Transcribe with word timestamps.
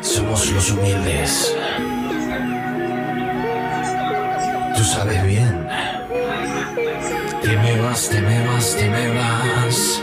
Somos 0.00 0.50
los 0.50 0.70
humildes. 0.70 1.54
Tú 4.76 4.84
sabes 4.84 5.24
bien. 5.24 5.68
Te 7.42 7.56
me 7.56 7.80
vas, 7.80 8.08
te 8.08 8.20
me 8.20 8.46
vas, 8.46 8.76
te 8.76 8.88
me 8.88 9.08
vas. 9.08 10.02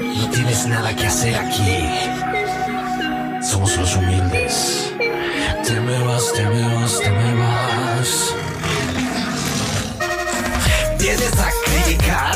No 0.00 0.30
tienes 0.30 0.66
nada 0.66 0.94
que 0.96 1.06
hacer 1.06 1.36
aquí. 1.36 1.88
Somos 3.42 3.76
los 3.76 3.96
humildes. 3.96 4.92
Te 5.64 5.80
me 5.80 5.98
vas, 6.04 6.32
te 6.32 6.44
me 6.46 6.74
vas, 6.74 6.98
te 6.98 7.10
me 7.10 7.34
vas. 7.34 8.34
Vienes 10.98 11.38
a 11.38 11.50
criticar. 11.64 12.34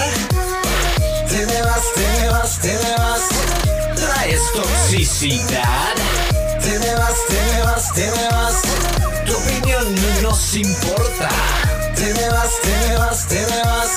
Te 1.29 1.47
me 1.47 1.63
vas, 1.63 1.85
te 1.95 2.21
me 2.21 2.29
vas, 2.31 2.59
te 2.59 2.69
me 2.69 2.97
vas. 2.97 3.60
Traes 4.21 4.53
toxicidad. 4.53 5.95
Te 6.61 6.79
me 6.79 6.95
vas, 6.95 7.17
te 7.27 7.41
me 7.53 7.63
vas, 7.63 7.93
te 7.95 8.11
me 8.11 8.29
vas. 8.29 8.63
Tu 9.25 9.33
opinión 9.35 9.95
no 9.95 10.29
nos 10.29 10.55
importa. 10.57 11.31
Te 11.95 12.13
me 12.13 12.29
vas, 12.29 12.61
te 12.61 12.89
me 12.89 12.97
vas, 12.99 13.27
te 13.29 13.41
me 13.47 13.63
vas. 13.63 13.91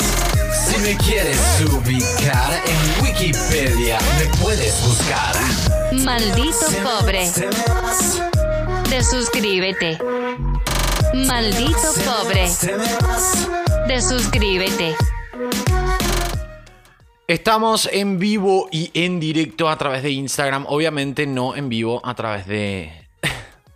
Si 0.66 0.78
me 0.80 0.96
quieres 0.96 1.38
ubicar 1.70 2.54
en 2.66 3.04
Wikipedia, 3.04 4.00
me 4.18 4.26
puedes 4.42 4.82
buscar. 4.88 5.36
Maldito 5.92 6.68
pobre. 6.84 7.30
Desuscríbete. 8.90 9.98
Maldito 11.14 11.94
pobre. 12.06 12.50
Desuscríbete. 13.90 14.96
Estamos 17.28 17.90
en 17.94 18.20
vivo 18.20 18.68
y 18.70 18.92
en 18.94 19.22
directo 19.22 19.70
a 19.70 19.78
través 19.78 20.04
de 20.04 20.12
Instagram, 20.12 20.66
obviamente 20.68 21.26
no 21.26 21.56
en 21.56 21.70
vivo 21.70 22.02
a 22.04 22.16
través 22.16 22.46
de, 22.48 23.03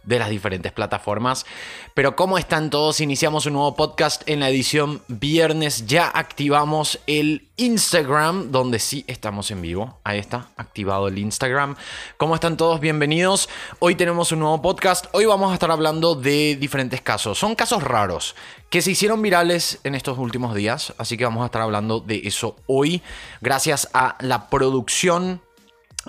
de 0.07 0.19
las 0.19 0.29
diferentes 0.29 0.71
plataformas. 0.71 1.45
Pero 1.93 2.15
¿cómo 2.15 2.37
están 2.37 2.69
todos? 2.69 3.01
Iniciamos 3.01 3.45
un 3.45 3.53
nuevo 3.53 3.75
podcast 3.75 4.23
en 4.25 4.39
la 4.39 4.49
edición 4.49 5.01
viernes. 5.07 5.85
Ya 5.85 6.07
activamos 6.07 6.99
el 7.07 7.49
Instagram, 7.57 8.51
donde 8.51 8.79
sí 8.79 9.03
estamos 9.07 9.51
en 9.51 9.61
vivo. 9.61 9.99
Ahí 10.05 10.17
está, 10.17 10.47
activado 10.55 11.09
el 11.09 11.17
Instagram. 11.17 11.75
¿Cómo 12.15 12.35
están 12.35 12.55
todos? 12.55 12.79
Bienvenidos. 12.79 13.49
Hoy 13.79 13.95
tenemos 13.95 14.31
un 14.31 14.39
nuevo 14.39 14.61
podcast. 14.61 15.07
Hoy 15.11 15.25
vamos 15.25 15.51
a 15.51 15.55
estar 15.55 15.71
hablando 15.71 16.15
de 16.15 16.55
diferentes 16.55 17.01
casos. 17.01 17.37
Son 17.37 17.53
casos 17.53 17.83
raros 17.83 18.35
que 18.69 18.81
se 18.81 18.91
hicieron 18.91 19.21
virales 19.21 19.79
en 19.83 19.93
estos 19.93 20.17
últimos 20.17 20.55
días. 20.55 20.93
Así 20.97 21.17
que 21.17 21.25
vamos 21.25 21.43
a 21.43 21.47
estar 21.47 21.61
hablando 21.61 21.99
de 21.99 22.21
eso 22.23 22.55
hoy. 22.65 23.01
Gracias 23.41 23.89
a 23.93 24.15
la 24.21 24.49
producción 24.49 25.41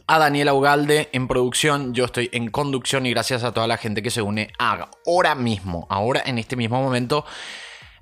a 0.07 0.19
Daniela 0.19 0.55
Ugalde 0.55 1.09
en 1.13 1.29
producción, 1.29 1.95
yo 1.95 2.05
estoy 2.05 2.29
en 2.33 2.51
conducción 2.51 3.07
y 3.07 3.11
gracias 3.11 3.45
a 3.45 3.53
toda 3.53 3.67
la 3.67 3.77
gente 3.77 4.03
que 4.03 4.11
se 4.11 4.23
une 4.23 4.53
ahora 4.59 5.35
mismo, 5.35 5.87
ahora 5.91 6.23
en 6.25 6.39
este 6.39 6.57
mismo 6.57 6.83
momento, 6.83 7.25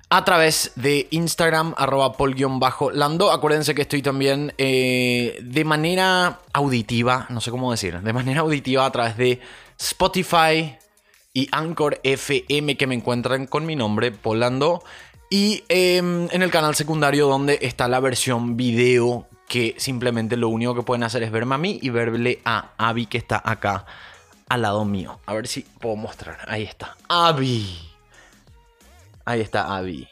a 0.09 0.23
través 0.23 0.71
de 0.75 1.07
Instagram, 1.11 1.73
arroba 1.77 2.13
pol-lando. 2.13 3.31
Acuérdense 3.31 3.75
que 3.75 3.81
estoy 3.81 4.01
también 4.01 4.53
eh, 4.57 5.37
de 5.41 5.65
manera 5.65 6.39
auditiva, 6.53 7.25
no 7.29 7.41
sé 7.41 7.51
cómo 7.51 7.71
decir, 7.71 7.99
de 7.99 8.13
manera 8.13 8.41
auditiva 8.41 8.85
a 8.85 8.91
través 8.91 9.17
de 9.17 9.41
Spotify 9.77 10.77
y 11.33 11.49
Anchor 11.51 11.99
FM 12.03 12.77
que 12.77 12.87
me 12.87 12.95
encuentran 12.95 13.47
con 13.47 13.65
mi 13.65 13.75
nombre, 13.75 14.11
Polando. 14.11 14.83
Y 15.29 15.63
eh, 15.67 15.97
en 15.97 16.41
el 16.41 16.51
canal 16.51 16.73
secundario 16.75 17.27
donde 17.27 17.59
está 17.61 17.89
la 17.89 17.99
versión 17.99 18.55
video 18.55 19.26
que 19.47 19.75
simplemente 19.77 20.37
lo 20.37 20.49
único 20.49 20.75
que 20.75 20.83
pueden 20.83 21.03
hacer 21.03 21.23
es 21.23 21.31
verme 21.31 21.55
a 21.55 21.57
mí 21.57 21.79
y 21.81 21.89
verle 21.89 22.41
a 22.45 22.71
Abby 22.77 23.05
que 23.05 23.17
está 23.17 23.41
acá 23.43 23.85
al 24.49 24.61
lado 24.61 24.85
mío. 24.85 25.19
A 25.25 25.33
ver 25.33 25.47
si 25.47 25.61
puedo 25.61 25.95
mostrar. 25.95 26.39
Ahí 26.47 26.63
está. 26.63 26.95
Abby. 27.07 27.79
Ahí 29.25 29.41
está 29.41 29.75
Abby. 29.75 30.07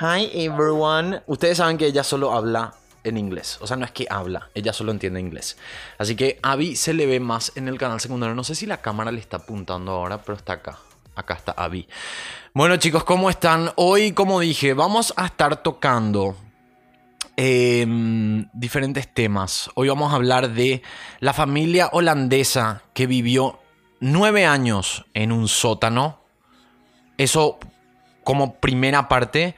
Hi 0.00 0.30
everyone. 0.32 1.22
Ustedes 1.26 1.58
saben 1.58 1.76
que 1.76 1.86
ella 1.86 2.02
solo 2.02 2.32
habla 2.32 2.74
en 3.04 3.18
inglés. 3.18 3.58
O 3.60 3.66
sea, 3.66 3.76
no 3.76 3.84
es 3.84 3.90
que 3.90 4.06
habla, 4.08 4.48
ella 4.54 4.72
solo 4.72 4.92
entiende 4.92 5.20
inglés. 5.20 5.58
Así 5.98 6.16
que 6.16 6.38
Abby 6.42 6.76
se 6.76 6.94
le 6.94 7.06
ve 7.06 7.20
más 7.20 7.52
en 7.56 7.68
el 7.68 7.78
canal 7.78 8.00
secundario. 8.00 8.34
No 8.34 8.44
sé 8.44 8.54
si 8.54 8.66
la 8.66 8.78
cámara 8.78 9.12
le 9.12 9.20
está 9.20 9.38
apuntando 9.38 9.92
ahora, 9.92 10.22
pero 10.22 10.36
está 10.36 10.54
acá. 10.54 10.78
Acá 11.14 11.34
está 11.34 11.52
Abby. 11.52 11.86
Bueno 12.54 12.76
chicos, 12.78 13.04
¿cómo 13.04 13.28
están? 13.28 13.70
Hoy, 13.76 14.12
como 14.12 14.40
dije, 14.40 14.72
vamos 14.72 15.12
a 15.16 15.26
estar 15.26 15.62
tocando 15.62 16.36
eh, 17.36 17.86
diferentes 18.52 19.12
temas. 19.12 19.70
Hoy 19.74 19.88
vamos 19.88 20.12
a 20.12 20.16
hablar 20.16 20.52
de 20.52 20.82
la 21.20 21.32
familia 21.32 21.88
holandesa 21.92 22.82
que 22.94 23.06
vivió 23.06 23.60
nueve 24.00 24.46
años 24.46 25.04
en 25.14 25.32
un 25.32 25.48
sótano. 25.48 26.20
Eso 27.18 27.58
como 28.24 28.56
primera 28.56 29.08
parte. 29.08 29.54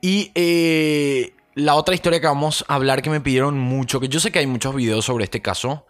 Y 0.00 0.30
eh, 0.34 1.34
la 1.54 1.74
otra 1.74 1.94
historia 1.94 2.20
que 2.20 2.26
vamos 2.26 2.64
a 2.68 2.74
hablar 2.76 3.02
que 3.02 3.10
me 3.10 3.20
pidieron 3.20 3.58
mucho, 3.58 4.00
que 4.00 4.08
yo 4.08 4.20
sé 4.20 4.30
que 4.30 4.38
hay 4.38 4.46
muchos 4.46 4.74
videos 4.74 5.04
sobre 5.04 5.24
este 5.24 5.42
caso, 5.42 5.86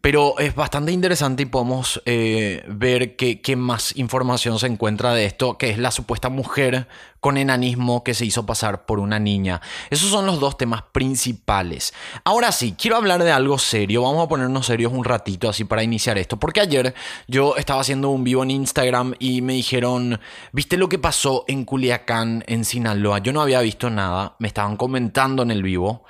pero 0.00 0.38
es 0.38 0.54
bastante 0.54 0.92
interesante 0.92 1.42
y 1.42 1.46
podemos 1.46 2.00
eh, 2.06 2.64
ver 2.68 3.16
qué, 3.16 3.56
más 3.56 3.96
información 3.96 4.58
se 4.58 4.66
encuentra 4.66 5.12
de 5.12 5.24
esto, 5.24 5.58
que 5.58 5.70
es 5.70 5.78
la 5.78 5.90
supuesta 5.90 6.28
mujer 6.28 6.86
con 7.20 7.36
enanismo 7.36 8.04
que 8.04 8.14
se 8.14 8.24
hizo 8.24 8.46
pasar 8.46 8.86
por 8.86 9.00
una 9.00 9.18
niña. 9.18 9.60
Esos 9.90 10.10
son 10.10 10.24
los 10.26 10.38
dos 10.38 10.56
temas 10.56 10.82
principales. 10.92 11.92
Ahora 12.22 12.52
sí, 12.52 12.76
quiero 12.78 12.96
hablar 12.96 13.24
de 13.24 13.32
algo 13.32 13.58
serio. 13.58 14.02
Vamos 14.02 14.24
a 14.24 14.28
ponernos 14.28 14.66
serios 14.66 14.92
un 14.92 15.04
ratito 15.04 15.48
así 15.48 15.64
para 15.64 15.82
iniciar 15.82 16.16
esto. 16.16 16.38
Porque 16.38 16.60
ayer 16.60 16.94
yo 17.26 17.56
estaba 17.56 17.80
haciendo 17.80 18.10
un 18.10 18.22
vivo 18.22 18.44
en 18.44 18.52
Instagram 18.52 19.14
y 19.18 19.42
me 19.42 19.54
dijeron, 19.54 20.20
¿viste 20.52 20.76
lo 20.76 20.88
que 20.88 21.00
pasó 21.00 21.44
en 21.48 21.64
Culiacán, 21.64 22.44
en 22.46 22.64
Sinaloa? 22.64 23.18
Yo 23.18 23.32
no 23.32 23.42
había 23.42 23.60
visto 23.60 23.90
nada. 23.90 24.36
Me 24.38 24.46
estaban 24.46 24.76
comentando 24.76 25.42
en 25.42 25.50
el 25.50 25.64
vivo. 25.64 26.04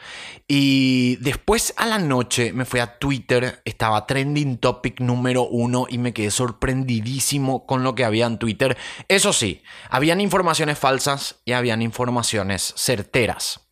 Y 0.47 1.17
después 1.17 1.75
a 1.77 1.87
la 1.87 1.99
noche 1.99 2.53
me 2.53 2.65
fui 2.65 2.81
a 2.81 2.99
Twitter. 2.99 3.63
Estaba 3.79 4.07
trending 4.07 4.59
topic 4.59 4.99
número 4.99 5.45
uno 5.45 5.87
y 5.89 5.99
me 5.99 6.13
quedé 6.13 6.33
sorprendidísimo 6.33 7.65
con 7.65 7.85
lo 7.85 7.95
que 7.95 8.05
había 8.05 8.27
en 8.27 8.37
Twitter. 8.37 8.77
Eso 9.07 9.33
sí, 9.33 9.63
habían 9.89 10.21
informaciones 10.21 10.81
falsas 10.81 11.37
y 11.45 11.53
habían 11.53 11.81
informaciones 11.81 12.75
certeras. 12.77 13.71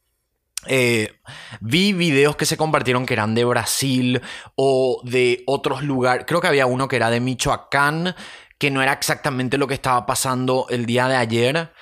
Eh, 0.69 1.19
vi 1.61 1.93
videos 1.93 2.37
que 2.37 2.47
se 2.47 2.56
compartieron 2.56 3.05
que 3.05 3.15
eran 3.15 3.34
de 3.34 3.47
Brasil 3.47 4.22
o 4.55 5.00
de 5.03 5.43
otros 5.45 5.83
lugares. 5.83 6.25
Creo 6.25 6.41
que 6.41 6.47
había 6.47 6.66
uno 6.66 6.87
que 6.87 6.95
era 6.95 7.11
de 7.11 7.19
Michoacán, 7.19 8.15
que 8.59 8.71
no 8.71 8.83
era 8.83 8.93
exactamente 8.93 9.59
lo 9.59 9.66
que 9.66 9.75
estaba 9.75 10.06
pasando 10.06 10.66
el 10.71 10.87
día 10.87 11.09
de 11.09 11.16
ayer. 11.16 11.72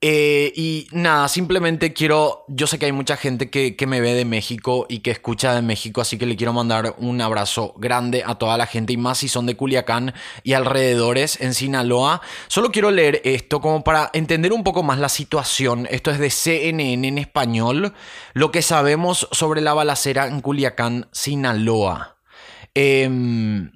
Eh, 0.00 0.52
y 0.54 0.86
nada, 0.92 1.26
simplemente 1.26 1.92
quiero, 1.92 2.44
yo 2.46 2.68
sé 2.68 2.78
que 2.78 2.86
hay 2.86 2.92
mucha 2.92 3.16
gente 3.16 3.50
que, 3.50 3.74
que, 3.74 3.88
me 3.88 4.00
ve 4.00 4.14
de 4.14 4.24
México 4.24 4.86
y 4.88 5.00
que 5.00 5.10
escucha 5.10 5.52
de 5.54 5.60
México, 5.60 6.00
así 6.00 6.16
que 6.18 6.26
le 6.26 6.36
quiero 6.36 6.52
mandar 6.52 6.94
un 6.98 7.20
abrazo 7.20 7.74
grande 7.76 8.22
a 8.24 8.36
toda 8.36 8.56
la 8.56 8.66
gente 8.66 8.92
y 8.92 8.96
más 8.96 9.18
si 9.18 9.26
son 9.26 9.46
de 9.46 9.56
Culiacán 9.56 10.14
y 10.44 10.52
alrededores 10.52 11.40
en 11.40 11.52
Sinaloa. 11.52 12.22
Solo 12.46 12.70
quiero 12.70 12.92
leer 12.92 13.20
esto 13.24 13.60
como 13.60 13.82
para 13.82 14.08
entender 14.12 14.52
un 14.52 14.62
poco 14.62 14.84
más 14.84 15.00
la 15.00 15.08
situación. 15.08 15.88
Esto 15.90 16.12
es 16.12 16.20
de 16.20 16.30
CNN 16.30 17.08
en 17.08 17.18
español, 17.18 17.92
lo 18.34 18.52
que 18.52 18.62
sabemos 18.62 19.26
sobre 19.32 19.62
la 19.62 19.74
balacera 19.74 20.28
en 20.28 20.40
Culiacán, 20.42 21.08
Sinaloa. 21.10 22.18
Eh, 22.72 23.68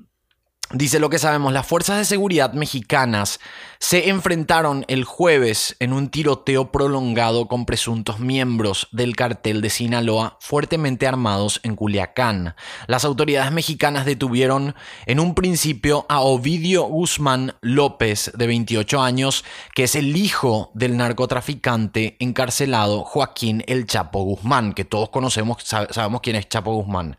Dice 0.75 0.99
lo 0.99 1.11
que 1.11 1.19
sabemos, 1.19 1.53
las 1.53 1.67
fuerzas 1.67 1.99
de 1.99 2.07
seguridad 2.07 2.55
mexicanas 2.55 3.41
se 3.79 4.09
enfrentaron 4.09 4.87
el 4.89 5.05
jueves 5.05 5.77
en 5.81 5.93
un 5.93 6.09
tiroteo 6.09 6.73
prolongado 6.73 7.47
con 7.47 7.67
presuntos 7.67 8.21
miembros 8.21 8.89
del 8.91 9.15
cartel 9.15 9.61
de 9.61 9.69
Sinaloa 9.69 10.39
fuertemente 10.41 11.07
armados 11.07 11.61
en 11.63 11.77
Culiacán. 11.77 12.55
Las 12.87 13.05
autoridades 13.05 13.53
mexicanas 13.53 14.07
detuvieron 14.07 14.75
en 15.05 15.21
un 15.21 15.35
principio 15.35 16.07
a 16.09 16.21
Ovidio 16.21 16.85
Guzmán 16.85 17.55
López, 17.61 18.31
de 18.35 18.47
28 18.47 19.03
años, 19.03 19.45
que 19.75 19.83
es 19.83 19.95
el 19.95 20.17
hijo 20.17 20.71
del 20.75 20.97
narcotraficante 20.97 22.17
encarcelado 22.19 23.05
Joaquín 23.05 23.63
El 23.67 23.87
Chapo 23.87 24.23
Guzmán, 24.23 24.73
que 24.73 24.87
todos 24.87 25.11
conocemos, 25.11 25.65
sabemos 25.65 26.23
quién 26.23 26.37
es 26.37 26.49
Chapo 26.49 26.73
Guzmán. 26.73 27.19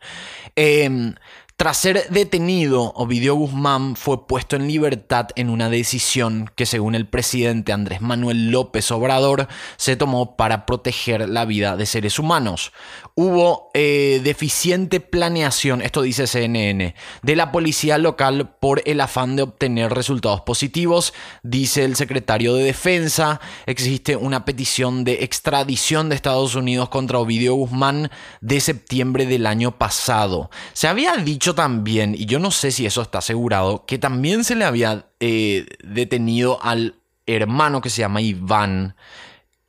Eh, 0.56 1.14
tras 1.63 1.77
ser 1.77 2.10
detenido, 2.10 2.92
Ovidio 2.94 3.36
Guzmán 3.36 3.95
fue 3.95 4.27
puesto 4.27 4.57
en 4.57 4.68
libertad 4.68 5.30
en 5.38 5.50
una 5.50 5.69
decisión 5.69 6.51
que, 6.57 6.65
según 6.65 6.94
el 6.94 7.07
presidente 7.07 7.71
Andrés 7.71 8.01
Manuel 8.01 8.51
López 8.51 8.92
Obrador, 8.92 9.48
se 9.77 9.95
tomó 9.95 10.36
para 10.36 10.65
proteger 10.65 11.30
la 11.30 11.45
vida 11.45 11.77
de 11.77 11.86
seres 11.86 12.19
humanos. 12.19 12.74
Hubo 13.15 13.69
eh, 13.75 14.21
deficiente 14.24 15.00
planeación, 15.00 15.83
esto 15.83 16.01
dice 16.01 16.25
CNN, 16.25 16.95
de 17.21 17.36
la 17.36 17.51
policía 17.51 18.00
local 18.00 18.56
por 18.60 18.81
el 18.86 19.00
afán 19.01 19.36
de 19.36 19.44
obtener 19.44 19.94
resultados 19.94 20.42
positivos, 20.42 21.13
dice 21.44 21.86
el 21.86 21.95
secretario 21.95 22.56
de 22.56 22.63
Defensa. 22.63 23.39
Existe 23.68 24.15
una 24.15 24.45
petición 24.45 25.04
de 25.04 25.24
extradición 25.24 26.10
de 26.10 26.15
Estados 26.15 26.56
Unidos 26.56 26.89
contra 26.89 27.19
Ovidio 27.19 27.54
Guzmán 27.54 28.10
de 28.42 28.60
septiembre 28.60 29.27
del 29.27 29.45
año 29.45 29.77
pasado. 29.77 30.50
Se 30.74 30.88
había 30.88 31.15
dicho 31.18 31.54
también, 31.54 32.15
y 32.15 32.25
yo 32.25 32.39
no 32.39 32.50
sé 32.50 32.71
si 32.71 32.88
eso 32.88 33.04
está 33.04 33.19
asegurado, 33.19 33.86
que 33.86 34.00
también 34.00 34.44
se 34.44 34.56
le 34.56 34.65
había 34.65 35.06
eh, 35.19 35.68
detenido 35.83 36.57
al 36.63 36.95
hermano 37.27 37.80
que 37.80 37.92
se 37.92 38.01
llama 38.01 38.21
Iván 38.21 38.95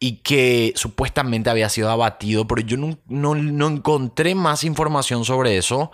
y 0.04 0.16
que 0.16 0.74
supuestamente 0.76 1.48
había 1.48 1.70
sido 1.70 1.88
abatido, 1.88 2.46
pero 2.46 2.60
yo 2.60 2.76
no, 2.76 2.98
no, 3.08 3.34
no 3.34 3.68
encontré 3.68 4.34
más 4.34 4.62
información 4.62 5.24
sobre 5.24 5.56
eso. 5.56 5.92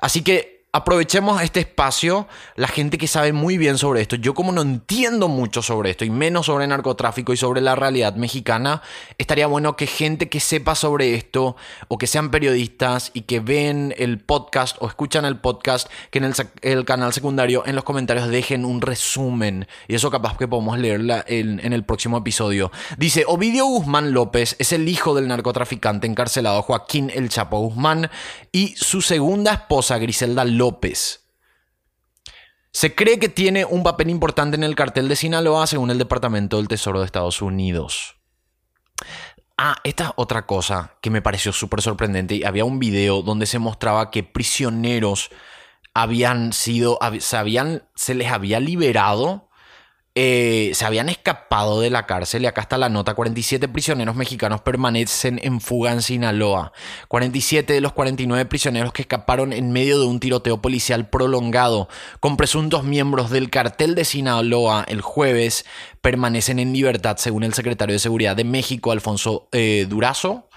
Así 0.00 0.22
que 0.22 0.59
aprovechemos 0.72 1.42
este 1.42 1.60
espacio, 1.60 2.28
la 2.54 2.68
gente 2.68 2.96
que 2.96 3.08
sabe 3.08 3.32
muy 3.32 3.58
bien 3.58 3.76
sobre 3.76 4.02
esto. 4.02 4.14
Yo 4.14 4.34
como 4.34 4.52
no 4.52 4.62
entiendo 4.62 5.26
mucho 5.26 5.62
sobre 5.62 5.90
esto 5.90 6.04
y 6.04 6.10
menos 6.10 6.46
sobre 6.46 6.66
narcotráfico 6.68 7.32
y 7.32 7.36
sobre 7.36 7.60
la 7.60 7.74
realidad 7.74 8.14
mexicana, 8.14 8.80
estaría 9.18 9.48
bueno 9.48 9.76
que 9.76 9.88
gente 9.88 10.28
que 10.28 10.38
sepa 10.38 10.76
sobre 10.76 11.14
esto 11.14 11.56
o 11.88 11.98
que 11.98 12.06
sean 12.06 12.30
periodistas 12.30 13.10
y 13.14 13.22
que 13.22 13.40
ven 13.40 13.94
el 13.98 14.20
podcast 14.20 14.76
o 14.80 14.86
escuchan 14.86 15.24
el 15.24 15.38
podcast, 15.38 15.90
que 16.10 16.18
en 16.18 16.32
el, 16.62 16.84
canal 16.84 17.12
secundario 17.12 17.64
en 17.66 17.74
los 17.74 17.84
comentarios 17.84 18.28
dejen 18.28 18.64
un 18.64 18.80
resumen 18.80 19.66
y 19.88 19.96
eso 19.96 20.10
capaz 20.10 20.36
que 20.36 20.46
podemos 20.46 20.78
leerla 20.78 21.24
en, 21.26 21.58
en 21.60 21.72
el 21.72 21.84
próximo 21.84 22.18
episodio. 22.18 22.70
Dice, 22.96 23.24
Ovidio 23.26 23.64
Guzmán 23.64 24.12
López 24.12 24.54
es 24.60 24.72
el 24.72 24.88
hijo 24.88 25.16
del 25.16 25.26
narcotraficante 25.26 26.06
encarcelado 26.06 26.62
Joaquín 26.62 27.10
El 27.12 27.28
Chapo 27.28 27.58
Guzmán 27.58 28.08
y 28.52 28.68
su 28.76 29.02
segunda 29.02 29.52
esposa 29.52 29.98
Griselda 29.98 30.44
López 30.44 30.59
López. 30.60 31.26
Se 32.70 32.94
cree 32.94 33.18
que 33.18 33.30
tiene 33.30 33.64
un 33.64 33.82
papel 33.82 34.10
importante 34.10 34.56
en 34.56 34.62
el 34.62 34.76
cartel 34.76 35.08
de 35.08 35.16
Sinaloa 35.16 35.66
según 35.66 35.90
el 35.90 35.98
Departamento 35.98 36.58
del 36.58 36.68
Tesoro 36.68 37.00
de 37.00 37.06
Estados 37.06 37.42
Unidos. 37.42 38.16
Ah, 39.56 39.76
esta 39.84 40.04
es 40.04 40.10
otra 40.16 40.46
cosa 40.46 40.96
que 41.00 41.10
me 41.10 41.22
pareció 41.22 41.52
súper 41.52 41.82
sorprendente. 41.82 42.46
Había 42.46 42.64
un 42.64 42.78
video 42.78 43.22
donde 43.22 43.46
se 43.46 43.58
mostraba 43.58 44.10
que 44.10 44.22
prisioneros 44.22 45.30
habían 45.94 46.52
sido, 46.52 46.98
se, 47.18 47.36
habían, 47.36 47.88
se 47.94 48.14
les 48.14 48.30
había 48.30 48.60
liberado 48.60 49.49
eh, 50.16 50.72
se 50.74 50.84
habían 50.84 51.08
escapado 51.08 51.80
de 51.80 51.88
la 51.88 52.04
cárcel 52.06 52.42
y 52.42 52.46
acá 52.46 52.62
está 52.62 52.78
la 52.78 52.88
nota. 52.88 53.14
47 53.14 53.68
prisioneros 53.68 54.16
mexicanos 54.16 54.60
permanecen 54.60 55.40
en 55.42 55.60
fuga 55.60 55.92
en 55.92 56.02
Sinaloa. 56.02 56.72
47 57.08 57.72
de 57.72 57.80
los 57.80 57.92
49 57.92 58.44
prisioneros 58.46 58.92
que 58.92 59.02
escaparon 59.02 59.52
en 59.52 59.70
medio 59.72 60.00
de 60.00 60.06
un 60.06 60.18
tiroteo 60.18 60.60
policial 60.60 61.08
prolongado 61.08 61.88
con 62.18 62.36
presuntos 62.36 62.82
miembros 62.82 63.30
del 63.30 63.50
cartel 63.50 63.94
de 63.94 64.04
Sinaloa 64.04 64.84
el 64.88 65.00
jueves 65.00 65.64
permanecen 66.00 66.58
en 66.58 66.72
libertad 66.72 67.16
según 67.18 67.44
el 67.44 67.54
secretario 67.54 67.92
de 67.92 67.98
Seguridad 68.00 68.34
de 68.34 68.44
México, 68.44 68.90
Alfonso 68.90 69.48
eh, 69.52 69.86
Durazo, 69.88 70.48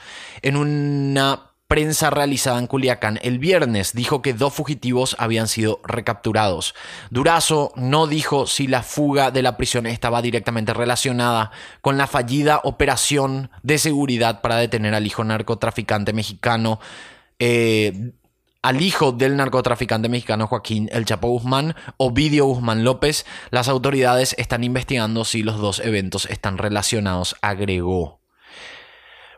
en 0.42 0.58
una 0.58 1.53
prensa 1.74 2.12
realizada 2.12 2.60
en 2.60 2.68
Culiacán 2.68 3.20
el 3.24 3.40
viernes 3.40 3.94
dijo 3.94 4.22
que 4.22 4.36
dos 4.36 4.54
fugitivos 4.54 5.16
habían 5.18 5.48
sido 5.48 5.82
recapturados. 5.84 6.76
Durazo 7.10 7.72
no 7.76 8.06
dijo 8.06 8.46
si 8.46 8.68
la 8.68 8.84
fuga 8.84 9.32
de 9.32 9.42
la 9.42 9.58
prisión 9.58 9.88
estaba 9.88 10.22
directamente 10.22 10.72
relacionada 10.76 11.50
con 11.82 11.98
la 11.98 12.06
fallida 12.06 12.62
operación 12.64 13.50
de 13.64 13.80
seguridad 13.80 14.42
para 14.42 14.58
detener 14.58 14.94
al 14.94 15.08
hijo 15.08 15.24
narcotraficante 15.24 16.14
mexicano. 16.14 16.80
Eh, 17.40 18.12
al 18.62 18.80
hijo 18.80 19.12
del 19.12 19.36
narcotraficante 19.36 20.10
mexicano 20.10 20.46
Joaquín 20.46 20.92
El 20.92 21.06
Chapo 21.06 21.30
Guzmán, 21.30 21.76
Ovidio 21.98 22.46
Guzmán 22.46 22.84
López. 22.84 23.26
Las 23.50 23.68
autoridades 23.68 24.36
están 24.38 24.64
investigando 24.64 25.26
si 25.26 25.42
los 25.42 25.58
dos 25.58 25.80
eventos 25.80 26.28
están 26.28 26.60
relacionados, 26.60 27.36
agregó. 27.42 28.23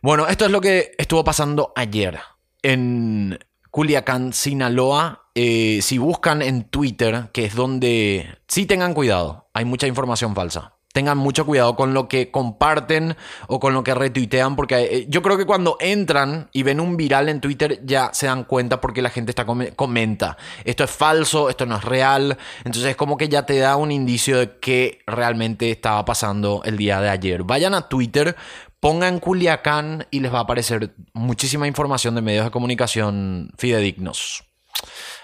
Bueno, 0.06 0.28
esto 0.28 0.46
es 0.46 0.52
lo 0.52 0.62
que 0.62 0.92
estuvo 1.00 1.24
pasando 1.24 1.74
ayer 1.76 2.20
en 2.62 3.40
Culiacán, 3.72 4.34
Sinaloa. 4.34 5.32
Eh, 5.34 5.80
si 5.82 5.98
buscan 5.98 6.44
en 6.44 6.66
Twitter, 6.66 7.30
que 7.34 7.46
es 7.46 7.56
donde... 7.56 8.38
Sí 8.48 8.68
tengan 8.68 8.94
cuidado, 8.94 9.50
hay 9.52 9.66
mucha 9.66 9.88
información 9.88 10.36
falsa. 10.36 10.76
Tengan 10.94 11.18
mucho 11.18 11.46
cuidado 11.46 11.76
con 11.76 11.94
lo 11.94 12.08
que 12.08 12.32
comparten 12.32 13.18
o 13.48 13.60
con 13.60 13.74
lo 13.74 13.84
que 13.84 13.94
retuitean, 13.94 14.56
porque 14.56 14.76
eh, 14.84 15.06
yo 15.10 15.22
creo 15.22 15.38
que 15.38 15.46
cuando 15.46 15.76
entran 15.82 16.50
y 16.54 16.64
ven 16.64 16.80
un 16.80 16.96
viral 16.96 17.28
en 17.28 17.42
Twitter 17.42 17.82
ya 17.84 18.12
se 18.14 18.28
dan 18.28 18.46
cuenta 18.46 18.80
porque 18.80 19.02
la 19.02 19.10
gente 19.10 19.32
está 19.32 19.46
comenta. 19.46 20.38
Esto 20.64 20.86
es 20.86 20.92
falso, 20.92 21.50
esto 21.50 21.66
no 21.66 21.76
es 21.76 21.84
real. 21.84 22.38
Entonces 22.60 22.92
es 22.92 22.96
como 22.96 23.18
que 23.18 23.28
ya 23.28 23.46
te 23.46 23.58
da 23.58 23.76
un 23.76 23.92
indicio 23.92 24.38
de 24.38 24.58
qué 24.60 25.00
realmente 25.06 25.70
estaba 25.70 26.06
pasando 26.06 26.62
el 26.64 26.78
día 26.78 27.02
de 27.02 27.10
ayer. 27.10 27.44
Vayan 27.44 27.74
a 27.74 27.90
Twitter, 27.90 28.38
pongan 28.86 29.20
Culiacán 29.20 30.06
y 30.12 30.20
les 30.20 30.32
va 30.32 30.38
a 30.38 30.42
aparecer 30.42 30.94
muchísima 31.16 31.66
información 31.66 32.14
de 32.14 32.22
medios 32.22 32.46
de 32.46 32.52
comunicación 32.52 33.52
fidedignos. 33.58 34.44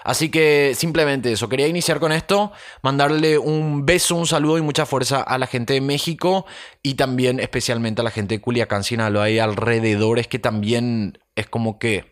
Así 0.02 0.30
que 0.30 0.72
simplemente 0.74 1.30
eso, 1.30 1.48
quería 1.48 1.68
iniciar 1.68 2.00
con 2.00 2.10
esto, 2.10 2.50
mandarle 2.82 3.38
un 3.38 3.86
beso, 3.86 4.16
un 4.16 4.26
saludo 4.26 4.58
y 4.58 4.62
mucha 4.62 4.84
fuerza 4.84 5.22
a 5.22 5.38
la 5.38 5.46
gente 5.46 5.74
de 5.74 5.80
México 5.80 6.44
y 6.82 6.94
también 6.94 7.38
especialmente 7.38 8.00
a 8.00 8.04
la 8.04 8.10
gente 8.10 8.34
de 8.34 8.40
Culiacán, 8.40 8.82
Sinaloa 8.82 9.30
y 9.30 9.38
alrededores 9.38 10.26
que 10.26 10.40
también 10.40 11.20
es 11.36 11.46
como 11.46 11.78
que 11.78 12.11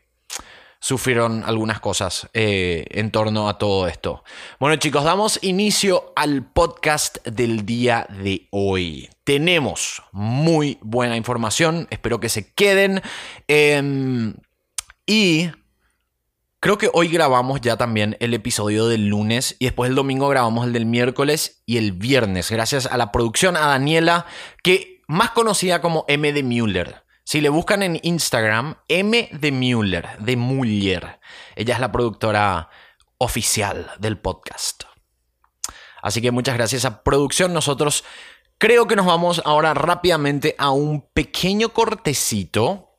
sufrieron 0.80 1.44
algunas 1.44 1.78
cosas 1.78 2.28
eh, 2.32 2.86
en 2.90 3.10
torno 3.10 3.48
a 3.48 3.58
todo 3.58 3.86
esto. 3.86 4.24
Bueno 4.58 4.76
chicos, 4.76 5.04
damos 5.04 5.38
inicio 5.42 6.12
al 6.16 6.44
podcast 6.44 7.24
del 7.26 7.66
día 7.66 8.06
de 8.08 8.48
hoy. 8.50 9.10
Tenemos 9.24 10.02
muy 10.10 10.78
buena 10.80 11.16
información, 11.16 11.86
espero 11.90 12.18
que 12.18 12.30
se 12.30 12.52
queden. 12.54 13.02
Em, 13.46 14.34
y 15.06 15.50
creo 16.60 16.78
que 16.78 16.90
hoy 16.94 17.08
grabamos 17.08 17.60
ya 17.60 17.76
también 17.76 18.16
el 18.20 18.32
episodio 18.32 18.88
del 18.88 19.08
lunes 19.08 19.56
y 19.58 19.66
después 19.66 19.90
el 19.90 19.96
domingo 19.96 20.28
grabamos 20.28 20.66
el 20.66 20.72
del 20.72 20.86
miércoles 20.86 21.62
y 21.66 21.76
el 21.76 21.92
viernes. 21.92 22.50
Gracias 22.50 22.86
a 22.86 22.96
la 22.96 23.12
producción, 23.12 23.56
a 23.56 23.66
Daniela, 23.66 24.24
que 24.62 25.02
más 25.06 25.32
conocida 25.32 25.82
como 25.82 26.06
M 26.08 26.32
de 26.32 26.42
Müller. 26.42 27.09
Si 27.30 27.40
le 27.40 27.48
buscan 27.48 27.84
en 27.84 28.00
Instagram, 28.02 28.74
M 28.88 29.28
de 29.30 29.52
Müller, 29.52 30.18
de 30.18 30.36
Muller. 30.36 31.20
Ella 31.54 31.74
es 31.74 31.80
la 31.80 31.92
productora 31.92 32.70
oficial 33.18 33.88
del 34.00 34.18
podcast. 34.18 34.82
Así 36.02 36.20
que 36.20 36.32
muchas 36.32 36.56
gracias 36.56 36.84
a 36.84 37.04
producción. 37.04 37.52
Nosotros 37.52 38.02
creo 38.58 38.88
que 38.88 38.96
nos 38.96 39.06
vamos 39.06 39.42
ahora 39.44 39.74
rápidamente 39.74 40.56
a 40.58 40.70
un 40.70 41.02
pequeño 41.02 41.68
cortecito. 41.68 42.96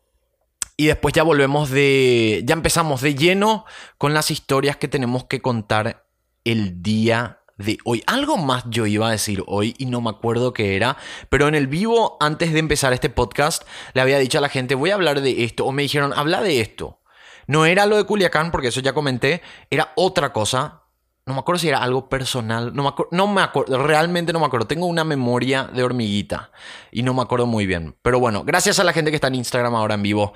Y 0.78 0.86
después 0.86 1.14
ya 1.14 1.24
volvemos 1.24 1.70
de. 1.70 2.42
Ya 2.46 2.54
empezamos 2.54 3.02
de 3.02 3.16
lleno 3.16 3.66
con 3.98 4.14
las 4.14 4.32
historias 4.32 4.78
que 4.78 4.88
tenemos 4.88 5.26
que 5.26 5.42
contar 5.42 6.06
el 6.46 6.82
día 6.82 7.41
de 7.64 7.78
hoy. 7.84 8.04
Algo 8.08 8.38
más 8.38 8.64
yo 8.70 8.86
iba 8.86 9.08
a 9.08 9.12
decir 9.12 9.44
hoy 9.48 9.76
y 9.78 9.86
no 9.86 10.02
me 10.02 10.10
acuerdo 10.10 10.54
qué 10.54 10.76
era, 10.76 10.98
pero 11.30 11.48
en 11.48 11.56
el 11.56 11.68
vivo, 11.68 12.18
antes 12.20 12.54
de 12.54 12.60
empezar 12.60 12.94
este 12.94 13.10
podcast, 13.10 13.64
le 13.94 14.02
había 14.02 14.20
dicho 14.20 14.38
a 14.38 14.42
la 14.42 14.50
gente, 14.50 14.76
voy 14.76 14.92
a 14.92 14.96
hablar 14.96 15.22
de 15.22 15.44
esto, 15.44 15.66
o 15.66 15.72
me 15.72 15.84
dijeron, 15.84 16.14
habla 16.16 16.42
de 16.42 16.62
esto. 16.62 17.00
No 17.48 17.66
era 17.66 17.86
lo 17.86 17.98
de 17.98 18.06
Culiacán, 18.06 18.52
porque 18.52 18.68
eso 18.68 18.80
ya 18.82 18.94
comenté, 18.94 19.42
era 19.70 19.92
otra 19.96 20.32
cosa. 20.32 20.84
No 21.26 21.34
me 21.34 21.40
acuerdo 21.40 21.60
si 21.60 21.68
era 21.68 21.84
algo 21.84 22.10
personal, 22.10 22.74
no 22.74 22.84
me, 22.84 22.90
acuerdo, 22.90 23.10
no 23.12 23.28
me 23.28 23.42
acuerdo, 23.42 23.78
realmente 23.78 24.34
no 24.34 24.40
me 24.40 24.46
acuerdo. 24.46 24.68
Tengo 24.68 24.88
una 24.88 25.04
memoria 25.04 25.64
de 25.66 25.84
hormiguita 25.84 26.52
y 26.92 27.04
no 27.04 27.14
me 27.14 27.22
acuerdo 27.22 27.46
muy 27.46 27.66
bien. 27.66 27.96
Pero 28.02 28.20
bueno, 28.20 28.44
gracias 28.44 28.80
a 28.80 28.84
la 28.84 28.94
gente 28.94 29.12
que 29.12 29.16
está 29.16 29.28
en 29.28 29.36
Instagram 29.36 29.76
ahora 29.76 29.96
en 29.96 30.04
vivo 30.04 30.34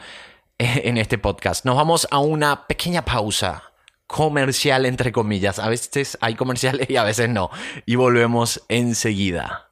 en 0.58 0.98
este 0.98 1.17
podcast. 1.17 1.65
Nos 1.65 1.75
vamos 1.75 2.08
a 2.12 2.20
una 2.20 2.67
pequeña 2.67 3.03
pausa 3.03 3.75
comercial, 4.08 4.86
entre 4.86 5.12
comillas. 5.12 5.60
A 5.60 5.70
veces 5.70 6.18
hay 6.22 6.36
comerciales 6.36 6.90
y 6.90 6.98
a 6.98 7.04
veces 7.04 7.30
no. 7.30 7.50
Y 7.86 7.96
volvemos 7.96 8.64
enseguida. 8.70 9.70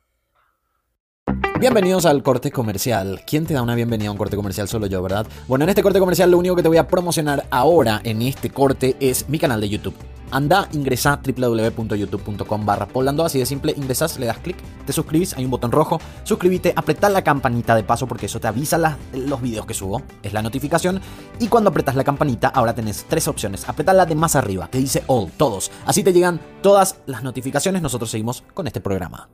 Bienvenidos 1.60 2.06
al 2.06 2.24
corte 2.24 2.52
comercial. 2.52 3.22
¿Quién 3.26 3.46
te 3.46 3.54
da 3.54 3.62
una 3.62 3.76
bienvenida 3.76 4.10
a 4.10 4.12
un 4.12 4.18
corte 4.18 4.36
comercial? 4.36 4.68
Solo 4.68 4.88
yo, 4.88 5.02
¿verdad? 5.02 5.26
Bueno, 5.48 5.64
en 5.64 5.70
este 5.70 5.82
corte 5.82 6.00
comercial 6.00 6.30
lo 6.30 6.38
único 6.38 6.56
que 6.56 6.62
te 6.62 6.68
voy 6.68 6.78
a 6.78 6.88
promocionar 6.88 7.46
ahora 7.52 8.02
en 8.04 8.22
este 8.22 8.50
corte 8.50 8.98
es 9.00 9.30
mi 9.30 9.40
canal 9.40 9.62
de 9.62 9.70
YouTube. 9.70 9.96
Anda, 10.36 10.68
ingresa 10.74 11.22
www.youtube.com 11.24 12.66
barra 12.66 12.88
Polando, 12.88 13.24
así 13.24 13.40
de 13.40 13.46
simple, 13.46 13.74
ingresas, 13.78 14.18
le 14.20 14.26
das 14.26 14.40
clic, 14.40 14.58
te 14.86 14.92
suscribís, 14.92 15.34
hay 15.38 15.46
un 15.46 15.52
botón 15.52 15.72
rojo, 15.72 16.00
suscríbete, 16.24 16.74
apretá 16.76 17.10
la 17.10 17.24
campanita 17.24 17.76
de 17.76 17.84
paso 17.84 18.08
porque 18.08 18.26
eso 18.26 18.40
te 18.40 18.48
avisa 18.48 18.98
los 19.14 19.42
videos 19.42 19.66
que 19.66 19.74
subo, 19.74 20.02
es 20.24 20.34
la 20.34 20.42
notificación, 20.42 21.00
y 21.40 21.48
cuando 21.48 21.70
apretas 21.70 21.96
la 21.96 22.04
campanita 22.04 22.48
ahora 22.48 22.74
tenés 22.74 23.06
tres 23.08 23.28
opciones, 23.28 23.70
apretá 23.70 23.94
la 23.94 24.06
de 24.06 24.16
más 24.16 24.36
arriba, 24.36 24.70
que 24.70 24.80
dice 24.80 25.04
All, 25.08 25.32
todos, 25.32 25.72
así 25.86 26.04
te 26.04 26.14
llegan 26.14 26.42
todas 26.62 26.98
las 27.06 27.24
notificaciones, 27.24 27.82
nosotros 27.82 28.10
seguimos 28.10 28.44
con 28.54 28.68
este 28.68 28.82
programa. 28.82 29.30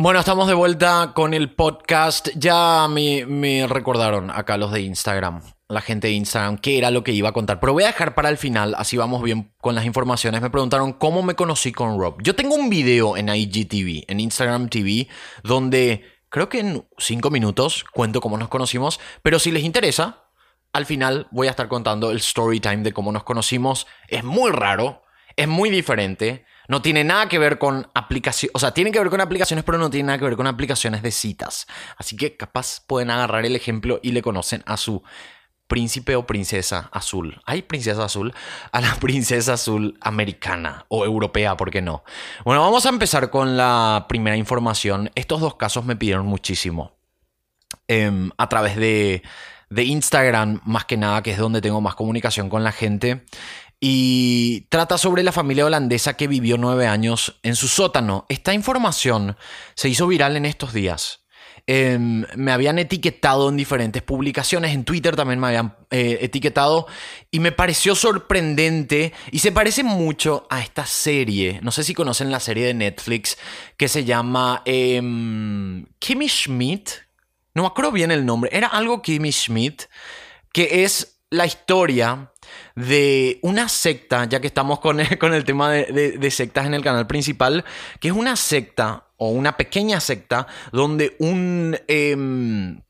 Bueno, 0.00 0.20
estamos 0.20 0.46
de 0.46 0.54
vuelta 0.54 1.10
con 1.12 1.34
el 1.34 1.56
podcast. 1.56 2.28
Ya 2.36 2.86
me, 2.88 3.66
recordaron 3.66 4.30
acá 4.30 4.56
los 4.56 4.70
de 4.70 4.82
Instagram. 4.82 5.42
La 5.68 5.82
gente 5.82 6.08
de 6.08 6.14
Instagram 6.14 6.56
qué 6.58 6.78
era 6.78 6.90
lo 6.90 7.04
que 7.04 7.12
iba 7.12 7.28
a 7.28 7.32
contar, 7.32 7.60
pero 7.60 7.74
voy 7.74 7.84
a 7.84 7.88
dejar 7.88 8.14
para 8.14 8.30
el 8.30 8.38
final, 8.38 8.74
así 8.78 8.96
vamos 8.96 9.22
bien 9.22 9.52
con 9.60 9.74
las 9.74 9.84
informaciones. 9.84 10.40
Me 10.40 10.50
preguntaron 10.50 10.94
cómo 10.94 11.22
me 11.22 11.34
conocí 11.34 11.72
con 11.72 11.98
Rob. 12.00 12.22
Yo 12.22 12.34
tengo 12.34 12.54
un 12.54 12.70
video 12.70 13.16
en 13.16 13.28
IGTV, 13.28 14.04
en 14.08 14.20
Instagram 14.20 14.70
TV, 14.70 15.08
donde 15.42 16.04
creo 16.30 16.48
que 16.48 16.60
en 16.60 16.86
cinco 16.96 17.30
minutos 17.30 17.84
cuento 17.92 18.20
cómo 18.20 18.38
nos 18.38 18.48
conocimos, 18.48 18.98
pero 19.22 19.38
si 19.38 19.52
les 19.52 19.62
interesa, 19.62 20.24
al 20.72 20.86
final 20.86 21.28
voy 21.30 21.48
a 21.48 21.50
estar 21.50 21.68
contando 21.68 22.10
el 22.10 22.18
story 22.18 22.60
time 22.60 22.78
de 22.78 22.92
cómo 22.92 23.12
nos 23.12 23.24
conocimos. 23.24 23.86
Es 24.08 24.24
muy 24.24 24.50
raro, 24.50 25.02
es 25.36 25.48
muy 25.48 25.68
diferente. 25.68 26.46
No 26.68 26.82
tiene 26.82 27.04
nada 27.04 27.28
que 27.28 27.38
ver 27.38 27.58
con 27.58 27.90
aplicaciones, 27.94 28.52
o 28.54 28.58
sea, 28.58 28.72
tiene 28.72 28.90
que 28.92 28.98
ver 28.98 29.08
con 29.08 29.20
aplicaciones, 29.20 29.64
pero 29.64 29.78
no 29.78 29.90
tiene 29.90 30.08
nada 30.08 30.18
que 30.18 30.24
ver 30.24 30.36
con 30.36 30.46
aplicaciones 30.46 31.02
de 31.02 31.10
citas. 31.10 31.66
Así 31.96 32.16
que 32.16 32.36
capaz 32.36 32.82
pueden 32.86 33.10
agarrar 33.10 33.44
el 33.46 33.56
ejemplo 33.56 34.00
y 34.02 34.12
le 34.12 34.22
conocen 34.22 34.62
a 34.66 34.76
su 34.76 35.02
príncipe 35.68 36.16
o 36.16 36.26
princesa 36.26 36.88
azul. 36.92 37.40
¿Hay 37.44 37.62
princesa 37.62 38.04
azul? 38.04 38.34
A 38.72 38.80
la 38.80 38.94
princesa 39.00 39.52
azul 39.52 39.96
americana 40.00 40.86
o 40.88 41.04
europea, 41.04 41.56
¿por 41.56 41.70
qué 41.70 41.82
no? 41.82 42.02
Bueno, 42.44 42.62
vamos 42.62 42.86
a 42.86 42.88
empezar 42.88 43.30
con 43.30 43.56
la 43.56 44.06
primera 44.08 44.36
información. 44.36 45.10
Estos 45.14 45.40
dos 45.40 45.54
casos 45.54 45.84
me 45.84 45.94
pidieron 45.94 46.26
muchísimo. 46.26 46.92
Em, 47.86 48.30
a 48.36 48.48
través 48.48 48.76
de, 48.76 49.22
de 49.70 49.84
Instagram, 49.84 50.60
más 50.64 50.84
que 50.86 50.96
nada, 50.96 51.22
que 51.22 51.32
es 51.32 51.38
donde 51.38 51.60
tengo 51.60 51.80
más 51.80 51.94
comunicación 51.94 52.48
con 52.48 52.64
la 52.64 52.72
gente 52.72 53.24
y 53.80 54.62
trata 54.70 54.98
sobre 54.98 55.22
la 55.22 55.32
familia 55.32 55.66
holandesa 55.66 56.14
que 56.14 56.26
vivió 56.26 56.58
nueve 56.58 56.86
años 56.86 57.38
en 57.42 57.54
su 57.54 57.68
sótano. 57.68 58.26
Esta 58.28 58.52
información 58.52 59.36
se 59.74 59.88
hizo 59.88 60.06
viral 60.06 60.36
en 60.36 60.46
estos 60.46 60.72
días. 60.72 61.20
Em, 61.70 62.24
me 62.34 62.52
habían 62.52 62.78
etiquetado 62.78 63.50
en 63.50 63.58
diferentes 63.58 64.00
publicaciones, 64.00 64.72
en 64.72 64.84
Twitter 64.84 65.14
también 65.16 65.38
me 65.38 65.48
habían 65.48 65.76
eh, 65.90 66.16
etiquetado 66.22 66.86
y 67.30 67.40
me 67.40 67.52
pareció 67.52 67.94
sorprendente 67.94 69.12
y 69.30 69.40
se 69.40 69.52
parece 69.52 69.84
mucho 69.84 70.46
a 70.48 70.62
esta 70.62 70.86
serie, 70.86 71.60
no 71.62 71.70
sé 71.70 71.84
si 71.84 71.92
conocen 71.92 72.30
la 72.30 72.40
serie 72.40 72.68
de 72.68 72.72
Netflix 72.72 73.36
que 73.76 73.88
se 73.88 74.06
llama 74.06 74.62
em, 74.64 75.84
Kimmy 75.98 76.30
Schmidt, 76.30 76.88
no 77.52 77.64
me 77.64 77.68
acuerdo 77.68 77.92
bien 77.92 78.12
el 78.12 78.24
nombre, 78.24 78.48
era 78.50 78.68
algo 78.68 79.02
Kimmy 79.02 79.30
Schmidt, 79.30 79.82
que 80.54 80.84
es 80.84 81.20
la 81.28 81.44
historia 81.44 82.32
de 82.74 83.38
una 83.42 83.68
secta, 83.68 84.24
ya 84.26 84.40
que 84.40 84.46
estamos 84.46 84.80
con 84.80 84.98
con 85.18 85.34
el 85.34 85.44
tema 85.44 85.70
de, 85.70 86.30
sectas 86.30 86.66
en 86.66 86.74
el 86.74 86.82
canal 86.82 87.06
principal, 87.06 87.64
que 88.00 88.08
es 88.08 88.14
una 88.14 88.36
secta 88.36 89.06
o 89.16 89.30
una 89.30 89.56
pequeña 89.56 90.00
secta 90.00 90.46
donde 90.72 91.16
un, 91.18 91.78
em, 91.88 92.80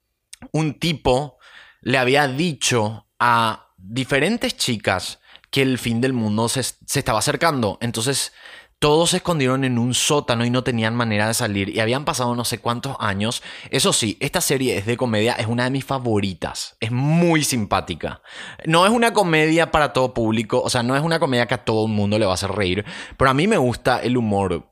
un 0.53 0.75
tipo 0.79 1.39
le 1.81 1.99
había 1.99 2.29
dicho 2.29 3.07
a 3.19 3.73
diferentes 3.77 4.57
chicas 4.57 5.21
que 5.51 5.63
el 5.63 5.79
fin 5.79 6.01
del 6.01 6.13
mundo 6.13 6.49
se, 6.49 6.63
se 6.63 6.99
estaba 6.99 7.21
acercando. 7.21 7.79
Entonces 7.81 8.33
todos 8.79 9.11
se 9.11 9.17
escondieron 9.17 9.65
en 9.65 9.79
un 9.79 9.93
sótano 9.93 10.45
y 10.45 10.51
no 10.51 10.63
tenían 10.63 10.95
manera 10.95 11.27
de 11.27 11.35
salir 11.35 11.69
y 11.69 11.81
habían 11.81 12.05
pasado 12.05 12.35
no 12.35 12.45
sé 12.45 12.59
cuántos 12.59 12.97
años. 13.01 13.43
Eso 13.71 13.93
sí, 13.93 14.17
esta 14.21 14.41
serie 14.41 14.79
es 14.79 14.87
de 14.87 14.97
comedia, 14.97 15.35
es 15.35 15.47
una 15.47 15.65
de 15.65 15.71
mis 15.71 15.85
favoritas. 15.85 16.77
Es 16.81 16.93
muy 16.93 17.43
simpática. 17.43 18.23
No 18.67 18.87
es 18.87 18.93
una 18.93 19.13
comedia 19.13 19.71
para 19.71 19.93
todo 19.93 20.15
público, 20.15 20.63
o 20.63 20.71
sea, 20.71 20.83
no 20.83 20.97
es 20.97 21.03
una 21.03 21.19
comedia 21.19 21.47
que 21.47 21.55
a 21.55 21.65
todo 21.65 21.87
el 21.87 21.93
mundo 21.93 22.19
le 22.19 22.27
va 22.27 22.33
a 22.33 22.35
hacer 22.35 22.53
reír, 22.53 22.85
pero 23.17 23.31
a 23.31 23.35
mí 23.35 23.49
me 23.49 23.57
gusta 23.57 24.01
el 24.01 24.17
humor 24.17 24.69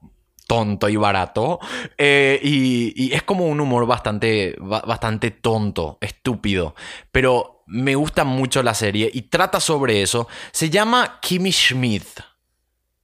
tonto 0.46 0.88
y 0.88 0.96
barato. 0.96 1.58
Eh, 1.98 2.40
y, 2.42 3.12
es 3.12 3.22
como 3.22 3.46
un 3.46 3.60
humor 3.60 3.86
bastante, 3.86 4.56
bastante 4.60 5.30
tonto, 5.30 5.98
estúpido. 6.00 6.74
Pero 7.12 7.64
me 7.66 7.94
gusta 7.94 8.24
mucho 8.24 8.62
la 8.62 8.74
serie 8.74 9.10
y 9.12 9.22
trata 9.22 9.60
sobre 9.60 10.02
eso. 10.02 10.28
Se 10.52 10.70
llama 10.70 11.18
Kimmy 11.20 11.52
Schmidt. 11.52 12.20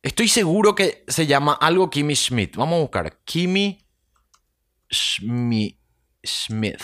Estoy 0.03 0.27
seguro 0.27 0.75
que 0.75 1.05
se 1.07 1.29
llama 1.29 1.53
algo 1.55 1.89
Kimmy 1.89 2.17
Schmidt. 2.17 2.57
Vamos 2.57 2.77
a 2.77 2.81
buscar. 2.81 3.19
Kimmy 3.25 3.87
Schmidt. 4.91 6.83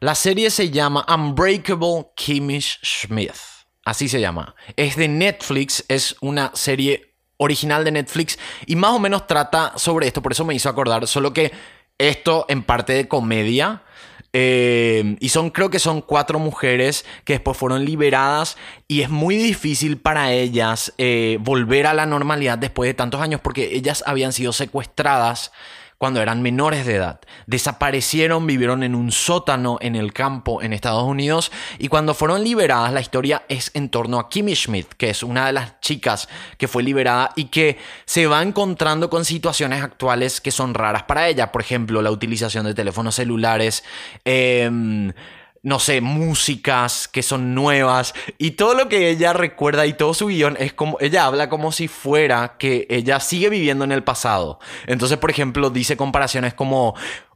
La 0.00 0.16
serie 0.16 0.50
se 0.50 0.70
llama 0.70 1.06
Unbreakable 1.08 2.08
Kimmy 2.16 2.60
Schmidt. 2.60 3.36
Así 3.84 4.08
se 4.08 4.20
llama. 4.20 4.56
Es 4.74 4.96
de 4.96 5.06
Netflix. 5.06 5.84
Es 5.86 6.16
una 6.22 6.50
serie 6.54 7.14
original 7.36 7.84
de 7.84 7.92
Netflix. 7.92 8.36
Y 8.66 8.74
más 8.74 8.90
o 8.90 8.98
menos 8.98 9.28
trata 9.28 9.72
sobre 9.76 10.08
esto. 10.08 10.20
Por 10.20 10.32
eso 10.32 10.44
me 10.44 10.56
hizo 10.56 10.68
acordar. 10.68 11.06
Solo 11.06 11.32
que 11.32 11.52
esto 11.98 12.46
en 12.48 12.64
parte 12.64 12.94
de 12.94 13.06
comedia 13.06 13.84
eh, 14.36 15.16
y 15.20 15.28
son, 15.28 15.50
creo 15.50 15.70
que 15.70 15.78
son 15.78 16.00
cuatro 16.00 16.40
mujeres 16.40 17.04
que 17.24 17.34
después 17.34 17.56
fueron 17.56 17.84
liberadas 17.84 18.56
y 18.88 19.02
es 19.02 19.08
muy 19.08 19.36
difícil 19.36 19.96
para 19.96 20.32
ellas 20.32 20.92
eh, 20.98 21.38
volver 21.40 21.86
a 21.86 21.94
la 21.94 22.04
normalidad 22.04 22.58
después 22.58 22.88
de 22.88 22.94
tantos 22.94 23.20
años 23.20 23.40
porque 23.40 23.76
ellas 23.76 24.02
habían 24.06 24.32
sido 24.32 24.52
secuestradas 24.52 25.52
cuando 26.04 26.20
eran 26.20 26.42
menores 26.42 26.84
de 26.84 26.96
edad. 26.96 27.18
Desaparecieron, 27.46 28.46
vivieron 28.46 28.82
en 28.82 28.94
un 28.94 29.10
sótano 29.10 29.78
en 29.80 29.96
el 29.96 30.12
campo 30.12 30.60
en 30.60 30.74
Estados 30.74 31.04
Unidos 31.04 31.50
y 31.78 31.88
cuando 31.88 32.12
fueron 32.12 32.44
liberadas 32.44 32.92
la 32.92 33.00
historia 33.00 33.44
es 33.48 33.70
en 33.72 33.88
torno 33.88 34.18
a 34.18 34.28
Kimmy 34.28 34.54
Schmidt, 34.54 34.88
que 34.98 35.08
es 35.08 35.22
una 35.22 35.46
de 35.46 35.54
las 35.54 35.80
chicas 35.80 36.28
que 36.58 36.68
fue 36.68 36.82
liberada 36.82 37.30
y 37.36 37.46
que 37.46 37.78
se 38.04 38.26
va 38.26 38.42
encontrando 38.42 39.08
con 39.08 39.24
situaciones 39.24 39.82
actuales 39.82 40.42
que 40.42 40.50
son 40.50 40.74
raras 40.74 41.04
para 41.04 41.26
ella. 41.26 41.50
Por 41.50 41.62
ejemplo, 41.62 42.02
la 42.02 42.10
utilización 42.10 42.66
de 42.66 42.74
teléfonos 42.74 43.14
celulares. 43.14 43.82
Eh, 44.26 45.10
no 45.64 45.78
sé, 45.78 46.02
músicas 46.02 47.08
que 47.08 47.22
son 47.22 47.54
nuevas 47.54 48.14
y 48.36 48.52
todo 48.52 48.74
lo 48.74 48.88
que 48.88 49.08
ella 49.08 49.32
recuerda 49.32 49.86
y 49.86 49.94
todo 49.94 50.12
su 50.12 50.26
guion 50.26 50.56
es 50.60 50.74
como, 50.74 50.98
ella 51.00 51.24
habla 51.24 51.48
como 51.48 51.72
si 51.72 51.88
fuera 51.88 52.56
que 52.58 52.86
ella 52.90 53.18
sigue 53.18 53.48
viviendo 53.48 53.82
en 53.84 53.90
el 53.90 54.04
pasado. 54.04 54.60
Entonces, 54.86 55.16
por 55.16 55.30
ejemplo, 55.30 55.70
dice 55.70 55.96
comparaciones 55.96 56.52
como, 56.52 56.94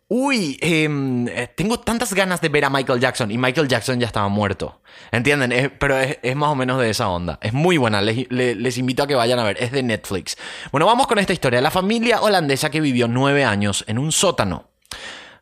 uy, 0.08 0.58
em, 0.61 1.26
eh, 1.28 1.49
tengo 1.56 1.80
tantas 1.80 2.12
ganas 2.12 2.42
de 2.42 2.50
ver 2.50 2.66
a 2.66 2.70
Michael 2.70 3.00
Jackson 3.00 3.30
y 3.30 3.38
Michael 3.38 3.66
Jackson 3.66 3.99
ya 3.99 4.06
estaba 4.06 4.28
muerto. 4.28 4.82
¿Entienden? 5.11 5.73
pero 5.78 5.99
es, 5.99 6.37
más 6.37 6.50
o 6.50 6.54
menos 6.54 6.78
de 6.80 6.90
esa 6.90 7.08
onda. 7.08 7.38
Es 7.40 7.54
muy 7.54 7.78
buena, 7.78 8.02
les, 8.02 8.30
les, 8.30 8.76
invito 8.76 9.04
a 9.04 9.06
que 9.06 9.14
vayan 9.14 9.38
a 9.38 9.44
ver, 9.44 9.56
es 9.58 9.73
de 9.73 9.82
Netflix. 9.82 10.37
Bueno, 10.70 10.85
vamos 10.85 11.06
con 11.06 11.18
esta 11.18 11.32
historia. 11.32 11.62
La 11.62 11.70
familia 11.70 12.20
holandesa 12.20 12.70
que 12.70 12.82
vivió 12.82 13.08
nueve 13.08 13.44
años 13.44 13.85
en 13.88 13.99
un 13.99 14.12
sótano. 14.12 14.68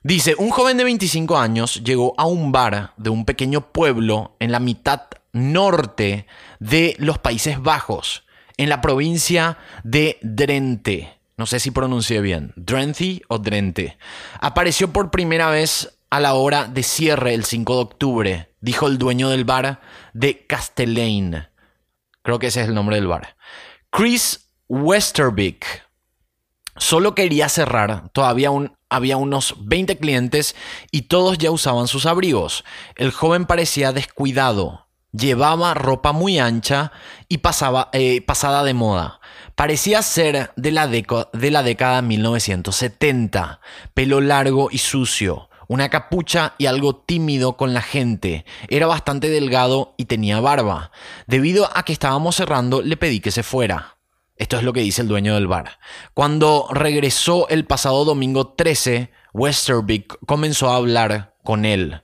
Dice, 0.07 0.37
un 0.39 0.51
joven 0.51 0.77
de 0.77 0.85
25 0.85 1.37
años 1.37 1.83
llegó 1.83 2.15
a 2.17 2.27
un 2.27 2.53
bar 2.53 2.93
de 2.97 3.11
un 3.11 3.25
pequeño 3.25 3.73
pueblo 3.73 4.37
en 4.39 4.53
la 4.53 4.61
mitad 4.61 5.03
norte 5.33 6.29
de 6.61 6.95
los 7.01 7.19
Países 7.19 7.61
Bajos, 7.61 8.23
en 8.57 8.69
la 8.69 8.81
provincia 8.81 9.59
de 9.83 10.21
Drenthe. 10.23 11.19
No 11.37 11.45
sé 11.45 11.59
si 11.59 11.73
pronuncié 11.73 12.21
bien, 12.21 12.53
Drenthe 12.55 13.23
o 13.27 13.39
Drenthe. 13.39 13.99
Apareció 14.39 14.93
por 14.93 15.11
primera 15.11 15.51
vez 15.51 15.99
a 16.09 16.21
la 16.21 16.35
hora 16.35 16.69
de 16.69 16.85
cierre 16.85 17.35
el 17.35 17.45
5 17.45 17.75
de 17.75 17.83
octubre, 17.83 18.55
dijo 18.61 18.87
el 18.87 18.99
dueño 18.99 19.29
del 19.29 19.45
bar 19.45 19.81
de 20.13 20.47
Castellane. 20.47 21.49
Creo 22.23 22.39
que 22.39 22.47
ese 22.47 22.61
es 22.61 22.69
el 22.69 22.77
nombre 22.77 22.95
del 22.95 23.09
bar. 23.09 23.37
Chris 23.91 24.51
Westerbeek 24.69 25.67
solo 26.77 27.17
quería 27.17 27.49
cerrar, 27.49 28.09
todavía 28.11 28.53
un, 28.53 28.75
había 28.88 29.16
unos 29.16 29.55
20 29.59 29.99
clientes 29.99 30.55
y 30.90 31.02
todos 31.02 31.38
ya 31.38 31.50
usaban 31.50 31.88
sus 31.88 32.07
abrigos. 32.07 32.64
El 32.97 33.11
joven 33.11 33.47
parecía 33.47 33.93
descuidado, 33.93 34.87
llevaba 35.12 35.75
ropa 35.75 36.12
muy 36.12 36.38
ancha 36.38 36.93
y 37.28 37.40
eh, 37.93 38.21
pasada 38.23 38.64
de 38.64 38.75
moda. 38.75 39.21
Parecía 39.55 40.02
ser 40.02 40.50
de 40.57 40.71
la, 40.71 40.87
de 40.87 41.50
la 41.50 41.62
década 41.62 42.02
1970, 42.02 43.61
pelo 43.95 44.21
largo 44.21 44.69
y 44.71 44.78
sucio, 44.78 45.49
una 45.66 45.88
capucha 45.88 46.55
y 46.59 46.66
algo 46.66 46.97
tímido 46.97 47.57
con 47.57 47.73
la 47.73 47.83
gente. 47.83 48.45
Era 48.69 48.87
bastante 48.87 49.31
delgado 49.31 49.95
y 49.97 50.05
tenía 50.05 50.40
barba. 50.40 50.90
Debido 51.26 51.71
a 51.75 51.85
que 51.85 51.93
estábamos 51.93 52.37
cerrando, 52.37 52.83
le 52.83 52.97
pedí 52.97 53.21
que 53.21 53.31
se 53.31 53.43
fuera. 53.43 53.96
Esto 54.37 54.59
es 54.59 54.62
lo 54.62 54.73
que 54.73 54.81
dice 54.81 55.02
el 55.02 55.09
dueño 55.09 55.35
del 55.35 55.47
bar. 55.47 55.78
Cuando 56.12 56.69
regresó 56.71 57.49
el 57.49 57.64
pasado 57.64 58.05
domingo 58.05 58.49
13, 58.49 59.11
Westerbeek 59.33 60.19
comenzó 60.26 60.71
a 60.71 60.76
hablar 60.76 61.37
con 61.43 61.64
él. 61.64 62.02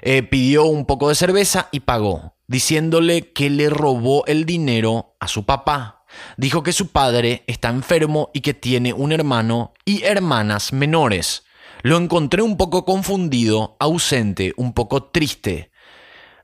Eh, 0.00 0.22
pidió 0.22 0.64
un 0.64 0.86
poco 0.86 1.08
de 1.08 1.14
cerveza 1.14 1.68
y 1.70 1.80
pagó, 1.80 2.36
diciéndole 2.46 3.32
que 3.32 3.50
le 3.50 3.68
robó 3.68 4.24
el 4.26 4.46
dinero 4.46 5.16
a 5.20 5.28
su 5.28 5.44
papá. 5.44 6.04
Dijo 6.38 6.62
que 6.62 6.72
su 6.72 6.88
padre 6.88 7.44
está 7.46 7.68
enfermo 7.68 8.30
y 8.32 8.40
que 8.40 8.54
tiene 8.54 8.94
un 8.94 9.12
hermano 9.12 9.74
y 9.84 10.04
hermanas 10.04 10.72
menores. 10.72 11.44
Lo 11.82 11.96
encontré 11.96 12.42
un 12.42 12.56
poco 12.56 12.84
confundido, 12.84 13.76
ausente, 13.78 14.54
un 14.56 14.72
poco 14.72 15.04
triste. 15.04 15.70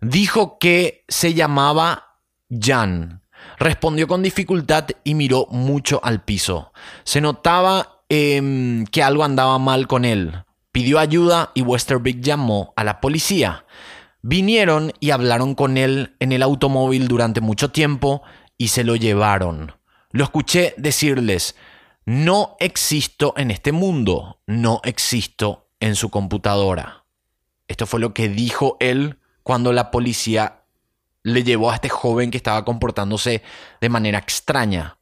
Dijo 0.00 0.58
que 0.58 1.04
se 1.08 1.32
llamaba 1.32 2.20
Jan, 2.50 3.23
Respondió 3.58 4.06
con 4.08 4.22
dificultad 4.22 4.86
y 5.04 5.14
miró 5.14 5.46
mucho 5.50 6.00
al 6.02 6.22
piso. 6.22 6.72
Se 7.04 7.20
notaba 7.20 8.02
em, 8.08 8.84
que 8.86 9.02
algo 9.02 9.24
andaba 9.24 9.58
mal 9.58 9.86
con 9.86 10.04
él. 10.04 10.44
Pidió 10.72 10.98
ayuda 10.98 11.52
y 11.54 11.62
Westerbeek 11.62 12.20
llamó 12.20 12.72
a 12.76 12.84
la 12.84 13.00
policía. 13.00 13.64
Vinieron 14.22 14.92
y 15.00 15.10
hablaron 15.10 15.54
con 15.54 15.76
él 15.76 16.16
en 16.18 16.32
el 16.32 16.42
automóvil 16.42 17.08
durante 17.08 17.40
mucho 17.40 17.70
tiempo 17.70 18.22
y 18.58 18.68
se 18.68 18.82
lo 18.82 18.96
llevaron. 18.96 19.72
Lo 20.10 20.24
escuché 20.24 20.74
decirles, 20.76 21.56
no 22.06 22.56
existo 22.60 23.34
en 23.36 23.50
este 23.50 23.72
mundo, 23.72 24.40
no 24.46 24.80
existo 24.84 25.68
en 25.80 25.94
su 25.94 26.10
computadora. 26.10 27.04
Esto 27.68 27.86
fue 27.86 28.00
lo 28.00 28.14
que 28.14 28.28
dijo 28.28 28.76
él 28.80 29.18
cuando 29.42 29.72
la 29.72 29.90
policía 29.90 30.63
le 31.24 31.42
llevó 31.42 31.72
a 31.72 31.74
este 31.74 31.88
joven 31.88 32.30
que 32.30 32.36
estaba 32.36 32.64
comportándose 32.64 33.42
de 33.80 33.88
manera 33.88 34.18
extraña. 34.18 34.98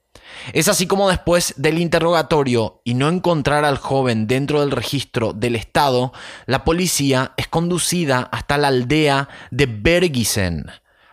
Es 0.52 0.68
así 0.68 0.86
como 0.86 1.10
después 1.10 1.54
del 1.56 1.78
interrogatorio 1.78 2.80
y 2.84 2.94
no 2.94 3.08
encontrar 3.08 3.64
al 3.64 3.76
joven 3.76 4.26
dentro 4.26 4.60
del 4.60 4.70
registro 4.70 5.34
del 5.34 5.56
Estado, 5.56 6.12
la 6.46 6.64
policía 6.64 7.32
es 7.36 7.48
conducida 7.48 8.30
hasta 8.32 8.56
la 8.56 8.68
aldea 8.68 9.28
de 9.50 9.66
Bergisen, 9.66 10.66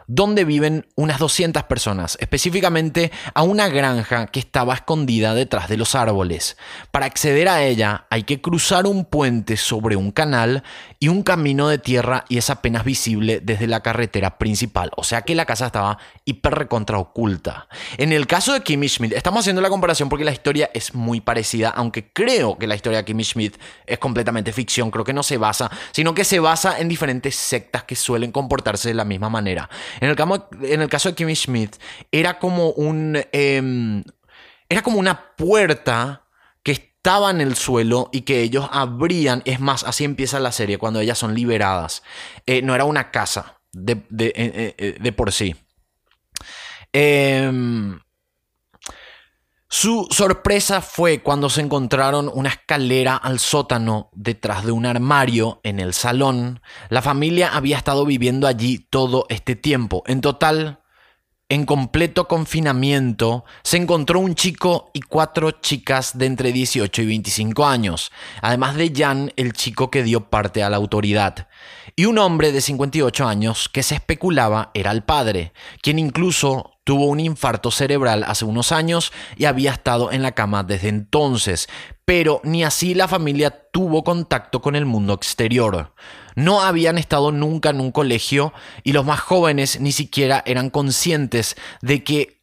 donde 0.10 0.44
viven 0.44 0.88
unas 0.96 1.20
200 1.20 1.64
personas, 1.64 2.18
específicamente 2.20 3.12
a 3.36 3.44
una 3.44 3.70
granja 3.70 4.26
que 4.26 4.40
estaba 4.40 4.74
escondida 4.74 5.36
detrás 5.36 5.70
de 5.70 5.78
los 5.78 5.94
árboles. 5.94 6.58
Para 6.90 7.06
acceder 7.06 7.48
a 7.48 7.64
ella 7.64 8.08
hay 8.10 8.24
que 8.24 8.42
cruzar 8.42 8.88
un 8.88 9.06
puente 9.06 9.56
sobre 9.56 9.96
un 9.96 10.12
canal 10.12 10.64
y 11.00 11.10
un 11.10 11.22
camino 11.22 11.68
de 11.70 11.78
tierra 11.78 12.26
y 12.28 12.40
es 12.40 12.50
apenas 12.50 12.84
visible 12.84 13.40
desde 13.40 13.68
la 13.68 13.82
carretera 13.82 14.40
principal, 14.40 14.90
o 14.98 15.04
sea 15.04 15.22
que 15.22 15.36
la 15.36 15.46
casa 15.46 15.68
estaba 15.68 16.00
hiper 16.26 16.56
recontra 16.56 16.98
oculta. 16.98 17.68
En 17.98 18.12
el 18.12 18.26
caso 18.26 18.54
de 18.54 18.62
Kimmy 18.62 18.90
Schmidt, 18.90 19.14
estamos 19.14 19.42
haciendo 19.42 19.62
la 19.62 19.70
comparación 19.70 20.10
porque 20.10 20.26
la 20.26 20.32
historia 20.32 20.72
es 20.74 20.96
muy 20.96 21.22
parecida, 21.22 21.70
aunque 21.70 22.12
creo 22.12 22.58
que 22.58 22.66
la 22.66 22.76
historia 22.76 22.98
de 22.98 23.06
Kimmy 23.06 23.24
Schmidt 23.24 23.58
es 23.86 24.00
completamente 24.00 24.54
ficción, 24.54 24.90
creo 24.90 25.06
que 25.06 25.14
no 25.14 25.22
se 25.22 25.38
basa, 25.38 25.70
sino 25.92 26.16
que 26.16 26.24
se 26.24 26.40
basa 26.40 26.80
en 26.80 26.90
diferentes 26.90 27.36
sectas 27.36 27.84
que 27.84 27.96
suelen 27.96 28.32
comportarse 28.32 28.90
de 28.90 28.96
la 28.96 29.06
misma 29.06 29.30
manera. 29.30 29.70
En 30.00 30.10
el, 30.10 30.90
caso 30.90 31.10
de 31.10 31.16
Kimmy 31.16 31.36
Schmidt, 31.36 31.76
era 32.12 32.40
como 32.40 32.70
un. 32.72 33.22
Em, 33.32 34.04
era 34.70 34.82
como 34.82 35.00
una 35.00 35.36
puerta 35.36 36.26
que 36.64 36.72
estaba 36.72 37.32
en 37.32 37.42
el 37.42 37.56
suelo 37.56 38.10
y 38.12 38.22
que 38.22 38.42
ellos 38.42 38.70
abrían. 38.72 39.42
Es 39.46 39.60
más, 39.60 39.84
así 39.84 40.04
empieza 40.04 40.40
la 40.40 40.52
serie, 40.52 40.78
cuando 40.78 41.00
ellas 41.00 41.18
son 41.18 41.34
liberadas. 41.34 42.04
Eh, 42.46 42.62
no 42.62 42.76
era 42.76 42.86
una 42.86 43.12
casa 43.12 43.60
de, 43.72 44.04
de, 44.10 44.34
eh, 44.36 44.76
eh, 44.78 45.12
por 45.12 45.32
sí. 45.32 45.56
Eh, 46.94 47.52
su 49.72 50.08
sorpresa 50.10 50.82
fue 50.82 51.22
cuando 51.22 51.48
se 51.48 51.62
encontraron 51.62 52.32
una 52.34 52.50
escalera 52.50 53.16
al 53.16 53.38
sótano 53.38 54.10
detrás 54.14 54.66
de 54.66 54.72
un 54.72 54.88
armario 54.88 55.62
en 55.64 55.80
el 55.80 55.94
salón. 55.94 56.60
La 56.90 57.04
familia 57.04 57.52
había 57.54 57.78
estado 57.78 58.04
viviendo 58.04 58.48
allí 58.48 58.80
todo 58.80 59.28
este 59.30 59.56
tiempo. 59.56 60.02
En 60.08 60.22
total, 60.22 60.80
en 61.50 61.68
completo 61.68 62.28
confinamiento, 62.28 63.46
se 63.62 63.78
encontró 63.78 64.20
un 64.20 64.34
chico 64.34 64.90
y 64.92 65.02
cuatro 65.02 65.52
chicas 65.52 66.18
de 66.18 66.26
entre 66.26 66.52
18 66.52 67.04
y 67.04 67.06
25 67.06 67.66
años, 67.68 68.12
además 68.42 68.76
de 68.76 68.92
Jan, 68.96 69.32
el 69.36 69.54
chico 69.54 69.92
que 69.92 70.02
dio 70.02 70.32
parte 70.32 70.64
a 70.64 70.70
la 70.72 70.78
autoridad, 70.78 71.48
y 71.96 72.06
un 72.06 72.18
hombre 72.18 72.52
de 72.52 72.62
58 72.62 73.28
años 73.28 73.70
que 73.70 73.84
se 73.84 73.96
especulaba 73.96 74.72
era 74.74 74.92
el 74.92 75.04
padre, 75.04 75.54
quien 75.82 76.00
incluso 76.00 76.79
Tuvo 76.90 77.06
un 77.06 77.20
infarto 77.20 77.70
cerebral 77.70 78.24
hace 78.26 78.46
unos 78.46 78.72
años 78.72 79.14
y 79.38 79.46
había 79.46 79.70
estado 79.70 80.12
en 80.12 80.24
la 80.24 80.32
cama 80.32 80.64
desde 80.64 80.88
entonces, 80.88 81.70
pero 82.04 82.42
ni 82.44 82.64
así 82.64 82.96
la 82.96 83.08
familia 83.08 83.52
tuvo 83.72 84.04
contacto 84.04 84.60
con 84.60 84.76
el 84.76 84.88
mundo 84.88 85.14
exterior. 85.14 85.94
No 86.34 86.62
habían 86.62 86.98
estado 86.98 87.32
nunca 87.32 87.70
en 87.70 87.80
un 87.80 87.92
colegio 87.92 88.54
y 88.84 88.94
los 88.94 89.06
más 89.06 89.20
jóvenes 89.20 89.80
ni 89.80 89.92
siquiera 89.92 90.42
eran 90.48 90.72
conscientes 90.72 91.58
de 91.84 92.04
que 92.04 92.39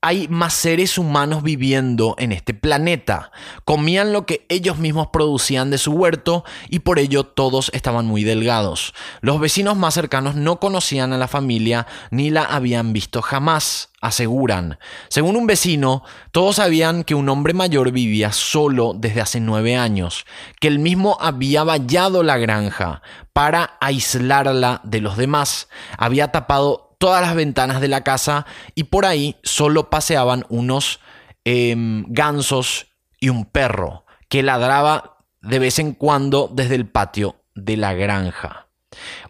hay 0.00 0.28
más 0.28 0.54
seres 0.54 0.96
humanos 0.96 1.42
viviendo 1.42 2.14
en 2.18 2.30
este 2.30 2.54
planeta. 2.54 3.32
Comían 3.64 4.12
lo 4.12 4.26
que 4.26 4.46
ellos 4.48 4.78
mismos 4.78 5.08
producían 5.08 5.70
de 5.70 5.78
su 5.78 5.92
huerto 5.92 6.44
y 6.68 6.80
por 6.80 7.00
ello 7.00 7.24
todos 7.24 7.70
estaban 7.74 8.06
muy 8.06 8.22
delgados. 8.22 8.94
Los 9.22 9.40
vecinos 9.40 9.76
más 9.76 9.94
cercanos 9.94 10.36
no 10.36 10.60
conocían 10.60 11.12
a 11.12 11.18
la 11.18 11.26
familia 11.26 11.88
ni 12.12 12.30
la 12.30 12.44
habían 12.44 12.92
visto 12.92 13.22
jamás, 13.22 13.90
aseguran. 14.00 14.78
Según 15.08 15.34
un 15.34 15.48
vecino, 15.48 16.04
todos 16.30 16.56
sabían 16.56 17.02
que 17.02 17.16
un 17.16 17.28
hombre 17.28 17.52
mayor 17.52 17.90
vivía 17.90 18.30
solo 18.30 18.94
desde 18.96 19.20
hace 19.20 19.40
nueve 19.40 19.76
años, 19.76 20.26
que 20.60 20.68
él 20.68 20.78
mismo 20.78 21.16
había 21.20 21.64
vallado 21.64 22.22
la 22.22 22.38
granja 22.38 23.02
para 23.32 23.76
aislarla 23.80 24.80
de 24.84 25.00
los 25.00 25.16
demás, 25.16 25.68
había 25.96 26.30
tapado 26.30 26.87
todas 26.98 27.22
las 27.22 27.34
ventanas 27.34 27.80
de 27.80 27.88
la 27.88 28.04
casa 28.04 28.46
y 28.74 28.84
por 28.84 29.06
ahí 29.06 29.36
solo 29.42 29.90
paseaban 29.90 30.44
unos 30.48 31.00
em, 31.44 32.04
gansos 32.08 32.88
y 33.20 33.28
un 33.28 33.44
perro 33.44 34.04
que 34.28 34.42
ladraba 34.42 35.18
de 35.40 35.58
vez 35.58 35.78
en 35.78 35.92
cuando 35.92 36.50
desde 36.52 36.74
el 36.74 36.88
patio 36.88 37.36
de 37.54 37.76
la 37.76 37.94
granja. 37.94 38.68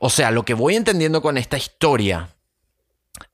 O 0.01 0.11
sea, 0.11 0.31
lo 0.31 0.45
que 0.45 0.55
voy 0.55 0.77
entendiendo 0.77 1.23
con 1.23 1.39
esta 1.39 1.57
historia 1.57 2.31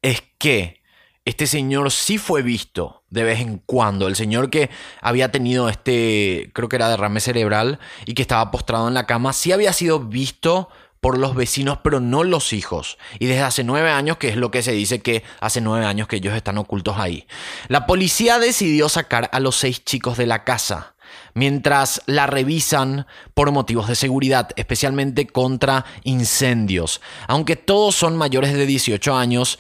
es 0.03 0.23
que 0.39 0.83
este 1.25 1.47
señor 1.47 1.91
sí 1.91 2.19
fue 2.19 2.43
visto 2.43 3.03
de 3.09 3.25
vez 3.25 3.41
en 3.41 3.59
cuando. 3.59 4.09
El 4.09 4.17
señor 4.17 4.51
que 4.51 4.71
había 5.01 5.31
tenido 5.31 5.69
este, 5.69 6.51
creo 6.53 6.69
que 6.69 6.77
era 6.77 6.89
derrame 6.89 7.21
cerebral 7.21 7.79
y 8.05 8.15
que 8.15 8.23
estaba 8.23 8.51
postrado 8.51 8.89
en 8.89 8.95
la 8.95 9.07
cama, 9.07 9.33
sí 9.33 9.53
había 9.53 9.73
sido 9.73 10.01
visto 10.01 10.69
por 11.05 11.19
los 11.19 11.35
vecinos, 11.35 11.81
pero 11.85 12.01
no 12.01 12.25
los 12.25 12.55
hijos. 12.55 12.97
Y 13.19 13.27
desde 13.27 13.43
hace 13.43 13.63
nueve 13.63 13.91
años, 13.91 14.17
que 14.17 14.31
es 14.31 14.37
lo 14.37 14.51
que 14.51 14.63
se 14.63 14.73
dice 14.73 15.03
que 15.03 15.23
hace 15.39 15.61
nueve 15.61 15.85
años 15.85 16.09
que 16.09 16.17
ellos 16.17 16.33
están 16.35 16.57
ocultos 16.57 16.97
ahí. 16.97 17.27
La 17.69 17.85
policía 17.85 18.39
decidió 18.39 18.89
sacar 18.89 19.29
a 19.31 19.39
los 19.39 19.55
seis 19.55 19.85
chicos 19.85 20.17
de 20.17 20.25
la 20.25 20.45
casa 20.45 20.95
mientras 21.35 22.01
la 22.07 22.27
revisan 22.27 23.07
por 23.35 23.53
motivos 23.53 23.87
de 23.87 23.97
seguridad, 23.97 24.49
especialmente 24.57 25.27
contra 25.27 25.85
incendios. 26.05 27.03
Aunque 27.29 27.57
todos 27.57 27.95
son 27.95 28.17
mayores 28.17 28.55
de 28.55 28.65
18 28.65 29.15
años, 29.15 29.59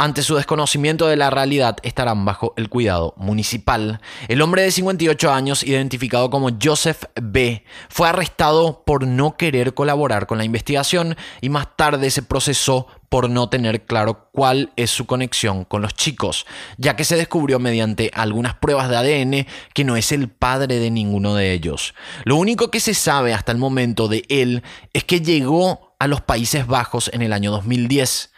ante 0.00 0.22
su 0.22 0.34
desconocimiento 0.34 1.08
de 1.08 1.16
la 1.18 1.28
realidad, 1.28 1.76
estarán 1.82 2.24
bajo 2.24 2.54
el 2.56 2.70
cuidado 2.70 3.12
municipal. 3.18 4.00
El 4.28 4.40
hombre 4.40 4.62
de 4.62 4.70
58 4.70 5.30
años, 5.30 5.62
identificado 5.62 6.30
como 6.30 6.48
Joseph 6.60 7.04
B., 7.20 7.64
fue 7.90 8.08
arrestado 8.08 8.82
por 8.86 9.06
no 9.06 9.36
querer 9.36 9.74
colaborar 9.74 10.26
con 10.26 10.38
la 10.38 10.44
investigación 10.44 11.16
y 11.42 11.50
más 11.50 11.76
tarde 11.76 12.10
se 12.10 12.22
procesó 12.22 12.86
por 13.10 13.28
no 13.28 13.50
tener 13.50 13.84
claro 13.84 14.30
cuál 14.32 14.72
es 14.76 14.90
su 14.90 15.04
conexión 15.04 15.66
con 15.66 15.82
los 15.82 15.92
chicos, 15.92 16.46
ya 16.78 16.96
que 16.96 17.04
se 17.04 17.16
descubrió 17.16 17.58
mediante 17.58 18.10
algunas 18.14 18.54
pruebas 18.54 18.88
de 18.88 18.96
ADN 18.96 19.46
que 19.74 19.84
no 19.84 19.96
es 19.96 20.12
el 20.12 20.30
padre 20.30 20.78
de 20.78 20.90
ninguno 20.90 21.34
de 21.34 21.52
ellos. 21.52 21.94
Lo 22.24 22.36
único 22.36 22.70
que 22.70 22.80
se 22.80 22.94
sabe 22.94 23.34
hasta 23.34 23.52
el 23.52 23.58
momento 23.58 24.08
de 24.08 24.24
él 24.30 24.62
es 24.94 25.04
que 25.04 25.20
llegó 25.20 25.94
a 25.98 26.06
los 26.06 26.22
Países 26.22 26.66
Bajos 26.66 27.10
en 27.12 27.20
el 27.20 27.34
año 27.34 27.50
2010 27.50 28.30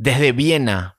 desde 0.00 0.32
Viena 0.32 0.96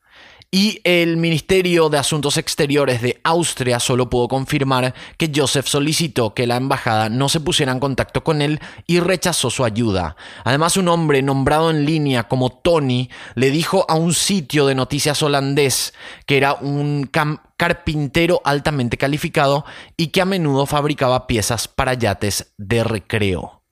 y 0.51 0.79
el 0.83 1.17
Ministerio 1.17 1.89
de 1.89 1.97
Asuntos 1.97 2.37
Exteriores 2.37 3.01
de 3.01 3.19
Austria 3.23 3.79
solo 3.79 4.09
pudo 4.09 4.27
confirmar 4.27 4.93
que 5.17 5.31
Joseph 5.33 5.65
solicitó 5.65 6.35
que 6.35 6.45
la 6.45 6.57
embajada 6.57 7.09
no 7.09 7.27
se 7.29 7.39
pusiera 7.39 7.71
en 7.71 7.79
contacto 7.79 8.23
con 8.23 8.43
él 8.43 8.59
y 8.85 8.99
rechazó 8.99 9.49
su 9.49 9.63
ayuda. 9.63 10.17
Además, 10.43 10.77
un 10.77 10.89
hombre 10.89 11.23
nombrado 11.23 11.71
en 11.71 11.85
línea 11.85 12.27
como 12.27 12.51
Tony 12.51 13.09
le 13.33 13.49
dijo 13.49 13.85
a 13.89 13.95
un 13.95 14.13
sitio 14.13 14.67
de 14.67 14.75
noticias 14.75 15.23
holandés 15.23 15.93
que 16.27 16.37
era 16.37 16.53
un 16.53 17.09
carpintero 17.57 18.41
altamente 18.43 18.97
calificado 18.97 19.65
y 19.97 20.07
que 20.07 20.21
a 20.21 20.25
menudo 20.25 20.67
fabricaba 20.67 21.25
piezas 21.25 21.67
para 21.67 21.95
yates 21.95 22.53
de 22.57 22.83
recreo. 22.83 23.63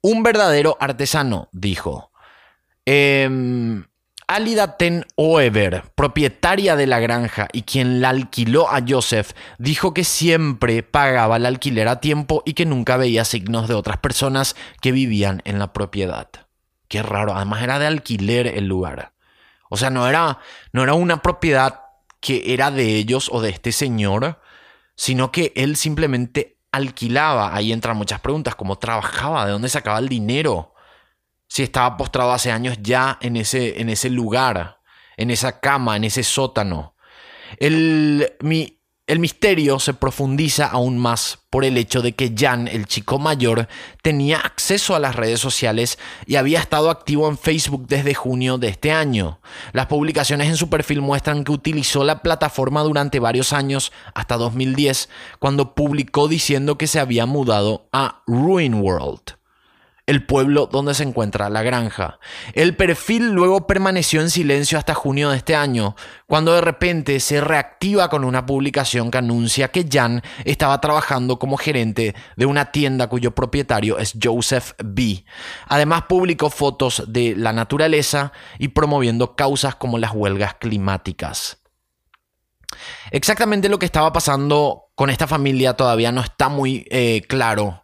Un 0.00 0.22
verdadero 0.22 0.78
artesano, 0.80 1.48
dijo. 1.52 2.12
Eh, 2.86 3.28
Alida 4.26 4.76
Ten 4.78 5.06
Oever, 5.16 5.84
propietaria 5.94 6.76
de 6.76 6.86
la 6.86 6.98
granja 6.98 7.48
y 7.52 7.62
quien 7.62 8.00
la 8.00 8.08
alquiló 8.08 8.70
a 8.70 8.82
Joseph, 8.86 9.32
dijo 9.58 9.92
que 9.92 10.04
siempre 10.04 10.82
pagaba 10.82 11.36
el 11.36 11.46
alquiler 11.46 11.88
a 11.88 12.00
tiempo 12.00 12.42
y 12.46 12.54
que 12.54 12.66
nunca 12.66 12.96
veía 12.96 13.24
signos 13.24 13.68
de 13.68 13.74
otras 13.74 13.98
personas 13.98 14.56
que 14.80 14.92
vivían 14.92 15.42
en 15.44 15.58
la 15.58 15.72
propiedad. 15.72 16.28
Qué 16.88 17.02
raro, 17.02 17.34
además 17.34 17.62
era 17.62 17.78
de 17.78 17.86
alquiler 17.86 18.46
el 18.46 18.66
lugar. 18.66 19.12
O 19.68 19.76
sea, 19.76 19.90
no 19.90 20.08
era, 20.08 20.38
no 20.72 20.82
era 20.82 20.94
una 20.94 21.22
propiedad 21.22 21.80
que 22.20 22.54
era 22.54 22.70
de 22.70 22.96
ellos 22.96 23.28
o 23.32 23.40
de 23.42 23.50
este 23.50 23.72
señor, 23.72 24.40
sino 24.96 25.32
que 25.32 25.52
él 25.56 25.76
simplemente 25.76 26.58
alquilaba. 26.72 27.54
Ahí 27.54 27.72
entran 27.72 27.96
muchas 27.96 28.20
preguntas, 28.20 28.54
¿cómo 28.54 28.78
trabajaba? 28.78 29.46
¿De 29.46 29.52
dónde 29.52 29.68
sacaba 29.68 29.98
el 29.98 30.08
dinero? 30.08 30.73
Si 31.54 31.62
estaba 31.62 31.96
postrado 31.96 32.32
hace 32.32 32.50
años 32.50 32.78
ya 32.82 33.16
en 33.20 33.36
ese, 33.36 33.80
en 33.80 33.88
ese 33.88 34.10
lugar, 34.10 34.80
en 35.16 35.30
esa 35.30 35.60
cama, 35.60 35.96
en 35.96 36.02
ese 36.02 36.24
sótano. 36.24 36.96
El, 37.60 38.32
mi 38.40 38.80
el 39.06 39.20
misterio 39.20 39.78
se 39.78 39.94
profundiza 39.94 40.66
aún 40.66 40.98
más 40.98 41.38
por 41.50 41.64
el 41.64 41.76
hecho 41.76 42.02
de 42.02 42.14
que 42.14 42.34
Jan, 42.36 42.66
el 42.66 42.86
chico 42.86 43.20
mayor, 43.20 43.68
tenía 44.02 44.38
acceso 44.38 44.96
a 44.96 44.98
las 44.98 45.14
redes 45.14 45.38
sociales 45.38 45.96
y 46.26 46.34
había 46.34 46.58
estado 46.58 46.90
activo 46.90 47.28
en 47.28 47.38
Facebook 47.38 47.86
desde 47.86 48.14
junio 48.14 48.58
de 48.58 48.68
este 48.68 48.90
año. 48.90 49.38
Las 49.72 49.86
publicaciones 49.86 50.48
en 50.48 50.56
su 50.56 50.68
perfil 50.70 51.02
muestran 51.02 51.44
que 51.44 51.52
utilizó 51.52 52.02
la 52.02 52.20
plataforma 52.20 52.82
durante 52.82 53.20
varios 53.20 53.52
años, 53.52 53.92
hasta 54.12 54.38
2010, 54.38 55.08
cuando 55.38 55.76
publicó 55.76 56.26
diciendo 56.26 56.78
que 56.78 56.88
se 56.88 56.98
había 56.98 57.26
mudado 57.26 57.86
a 57.92 58.24
Ruin 58.26 58.74
World 58.74 59.43
el 60.06 60.26
pueblo 60.26 60.66
donde 60.66 60.94
se 60.94 61.02
encuentra 61.02 61.48
la 61.48 61.62
granja. 61.62 62.18
El 62.52 62.76
perfil 62.76 63.32
luego 63.32 63.66
permaneció 63.66 64.20
en 64.20 64.30
silencio 64.30 64.76
hasta 64.78 64.94
junio 64.94 65.30
de 65.30 65.38
este 65.38 65.56
año, 65.56 65.96
cuando 66.26 66.52
de 66.52 66.60
repente 66.60 67.20
se 67.20 67.40
reactiva 67.40 68.10
con 68.10 68.24
una 68.24 68.44
publicación 68.44 69.10
que 69.10 69.18
anuncia 69.18 69.68
que 69.68 69.86
Jan 69.90 70.22
estaba 70.44 70.80
trabajando 70.80 71.38
como 71.38 71.56
gerente 71.56 72.14
de 72.36 72.46
una 72.46 72.70
tienda 72.70 73.08
cuyo 73.08 73.34
propietario 73.34 73.98
es 73.98 74.14
Joseph 74.22 74.72
B. 74.84 75.24
Además 75.68 76.02
publicó 76.08 76.50
fotos 76.50 77.04
de 77.08 77.34
la 77.36 77.52
naturaleza 77.52 78.32
y 78.58 78.68
promoviendo 78.68 79.36
causas 79.36 79.74
como 79.74 79.98
las 79.98 80.12
huelgas 80.12 80.54
climáticas. 80.54 81.58
Exactamente 83.10 83.68
lo 83.68 83.78
que 83.78 83.86
estaba 83.86 84.12
pasando 84.12 84.90
con 84.94 85.08
esta 85.08 85.26
familia 85.26 85.74
todavía 85.74 86.12
no 86.12 86.20
está 86.20 86.48
muy 86.48 86.86
eh, 86.90 87.22
claro 87.28 87.83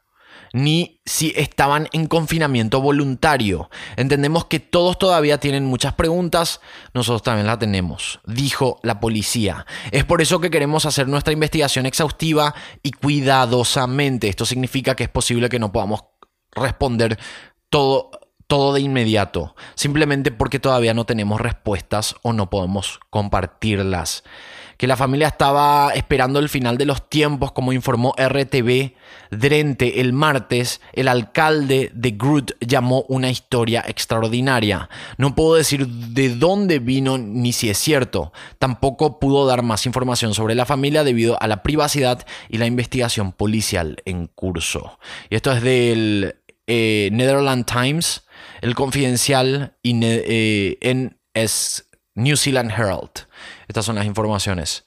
ni 0.52 1.00
si 1.04 1.32
estaban 1.36 1.88
en 1.92 2.06
confinamiento 2.06 2.80
voluntario. 2.80 3.70
Entendemos 3.96 4.46
que 4.46 4.60
todos 4.60 4.98
todavía 4.98 5.38
tienen 5.38 5.64
muchas 5.64 5.94
preguntas, 5.94 6.60
nosotros 6.94 7.22
también 7.22 7.46
la 7.46 7.58
tenemos, 7.58 8.20
dijo 8.26 8.80
la 8.82 9.00
policía. 9.00 9.66
Es 9.90 10.04
por 10.04 10.22
eso 10.22 10.40
que 10.40 10.50
queremos 10.50 10.86
hacer 10.86 11.08
nuestra 11.08 11.32
investigación 11.32 11.86
exhaustiva 11.86 12.54
y 12.82 12.92
cuidadosamente. 12.92 14.28
Esto 14.28 14.44
significa 14.44 14.94
que 14.94 15.04
es 15.04 15.10
posible 15.10 15.48
que 15.48 15.58
no 15.58 15.72
podamos 15.72 16.04
responder 16.52 17.18
todo 17.68 18.10
todo 18.50 18.74
de 18.74 18.80
inmediato, 18.80 19.54
simplemente 19.76 20.32
porque 20.32 20.58
todavía 20.58 20.92
no 20.92 21.06
tenemos 21.06 21.40
respuestas 21.40 22.16
o 22.22 22.32
no 22.32 22.50
podemos 22.50 22.98
compartirlas 23.08 24.24
que 24.80 24.86
la 24.86 24.96
familia 24.96 25.28
estaba 25.28 25.92
esperando 25.94 26.38
el 26.38 26.48
final 26.48 26.78
de 26.78 26.86
los 26.86 27.10
tiempos, 27.10 27.52
como 27.52 27.74
informó 27.74 28.14
RTV 28.16 28.94
Drente 29.30 30.00
el 30.00 30.14
martes, 30.14 30.80
el 30.94 31.08
alcalde 31.08 31.90
de 31.92 32.12
Groot 32.12 32.52
llamó 32.60 33.04
una 33.08 33.28
historia 33.28 33.84
extraordinaria. 33.86 34.88
No 35.18 35.34
puedo 35.34 35.56
decir 35.56 35.86
de 35.86 36.30
dónde 36.34 36.78
vino 36.78 37.18
ni 37.18 37.52
si 37.52 37.68
es 37.68 37.76
cierto. 37.76 38.32
Tampoco 38.58 39.20
pudo 39.20 39.44
dar 39.44 39.62
más 39.62 39.84
información 39.84 40.32
sobre 40.32 40.54
la 40.54 40.64
familia 40.64 41.04
debido 41.04 41.36
a 41.42 41.46
la 41.46 41.62
privacidad 41.62 42.26
y 42.48 42.56
la 42.56 42.64
investigación 42.64 43.32
policial 43.32 44.00
en 44.06 44.28
curso. 44.28 44.98
Y 45.28 45.34
esto 45.34 45.52
es 45.52 45.60
del 45.62 46.36
eh, 46.66 47.10
Netherlands 47.12 47.70
Times, 47.70 48.22
el 48.62 48.74
confidencial 48.74 49.76
y 49.82 50.00
eh, 50.02 51.10
New 52.14 52.36
Zealand 52.38 52.70
Herald. 52.70 53.29
Estas 53.70 53.84
son 53.84 53.94
las 53.94 54.04
informaciones. 54.04 54.84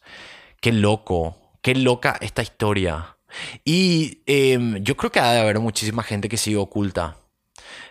Qué 0.60 0.74
loco, 0.74 1.38
qué 1.62 1.74
loca 1.74 2.18
esta 2.20 2.42
historia. 2.42 3.16
Y 3.64 4.24
em, 4.26 4.84
yo 4.84 4.98
creo 4.98 5.10
que 5.10 5.22
ha 5.22 5.32
de 5.32 5.40
haber 5.40 5.62
muchísima 5.62 6.04
gente 6.04 6.28
que 6.28 6.36
sigue 6.36 6.58
oculta. 6.58 7.16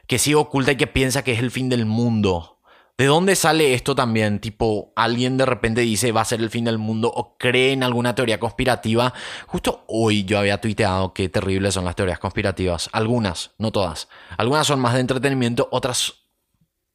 Que 0.06 0.18
sigue 0.18 0.36
oculta 0.36 0.72
y 0.72 0.76
que 0.76 0.86
piensa 0.86 1.24
que 1.24 1.32
es 1.32 1.38
el 1.38 1.50
fin 1.50 1.70
del 1.70 1.86
mundo. 1.86 2.60
¿De 2.98 3.06
dónde 3.06 3.36
sale 3.36 3.72
esto 3.72 3.94
también? 3.94 4.38
Tipo, 4.38 4.92
alguien 4.94 5.38
de 5.38 5.46
repente 5.46 5.80
dice 5.80 6.12
va 6.12 6.20
a 6.20 6.26
ser 6.26 6.40
el 6.40 6.50
fin 6.50 6.66
del 6.66 6.76
mundo 6.76 7.10
o 7.10 7.38
cree 7.38 7.72
en 7.72 7.84
alguna 7.84 8.14
teoría 8.14 8.38
conspirativa. 8.38 9.14
Justo 9.46 9.84
hoy 9.88 10.24
yo 10.24 10.38
había 10.38 10.60
tuiteado 10.60 11.14
qué 11.14 11.30
terribles 11.30 11.72
son 11.72 11.86
las 11.86 11.96
teorías 11.96 12.18
conspirativas. 12.18 12.90
Algunas, 12.92 13.52
no 13.56 13.72
todas. 13.72 14.08
Algunas 14.36 14.66
son 14.66 14.78
más 14.78 14.92
de 14.92 15.00
entretenimiento, 15.00 15.70
otras 15.72 16.21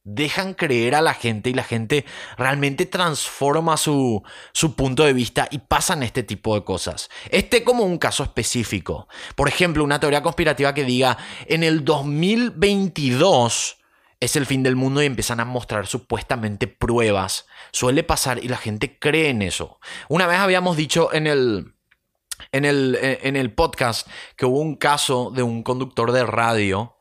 dejan 0.08 0.54
creer 0.54 0.96
a 0.96 1.02
la 1.02 1.13
gente 1.13 1.50
y 1.50 1.54
la 1.54 1.65
gente 1.65 2.06
realmente 2.38 2.86
transforma 2.86 3.76
su, 3.76 4.24
su, 4.54 4.74
punto 4.74 5.04
de 5.04 5.12
vista 5.12 5.50
y 5.52 5.58
pasan 5.60 6.02
este 6.02 6.24
tipo 6.24 6.56
de 6.56 6.63
cosas. 6.63 7.10
Este 7.30 7.65
como 7.65 7.84
un 7.84 7.98
caso 7.98 8.24
específico. 8.24 9.10
Por 9.36 9.50
ejemplo, 9.50 9.84
una 9.84 10.00
teoría 10.00 10.24
conspirativa 10.24 10.74
que 10.74 10.86
diga, 10.86 11.17
en 11.48 11.63
el 11.63 11.84
2022 11.84 13.78
es 14.22 14.36
el 14.38 14.46
fin 14.46 14.63
del 14.63 14.78
mundo 14.78 15.04
y 15.04 15.06
empiezan 15.06 15.41
a 15.41 15.46
mostrar 15.46 15.88
supuestamente 15.88 16.67
pruebas. 16.67 17.46
Suele 17.72 18.04
pasar 18.04 18.41
y 18.41 18.48
la 18.48 18.58
gente 18.58 18.98
cree 18.98 19.30
en 19.30 19.41
eso. 19.41 19.78
Una 20.08 20.26
vez 20.26 20.39
habíamos 20.39 20.78
dicho 20.78 21.13
en 21.13 21.28
el... 21.28 21.74
En 22.52 22.65
el, 22.65 22.98
en 23.02 23.36
el 23.36 23.52
podcast 23.52 24.08
que 24.36 24.46
hubo 24.46 24.60
un 24.60 24.76
caso 24.76 25.32
de 25.32 25.41
un 25.41 25.63
conductor 25.63 26.12
de 26.12 26.24
radio 26.24 26.97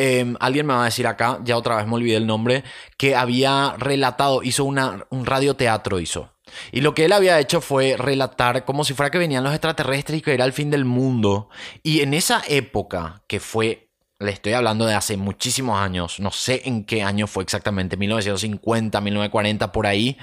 Em, 0.00 0.36
alguien 0.38 0.64
me 0.64 0.74
va 0.74 0.82
a 0.82 0.84
decir 0.84 1.08
acá, 1.08 1.40
ya 1.42 1.56
otra 1.56 1.74
vez 1.74 1.88
me 1.88 1.96
olvidé 1.96 2.14
el 2.18 2.24
nombre, 2.24 2.62
que 2.96 3.16
había 3.16 3.74
relatado, 3.78 4.44
hizo 4.44 4.64
una, 4.64 5.04
un 5.10 5.26
radioteatro, 5.26 5.98
hizo. 5.98 6.30
Y 6.70 6.82
lo 6.82 6.94
que 6.94 7.06
él 7.06 7.12
había 7.12 7.40
hecho 7.40 7.60
fue 7.60 7.96
relatar 7.98 8.64
como 8.64 8.84
si 8.84 8.94
fuera 8.94 9.10
que 9.10 9.18
venían 9.18 9.42
los 9.42 9.52
extraterrestres 9.52 10.20
y 10.20 10.22
que 10.22 10.34
era 10.34 10.44
el 10.44 10.52
fin 10.52 10.70
del 10.70 10.84
mundo. 10.84 11.48
Y 11.82 12.02
en 12.02 12.14
esa 12.14 12.44
época, 12.46 13.22
que 13.26 13.40
fue, 13.40 13.88
le 14.20 14.30
estoy 14.30 14.52
hablando 14.52 14.86
de 14.86 14.94
hace 14.94 15.16
muchísimos 15.16 15.80
años, 15.80 16.20
no 16.20 16.30
sé 16.30 16.62
en 16.66 16.84
qué 16.84 17.02
año 17.02 17.26
fue 17.26 17.42
exactamente, 17.42 17.96
1950, 17.96 19.00
1940, 19.00 19.72
por 19.72 19.88
ahí, 19.88 20.16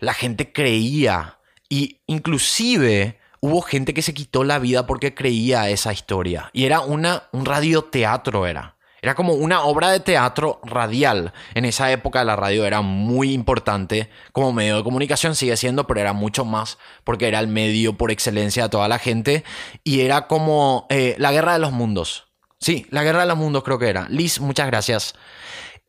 la 0.00 0.12
gente 0.12 0.52
creía. 0.52 1.38
Y 1.68 2.00
inclusive 2.08 3.20
hubo 3.38 3.62
gente 3.62 3.94
que 3.94 4.02
se 4.02 4.12
quitó 4.12 4.42
la 4.42 4.58
vida 4.58 4.88
porque 4.88 5.14
creía 5.14 5.68
esa 5.68 5.92
historia. 5.92 6.50
Y 6.52 6.64
era 6.64 6.80
una, 6.80 7.28
un 7.30 7.44
radioteatro, 7.44 8.44
era. 8.44 8.74
Era 9.00 9.14
como 9.14 9.34
una 9.34 9.62
obra 9.62 9.90
de 9.90 10.00
teatro 10.00 10.60
radial. 10.64 11.32
En 11.54 11.64
esa 11.64 11.90
época 11.92 12.24
la 12.24 12.36
radio 12.36 12.64
era 12.64 12.80
muy 12.80 13.32
importante 13.32 14.10
como 14.32 14.52
medio 14.52 14.76
de 14.76 14.84
comunicación, 14.84 15.34
sigue 15.34 15.56
siendo, 15.56 15.86
pero 15.86 16.00
era 16.00 16.12
mucho 16.12 16.44
más 16.44 16.78
porque 17.04 17.28
era 17.28 17.38
el 17.38 17.48
medio 17.48 17.96
por 17.96 18.10
excelencia 18.10 18.64
de 18.64 18.68
toda 18.70 18.88
la 18.88 18.98
gente. 18.98 19.44
Y 19.84 20.00
era 20.00 20.26
como 20.26 20.86
eh, 20.90 21.14
la 21.18 21.32
guerra 21.32 21.52
de 21.52 21.60
los 21.60 21.72
mundos. 21.72 22.28
Sí, 22.60 22.86
la 22.90 23.04
guerra 23.04 23.20
de 23.20 23.26
los 23.26 23.38
mundos 23.38 23.62
creo 23.62 23.78
que 23.78 23.88
era. 23.88 24.08
Liz, 24.08 24.40
muchas 24.40 24.66
gracias. 24.66 25.14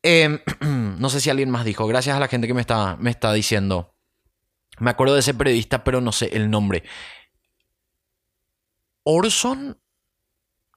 Em, 0.04 0.40
no 1.00 1.10
sé 1.10 1.20
si 1.20 1.30
alguien 1.30 1.50
más 1.50 1.66
dijo. 1.66 1.88
Gracias 1.88 2.16
a 2.16 2.20
la 2.20 2.28
gente 2.28 2.48
que 2.48 2.54
me 2.54 2.62
está, 2.62 2.96
me 3.00 3.10
está 3.10 3.34
diciendo. 3.34 3.96
Me 4.78 4.92
acuerdo 4.92 5.16
de 5.16 5.22
ese 5.22 5.34
periodista, 5.34 5.84
pero 5.84 6.00
no 6.00 6.12
sé 6.12 6.30
el 6.34 6.50
nombre. 6.50 6.84
Orson. 9.04 9.80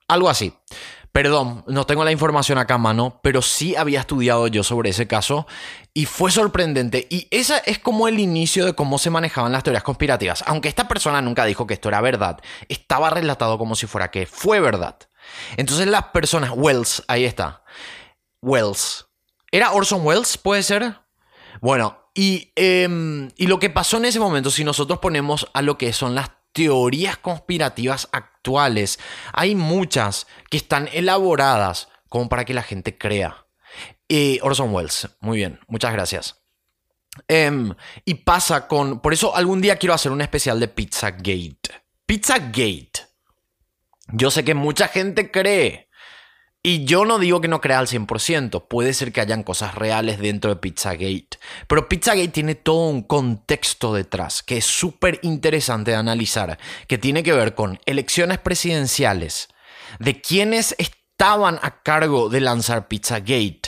Algo 0.08 0.28
así. 0.28 0.52
Perdón, 1.12 1.62
no 1.66 1.84
tengo 1.84 2.04
la 2.04 2.12
información 2.12 2.56
acá 2.56 2.74
a 2.74 2.78
mano, 2.78 3.20
pero 3.22 3.42
sí 3.42 3.76
había 3.76 4.00
estudiado 4.00 4.46
yo 4.46 4.64
sobre 4.64 4.90
ese 4.90 5.06
caso 5.06 5.46
y 5.92 6.06
fue 6.06 6.30
sorprendente. 6.30 7.06
Y 7.10 7.28
esa 7.30 7.58
es 7.58 7.78
como 7.78 8.08
el 8.08 8.18
inicio 8.18 8.64
de 8.64 8.72
cómo 8.74 8.96
se 8.96 9.10
manejaban 9.10 9.52
las 9.52 9.62
teorías 9.62 9.82
conspirativas. 9.82 10.42
Aunque 10.46 10.70
esta 10.70 10.88
persona 10.88 11.20
nunca 11.20 11.44
dijo 11.44 11.66
que 11.66 11.74
esto 11.74 11.90
era 11.90 12.00
verdad, 12.00 12.40
estaba 12.68 13.10
relatado 13.10 13.58
como 13.58 13.76
si 13.76 13.86
fuera 13.86 14.10
que 14.10 14.24
fue 14.24 14.60
verdad. 14.60 14.96
Entonces 15.58 15.86
las 15.86 16.04
personas, 16.04 16.52
Wells, 16.54 17.02
ahí 17.08 17.26
está. 17.26 17.62
Wells. 18.40 19.06
¿Era 19.50 19.72
Orson 19.72 20.06
Wells? 20.06 20.38
¿Puede 20.38 20.62
ser? 20.62 20.98
Bueno, 21.60 21.98
y, 22.14 22.52
em, 22.56 23.30
y 23.36 23.48
lo 23.48 23.58
que 23.58 23.68
pasó 23.68 23.98
en 23.98 24.06
ese 24.06 24.18
momento, 24.18 24.50
si 24.50 24.64
nosotros 24.64 24.98
ponemos 24.98 25.46
a 25.52 25.60
lo 25.60 25.76
que 25.76 25.92
son 25.92 26.14
las 26.14 26.30
teorías 26.52 27.16
conspirativas 27.16 28.08
actuales. 28.12 28.98
Hay 29.32 29.54
muchas 29.54 30.26
que 30.50 30.56
están 30.56 30.88
elaboradas 30.92 31.88
como 32.08 32.28
para 32.28 32.44
que 32.44 32.54
la 32.54 32.62
gente 32.62 32.96
crea. 32.96 33.46
Orson 34.42 34.74
Welles, 34.74 35.08
muy 35.20 35.38
bien, 35.38 35.58
muchas 35.68 35.92
gracias. 35.92 36.42
Em, 37.28 37.74
y 38.04 38.14
pasa 38.14 38.68
con... 38.68 39.00
Por 39.00 39.12
eso 39.12 39.34
algún 39.34 39.60
día 39.60 39.76
quiero 39.76 39.94
hacer 39.94 40.12
un 40.12 40.20
especial 40.20 40.60
de 40.60 40.68
Pizzagate. 40.68 41.82
Pizzagate. 42.06 43.06
Yo 44.08 44.30
sé 44.30 44.44
que 44.44 44.54
mucha 44.54 44.88
gente 44.88 45.30
cree 45.30 45.88
y 46.64 46.84
yo 46.84 47.04
no 47.04 47.18
digo 47.18 47.40
que 47.40 47.48
no 47.48 47.60
crea 47.60 47.80
al 47.80 47.88
100%, 47.88 48.66
puede 48.68 48.94
ser 48.94 49.12
que 49.12 49.20
hayan 49.20 49.42
cosas 49.42 49.74
reales 49.74 50.20
dentro 50.20 50.50
de 50.50 50.60
Pizzagate, 50.60 51.38
pero 51.66 51.88
Pizzagate 51.88 52.28
tiene 52.28 52.54
todo 52.54 52.88
un 52.88 53.02
contexto 53.02 53.92
detrás 53.92 54.42
que 54.44 54.58
es 54.58 54.64
súper 54.64 55.18
interesante 55.22 55.90
de 55.90 55.96
analizar, 55.96 56.58
que 56.86 56.98
tiene 56.98 57.24
que 57.24 57.32
ver 57.32 57.56
con 57.56 57.80
elecciones 57.84 58.38
presidenciales, 58.38 59.48
de 59.98 60.20
quienes 60.20 60.76
estaban 60.78 61.58
a 61.62 61.82
cargo 61.82 62.28
de 62.28 62.40
lanzar 62.40 62.86
Pizzagate, 62.86 63.61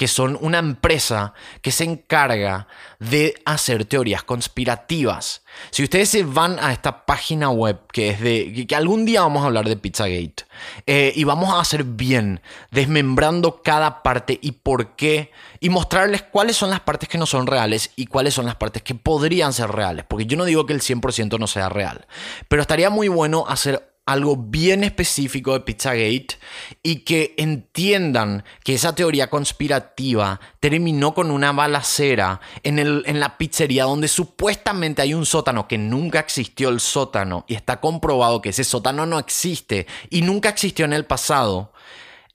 que 0.00 0.08
son 0.08 0.38
una 0.40 0.58
empresa 0.58 1.34
que 1.60 1.70
se 1.70 1.84
encarga 1.84 2.68
de 3.00 3.34
hacer 3.44 3.84
teorías 3.84 4.22
conspirativas. 4.22 5.42
Si 5.70 5.82
ustedes 5.82 6.08
se 6.08 6.22
van 6.22 6.58
a 6.58 6.72
esta 6.72 7.04
página 7.04 7.50
web 7.50 7.80
que 7.92 8.08
es 8.08 8.20
de 8.22 8.64
que 8.66 8.74
algún 8.74 9.04
día 9.04 9.20
vamos 9.20 9.42
a 9.42 9.48
hablar 9.48 9.68
de 9.68 9.76
Pizzagate 9.76 10.46
eh, 10.86 11.12
y 11.14 11.24
vamos 11.24 11.52
a 11.52 11.60
hacer 11.60 11.84
bien 11.84 12.40
desmembrando 12.70 13.60
cada 13.62 14.02
parte 14.02 14.38
y 14.40 14.52
por 14.52 14.96
qué 14.96 15.32
y 15.60 15.68
mostrarles 15.68 16.22
cuáles 16.22 16.56
son 16.56 16.70
las 16.70 16.80
partes 16.80 17.06
que 17.06 17.18
no 17.18 17.26
son 17.26 17.46
reales 17.46 17.90
y 17.94 18.06
cuáles 18.06 18.32
son 18.32 18.46
las 18.46 18.54
partes 18.54 18.82
que 18.82 18.94
podrían 18.94 19.52
ser 19.52 19.68
reales, 19.70 20.06
porque 20.08 20.24
yo 20.24 20.38
no 20.38 20.46
digo 20.46 20.64
que 20.64 20.72
el 20.72 20.80
100% 20.80 21.38
no 21.38 21.46
sea 21.46 21.68
real, 21.68 22.06
pero 22.48 22.62
estaría 22.62 22.88
muy 22.88 23.08
bueno 23.08 23.44
hacer 23.46 23.89
algo 24.10 24.36
bien 24.36 24.82
específico 24.82 25.52
de 25.52 25.60
Pizzagate 25.60 26.38
y 26.82 26.96
que 27.04 27.34
entiendan 27.38 28.44
que 28.64 28.74
esa 28.74 28.92
teoría 28.94 29.30
conspirativa 29.30 30.40
terminó 30.58 31.14
con 31.14 31.30
una 31.30 31.52
balacera 31.52 32.40
en, 32.64 32.80
el, 32.80 33.04
en 33.06 33.20
la 33.20 33.38
pizzería 33.38 33.84
donde 33.84 34.08
supuestamente 34.08 35.00
hay 35.00 35.14
un 35.14 35.26
sótano 35.26 35.68
que 35.68 35.78
nunca 35.78 36.18
existió 36.18 36.70
el 36.70 36.80
sótano 36.80 37.44
y 37.46 37.54
está 37.54 37.80
comprobado 37.80 38.42
que 38.42 38.48
ese 38.48 38.64
sótano 38.64 39.06
no 39.06 39.18
existe 39.18 39.86
y 40.10 40.22
nunca 40.22 40.48
existió 40.48 40.84
en 40.84 40.92
el 40.92 41.06
pasado. 41.06 41.72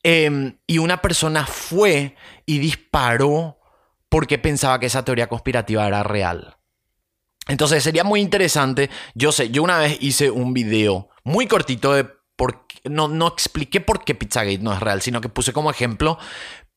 Em, 0.01 0.57
y 0.67 0.77
una 0.77 1.01
persona 1.01 1.45
fue 1.45 2.15
y 2.45 2.59
disparó 2.59 3.59
porque 4.07 4.38
pensaba 4.38 4.79
que 4.79 4.85
esa 4.85 5.03
teoría 5.03 5.27
conspirativa 5.27 5.85
era 5.85 6.03
real. 6.03 6.55
Entonces 7.47 7.83
sería 7.83 8.05
muy 8.05 8.21
interesante. 8.21 8.89
Yo 9.13 9.31
sé, 9.31 9.49
yo 9.49 9.61
una 9.61 9.77
vez 9.77 9.97
hice 9.99 10.31
un 10.31 10.53
video 10.53 11.09
muy 11.25 11.47
cortito 11.47 11.93
de 11.93 12.07
por 12.38 12.65
no, 12.85 13.07
no 13.07 13.27
expliqué 13.27 13.81
por 13.81 14.03
qué 14.05 14.15
Pizzagate 14.15 14.59
no 14.59 14.71
es 14.71 14.79
real, 14.79 15.01
sino 15.01 15.19
que 15.19 15.29
puse 15.29 15.53
como 15.53 15.71
ejemplo, 15.71 16.17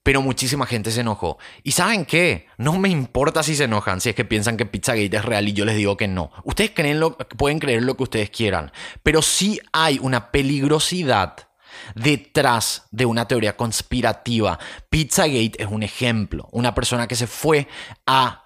pero 0.02 0.22
muchísima 0.22 0.66
gente 0.66 0.90
se 0.90 1.02
enojó. 1.02 1.38
¿Y 1.62 1.72
saben 1.72 2.06
qué? 2.06 2.46
No 2.56 2.78
me 2.78 2.88
importa 2.88 3.42
si 3.42 3.54
se 3.54 3.64
enojan, 3.64 4.00
si 4.00 4.08
es 4.08 4.14
que 4.14 4.24
piensan 4.24 4.56
que 4.56 4.66
Pizzagate 4.66 5.16
es 5.16 5.24
real 5.24 5.48
y 5.48 5.52
yo 5.52 5.64
les 5.64 5.76
digo 5.76 5.96
que 5.96 6.08
no. 6.08 6.30
Ustedes 6.44 6.70
creen 6.74 6.98
lo, 6.98 7.16
pueden 7.18 7.58
creer 7.58 7.82
lo 7.82 7.96
que 7.96 8.04
ustedes 8.04 8.30
quieran, 8.30 8.72
pero 9.02 9.20
sí 9.20 9.60
hay 9.72 9.98
una 10.00 10.30
peligrosidad 10.30 11.36
detrás 11.94 12.86
de 12.90 13.04
una 13.04 13.28
teoría 13.28 13.56
conspirativa. 13.56 14.58
Pizzagate 14.88 15.62
es 15.62 15.68
un 15.68 15.82
ejemplo. 15.82 16.48
Una 16.52 16.74
persona 16.74 17.06
que 17.06 17.16
se 17.16 17.26
fue 17.26 17.68
a 18.06 18.44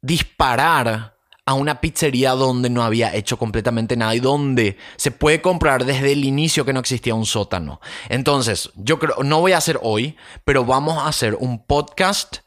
disparar 0.00 1.15
a 1.46 1.54
una 1.54 1.80
pizzería 1.80 2.32
donde 2.32 2.68
no 2.68 2.82
había 2.82 3.14
hecho 3.14 3.38
completamente 3.38 3.96
nada 3.96 4.14
y 4.16 4.20
donde 4.20 4.76
se 4.96 5.12
puede 5.12 5.40
comprar 5.40 5.84
desde 5.84 6.12
el 6.12 6.24
inicio 6.24 6.64
que 6.64 6.72
no 6.72 6.80
existía 6.80 7.14
un 7.14 7.24
sótano. 7.24 7.80
Entonces, 8.08 8.70
yo 8.74 8.98
creo, 8.98 9.22
no 9.22 9.40
voy 9.40 9.52
a 9.52 9.58
hacer 9.58 9.78
hoy, 9.82 10.16
pero 10.44 10.64
vamos 10.64 10.98
a 10.98 11.06
hacer 11.06 11.36
un 11.38 11.64
podcast. 11.64 12.38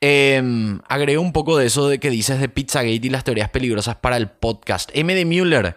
Eh, 0.00 0.40
un 0.42 1.32
poco 1.32 1.56
de 1.56 1.66
eso 1.66 1.88
de 1.88 2.00
que 2.00 2.10
dices 2.10 2.40
de 2.40 2.48
Pizzagate 2.48 3.06
y 3.06 3.10
las 3.10 3.24
teorías 3.24 3.50
peligrosas 3.50 3.96
para 3.96 4.16
el 4.16 4.28
podcast. 4.28 4.90
M. 4.94 5.14
de 5.14 5.24
Müller, 5.26 5.76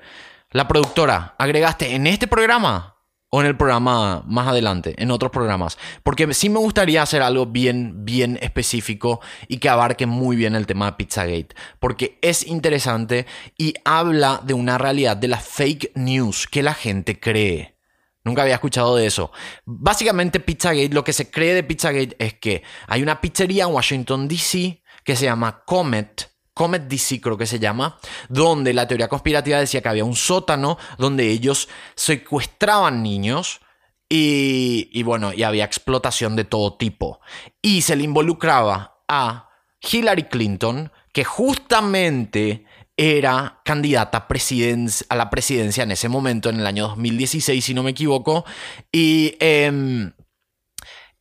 la 0.52 0.68
productora, 0.68 1.36
agregaste 1.38 1.96
en 1.96 2.08
este 2.08 2.28
programa 2.28 2.99
o 3.30 3.42
en 3.42 3.48
el 3.48 3.58
programa 3.58 4.24
más 4.26 4.48
adelante, 4.48 4.96
en 4.98 5.12
otros 5.12 5.32
programas. 5.32 5.78
Porque 6.04 6.34
sí 6.34 6.50
me 6.50 6.60
gustaría 6.60 7.02
hacer 7.02 7.22
algo 7.22 7.46
bien, 7.46 8.06
bien 8.06 8.40
específico 8.42 9.22
y 9.48 9.58
que 9.58 9.70
abarque 9.70 10.06
muy 10.06 10.36
bien 10.36 10.56
el 10.56 10.66
tema 10.66 10.88
de 10.88 10.94
Pizzagate. 10.94 11.56
Porque 11.80 12.18
es 12.22 12.46
interesante 12.48 13.28
y 13.58 13.76
habla 13.86 14.42
de 14.44 14.54
una 14.54 14.78
realidad 14.78 15.18
de 15.18 15.28
la 15.28 15.40
fake 15.40 15.92
news 15.96 16.48
que 16.48 16.64
la 16.64 16.74
gente 16.74 17.20
cree. 17.20 17.78
Nunca 18.24 18.42
había 18.42 18.56
escuchado 18.56 18.96
de 18.96 19.06
eso. 19.06 19.32
Básicamente 19.66 20.40
Pizzagate, 20.40 20.90
lo 20.90 21.04
que 21.04 21.14
se 21.14 21.30
cree 21.30 21.54
de 21.54 21.64
Pizzagate 21.64 22.16
es 22.20 22.34
que 22.34 22.64
hay 22.88 23.04
una 23.04 23.22
pizzería 23.22 23.66
en 23.66 23.74
Washington, 23.74 24.28
D.C. 24.28 24.84
que 25.04 25.16
se 25.16 25.26
llama 25.26 25.64
Comet 25.66 26.30
Comet 26.60 26.90
DC 26.90 27.22
creo 27.22 27.38
que 27.38 27.46
se 27.46 27.58
llama, 27.58 27.98
donde 28.28 28.74
la 28.74 28.86
teoría 28.86 29.08
conspirativa 29.08 29.58
decía 29.58 29.82
que 29.82 29.88
había 29.88 30.04
un 30.04 30.18
sótano 30.18 30.78
donde 30.98 31.30
ellos 31.30 31.70
secuestraban 31.96 33.02
niños 33.02 33.62
y, 34.10 34.90
y 34.92 35.04
bueno, 35.04 35.32
y 35.32 35.44
había 35.44 35.64
explotación 35.64 36.36
de 36.36 36.44
todo 36.44 36.76
tipo. 36.76 37.22
Y 37.62 37.84
se 37.84 37.96
le 37.96 38.04
involucraba 38.04 38.98
a 39.08 39.48
Hillary 39.90 40.24
Clinton, 40.24 40.92
que 41.14 41.24
justamente 41.24 42.66
era 42.98 43.62
candidata 43.64 44.28
a, 44.28 45.16
la 45.16 45.30
presidencia 45.30 45.84
en 45.84 45.92
ese 45.92 46.10
momento, 46.10 46.50
en 46.50 46.60
el 46.60 46.68
año 46.68 46.90
2016, 46.90 47.64
si 47.64 47.74
no 47.74 47.84
me 47.84 47.92
equivoco, 47.92 48.44
y... 48.92 49.38
Em, 49.40 50.12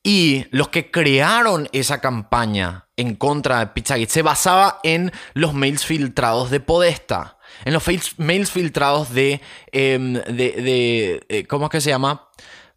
y 0.08 0.46
los 0.52 0.70
que 0.70 0.90
crearon 0.90 1.68
esa 1.72 2.00
campaña 2.00 2.86
en 2.96 3.14
contra 3.14 3.58
de 3.58 3.66
Pizzagate 3.66 4.10
se 4.10 4.22
basaba 4.22 4.80
en 4.82 5.12
los 5.34 5.52
mails 5.52 5.84
filtrados 5.84 6.50
de 6.50 6.60
Podesta. 6.60 7.36
En 7.66 7.74
los 7.74 7.84
mails 8.16 8.50
filtrados 8.50 9.12
de, 9.12 9.42
em, 9.70 10.14
de, 10.14 11.22
eh, 11.28 11.46
¿Cómo 11.46 11.66
es 11.66 11.70
que 11.70 11.82
se 11.82 11.90
llama? 11.90 12.26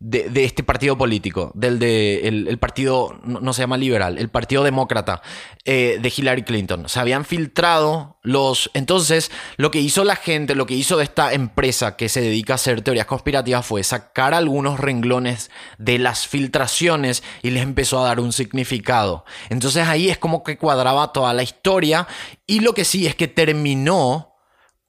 De, 0.01 0.43
este 0.43 0.63
partido 0.63 0.97
político, 0.97 1.51
del 1.53 1.77
de 1.77 2.27
el, 2.27 2.57
partido, 2.57 3.19
no, 3.23 3.53
se 3.53 3.61
llama 3.61 3.77
liberal, 3.77 4.17
el 4.17 4.29
partido 4.29 4.63
demócrata 4.63 5.21
eh, 5.63 5.99
de 6.01 6.13
Hillary 6.15 6.41
Clinton. 6.41 6.89
Se 6.89 6.99
habían 6.99 7.23
filtrado 7.23 8.19
los... 8.23 8.71
Entonces, 8.73 9.29
lo 9.57 9.69
que 9.69 9.79
hizo 9.79 10.03
la 10.03 10.15
gente, 10.15 10.55
lo 10.55 10.65
que 10.65 10.73
hizo 10.73 10.99
esta 11.01 11.33
empresa 11.33 11.97
que 11.97 12.09
se 12.09 12.21
dedica 12.21 12.53
a 12.53 12.55
hacer 12.55 12.81
teorías 12.81 13.05
conspirativas 13.05 13.63
fue 13.63 13.83
sacar 13.83 14.33
algunos 14.33 14.79
renglones 14.79 15.51
de 15.77 15.99
las 15.99 16.27
filtraciones 16.27 17.21
y 17.43 17.51
les 17.51 17.61
empezó 17.61 17.99
a 17.99 18.07
dar 18.07 18.19
un 18.19 18.33
significado. 18.33 19.23
Entonces 19.49 19.87
ahí 19.87 20.09
es 20.09 20.17
como 20.17 20.43
que 20.43 20.57
cuadraba 20.57 21.13
toda 21.13 21.31
la 21.35 21.43
historia 21.43 22.07
y 22.47 22.61
lo 22.61 22.73
que 22.73 22.85
sí 22.85 23.05
es 23.05 23.13
que 23.13 23.27
terminó 23.27 24.33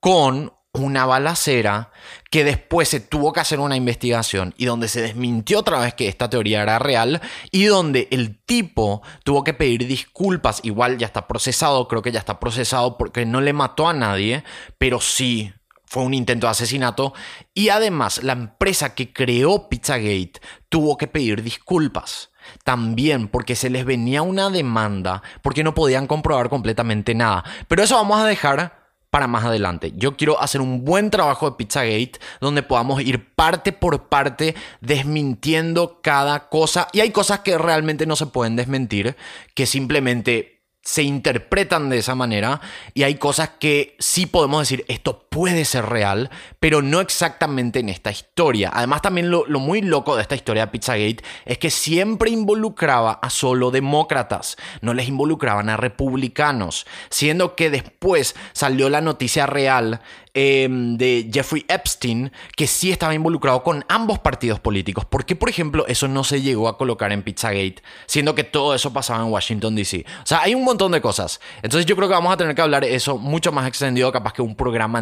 con 0.01 0.55
una 0.75 1.05
balacera 1.05 1.91
que 2.31 2.45
después 2.45 2.89
se 2.89 3.01
tuvo 3.01 3.35
que 3.35 3.41
hacer 3.41 3.61
una 3.61 3.77
investigación 3.77 4.55
y 4.57 4.65
donde 4.65 4.89
se 4.89 5.03
desmintió 5.03 5.59
otra 5.59 5.79
vez 5.81 5.93
que 5.93 6.09
esta 6.09 6.31
teoría 6.31 6.63
era 6.63 6.79
real 6.79 7.21
y 7.51 7.65
donde 7.65 8.09
el 8.11 8.39
tipo 8.39 9.03
tuvo 9.23 9.45
que 9.45 9.53
pedir 9.53 9.87
disculpas, 9.87 10.61
igual 10.63 10.97
ya 10.97 11.07
está 11.07 11.29
procesado, 11.29 11.89
creo 11.89 12.01
que 12.01 12.11
ya 12.11 12.21
está 12.21 12.41
procesado 12.41 12.97
porque 12.97 13.27
no 13.27 13.43
le 13.43 13.53
mató 13.53 13.87
a 13.87 13.93
nadie, 13.93 14.45
pero 14.79 14.99
sí 15.03 15.53
fue 15.85 16.05
un 16.05 16.15
intento 16.15 16.47
de 16.47 16.53
asesinato 16.53 17.13
y 17.53 17.69
además 17.69 18.23
la 18.23 18.33
empresa 18.33 18.95
que 18.95 19.13
creó 19.13 19.69
Pizzagate 19.69 20.41
tuvo 20.71 20.97
que 20.97 21.07
pedir 21.07 21.43
disculpas. 21.43 22.31
También 22.65 23.29
porque 23.29 23.55
se 23.55 23.71
les 23.71 23.85
venía 23.85 24.23
una 24.23 24.51
demanda, 24.51 25.23
porque 25.43 25.63
no 25.63 25.75
podían 25.75 26.09
comprobar 26.09 26.49
completamente 26.49 27.15
nada. 27.15 27.45
Pero 27.69 27.85
eso 27.85 27.95
vamos 27.95 28.19
a 28.19 28.27
dejar 28.27 28.82
para 29.13 29.27
más 29.27 29.45
adelante. 29.45 29.93
Yo 29.95 30.17
quiero 30.17 30.41
hacer 30.41 30.63
un 30.63 30.87
buen 30.87 31.11
trabajo 31.11 31.51
de 31.51 31.57
Pizzagate 31.57 32.13
donde 32.41 32.63
podamos 32.63 33.03
ir 33.03 33.35
parte 33.35 33.71
por 33.71 34.09
parte 34.09 34.55
desmintiendo 34.81 36.01
cada 36.01 36.49
cosa. 36.49 36.89
Y 36.95 37.01
hay 37.01 37.11
cosas 37.11 37.41
que 37.41 37.59
realmente 37.59 38.07
no 38.07 38.17
se 38.17 38.25
pueden 38.25 38.57
desmentir, 38.57 39.15
que 39.55 39.67
simplemente 39.67 40.63
se 40.81 41.03
interpretan 41.03 41.91
de 41.91 41.99
esa 41.99 42.15
manera 42.15 42.63
y 42.95 43.03
hay 43.03 43.17
cosas 43.17 43.51
que 43.51 43.97
sí 43.99 44.25
podemos 44.25 44.61
decir, 44.61 44.87
esto 44.89 45.22
puede 45.33 45.65
ser 45.65 45.87
real, 45.87 46.31
pero 46.61 46.83
no 46.83 47.01
exactamente 47.01 47.81
en 47.81 47.89
esta 47.89 48.11
historia. 48.11 48.71
Además 48.73 49.01
también 49.01 49.31
lo, 49.31 49.47
muy 49.59 49.81
loco 49.81 50.15
de 50.15 50.23
esta 50.23 50.35
historia 50.35 50.67
de 50.67 50.73
Pizzagate 50.73 51.25
es 51.47 51.57
que 51.57 51.71
siempre 51.71 52.31
involucraba 52.31 53.13
a 53.13 53.31
solo 53.31 53.71
demócratas, 53.71 54.59
no 54.83 54.93
les 54.93 55.09
involucraban 55.09 55.71
a 55.71 55.79
republicanos, 55.79 56.87
siendo 57.09 57.57
que 57.57 57.71
después 57.71 58.37
salió 58.53 58.91
la 58.91 59.01
noticia 59.01 59.47
real 59.47 60.03
Em, 60.35 60.97
de 60.97 61.29
Jeffrey 61.31 61.63
Epstein, 61.69 62.33
que 62.57 62.67
sí 62.67 62.91
estaba 62.91 63.13
involucrado 63.13 63.63
con 63.63 63.85
ambos 63.91 64.19
partidos 64.19 64.59
políticos. 64.61 65.05
¿Por 65.05 65.27
qué, 65.27 65.37
por 65.37 65.51
ejemplo, 65.51 65.85
eso 65.89 66.09
no 66.09 66.25
se 66.25 66.41
llegó 66.41 66.69
a 66.69 66.79
colocar 66.79 67.13
en 67.13 67.23
Pizzagate, 67.23 67.83
siendo 68.07 68.35
que 68.35 68.43
todo 68.43 68.75
eso 68.75 68.95
pasaba 68.95 69.23
en 69.23 69.31
Washington, 69.31 69.77
D.C.? 69.77 70.07
O 70.23 70.27
sea, 70.27 70.41
hay 70.41 70.55
un 70.55 70.65
montón 70.65 70.93
de 70.93 71.03
cosas. 71.03 71.39
Entonces 71.57 71.85
yo 71.85 71.97
creo 71.97 72.09
que 72.09 72.15
vamos 72.15 72.33
a 72.33 72.39
tener 72.39 72.55
que 72.55 72.63
hablar 72.63 72.83
eso 72.83 73.19
mucho 73.19 73.53
más 73.53 73.69
extendido, 73.69 74.11
capaz 74.11 74.33
que 74.33 74.41
un 74.41 74.55
programa 74.57 74.99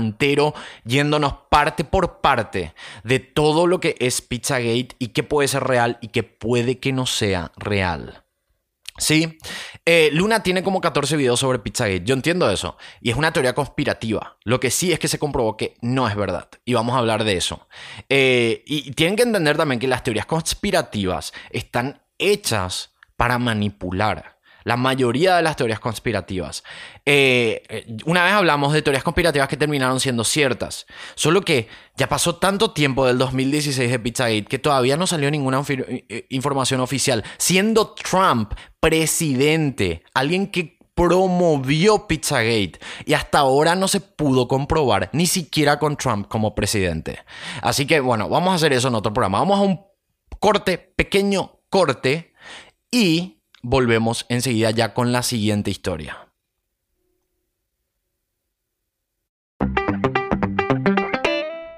yéndonos 0.84 1.34
parte 1.50 1.84
por 1.84 2.20
parte 2.20 2.74
de 3.04 3.18
todo 3.18 3.66
lo 3.66 3.80
que 3.80 3.96
es 3.98 4.20
Pizzagate 4.20 4.96
y 4.98 5.08
qué 5.08 5.22
puede 5.22 5.48
ser 5.48 5.64
real 5.64 5.98
y 6.00 6.08
qué 6.08 6.22
puede 6.22 6.78
que 6.78 6.92
no 6.92 7.06
sea 7.06 7.52
real. 7.56 8.24
Sí, 8.98 9.38
eh, 9.86 10.10
Luna 10.12 10.42
tiene 10.42 10.62
como 10.62 10.82
14 10.82 11.16
videos 11.16 11.40
sobre 11.40 11.58
Pizzagate. 11.58 12.04
Yo 12.04 12.14
entiendo 12.14 12.50
eso. 12.50 12.76
Y 13.00 13.10
es 13.10 13.16
una 13.16 13.32
teoría 13.32 13.54
conspirativa. 13.54 14.36
Lo 14.44 14.60
que 14.60 14.70
sí 14.70 14.92
es 14.92 14.98
que 14.98 15.08
se 15.08 15.18
comprobó 15.18 15.56
que 15.56 15.74
no 15.80 16.06
es 16.06 16.14
verdad. 16.14 16.48
Y 16.66 16.74
vamos 16.74 16.94
a 16.94 16.98
hablar 16.98 17.24
de 17.24 17.36
eso. 17.38 17.66
Eh, 18.10 18.62
y 18.66 18.92
tienen 18.92 19.16
que 19.16 19.22
entender 19.22 19.56
también 19.56 19.80
que 19.80 19.88
las 19.88 20.02
teorías 20.02 20.26
conspirativas 20.26 21.32
están 21.48 22.02
hechas 22.18 22.92
para 23.16 23.38
manipular. 23.38 24.39
La 24.64 24.76
mayoría 24.76 25.36
de 25.36 25.42
las 25.42 25.56
teorías 25.56 25.80
conspirativas. 25.80 26.64
Eh, 27.06 27.62
eh, 27.68 27.96
una 28.04 28.24
vez 28.24 28.32
hablamos 28.32 28.72
de 28.72 28.82
teorías 28.82 29.02
conspirativas 29.02 29.48
que 29.48 29.56
terminaron 29.56 30.00
siendo 30.00 30.24
ciertas. 30.24 30.86
Solo 31.14 31.42
que 31.42 31.68
ya 31.96 32.08
pasó 32.08 32.36
tanto 32.36 32.72
tiempo 32.72 33.06
del 33.06 33.18
2016 33.18 33.90
de 33.90 33.98
Pizzagate 33.98 34.44
que 34.44 34.58
todavía 34.58 34.96
no 34.96 35.06
salió 35.06 35.30
ninguna 35.30 35.62
información 36.28 36.80
oficial. 36.80 37.24
Siendo 37.38 37.94
Trump 37.94 38.52
presidente, 38.80 40.02
alguien 40.14 40.46
que 40.48 40.78
promovió 40.94 42.06
Pizzagate 42.06 42.78
y 43.06 43.14
hasta 43.14 43.38
ahora 43.38 43.74
no 43.74 43.88
se 43.88 44.00
pudo 44.00 44.48
comprobar, 44.48 45.08
ni 45.14 45.26
siquiera 45.26 45.78
con 45.78 45.96
Trump 45.96 46.28
como 46.28 46.54
presidente. 46.54 47.20
Así 47.62 47.86
que 47.86 48.00
bueno, 48.00 48.28
vamos 48.28 48.52
a 48.52 48.56
hacer 48.56 48.74
eso 48.74 48.88
en 48.88 48.96
otro 48.96 49.12
programa. 49.12 49.38
Vamos 49.38 49.58
a 49.58 49.62
un 49.62 49.80
corte, 50.38 50.76
pequeño 50.76 51.60
corte, 51.70 52.34
y 52.90 53.39
volvemos 53.62 54.26
enseguida 54.28 54.70
ya 54.70 54.94
con 54.94 55.12
la 55.12 55.22
siguiente 55.22 55.70
historia. 55.70 56.30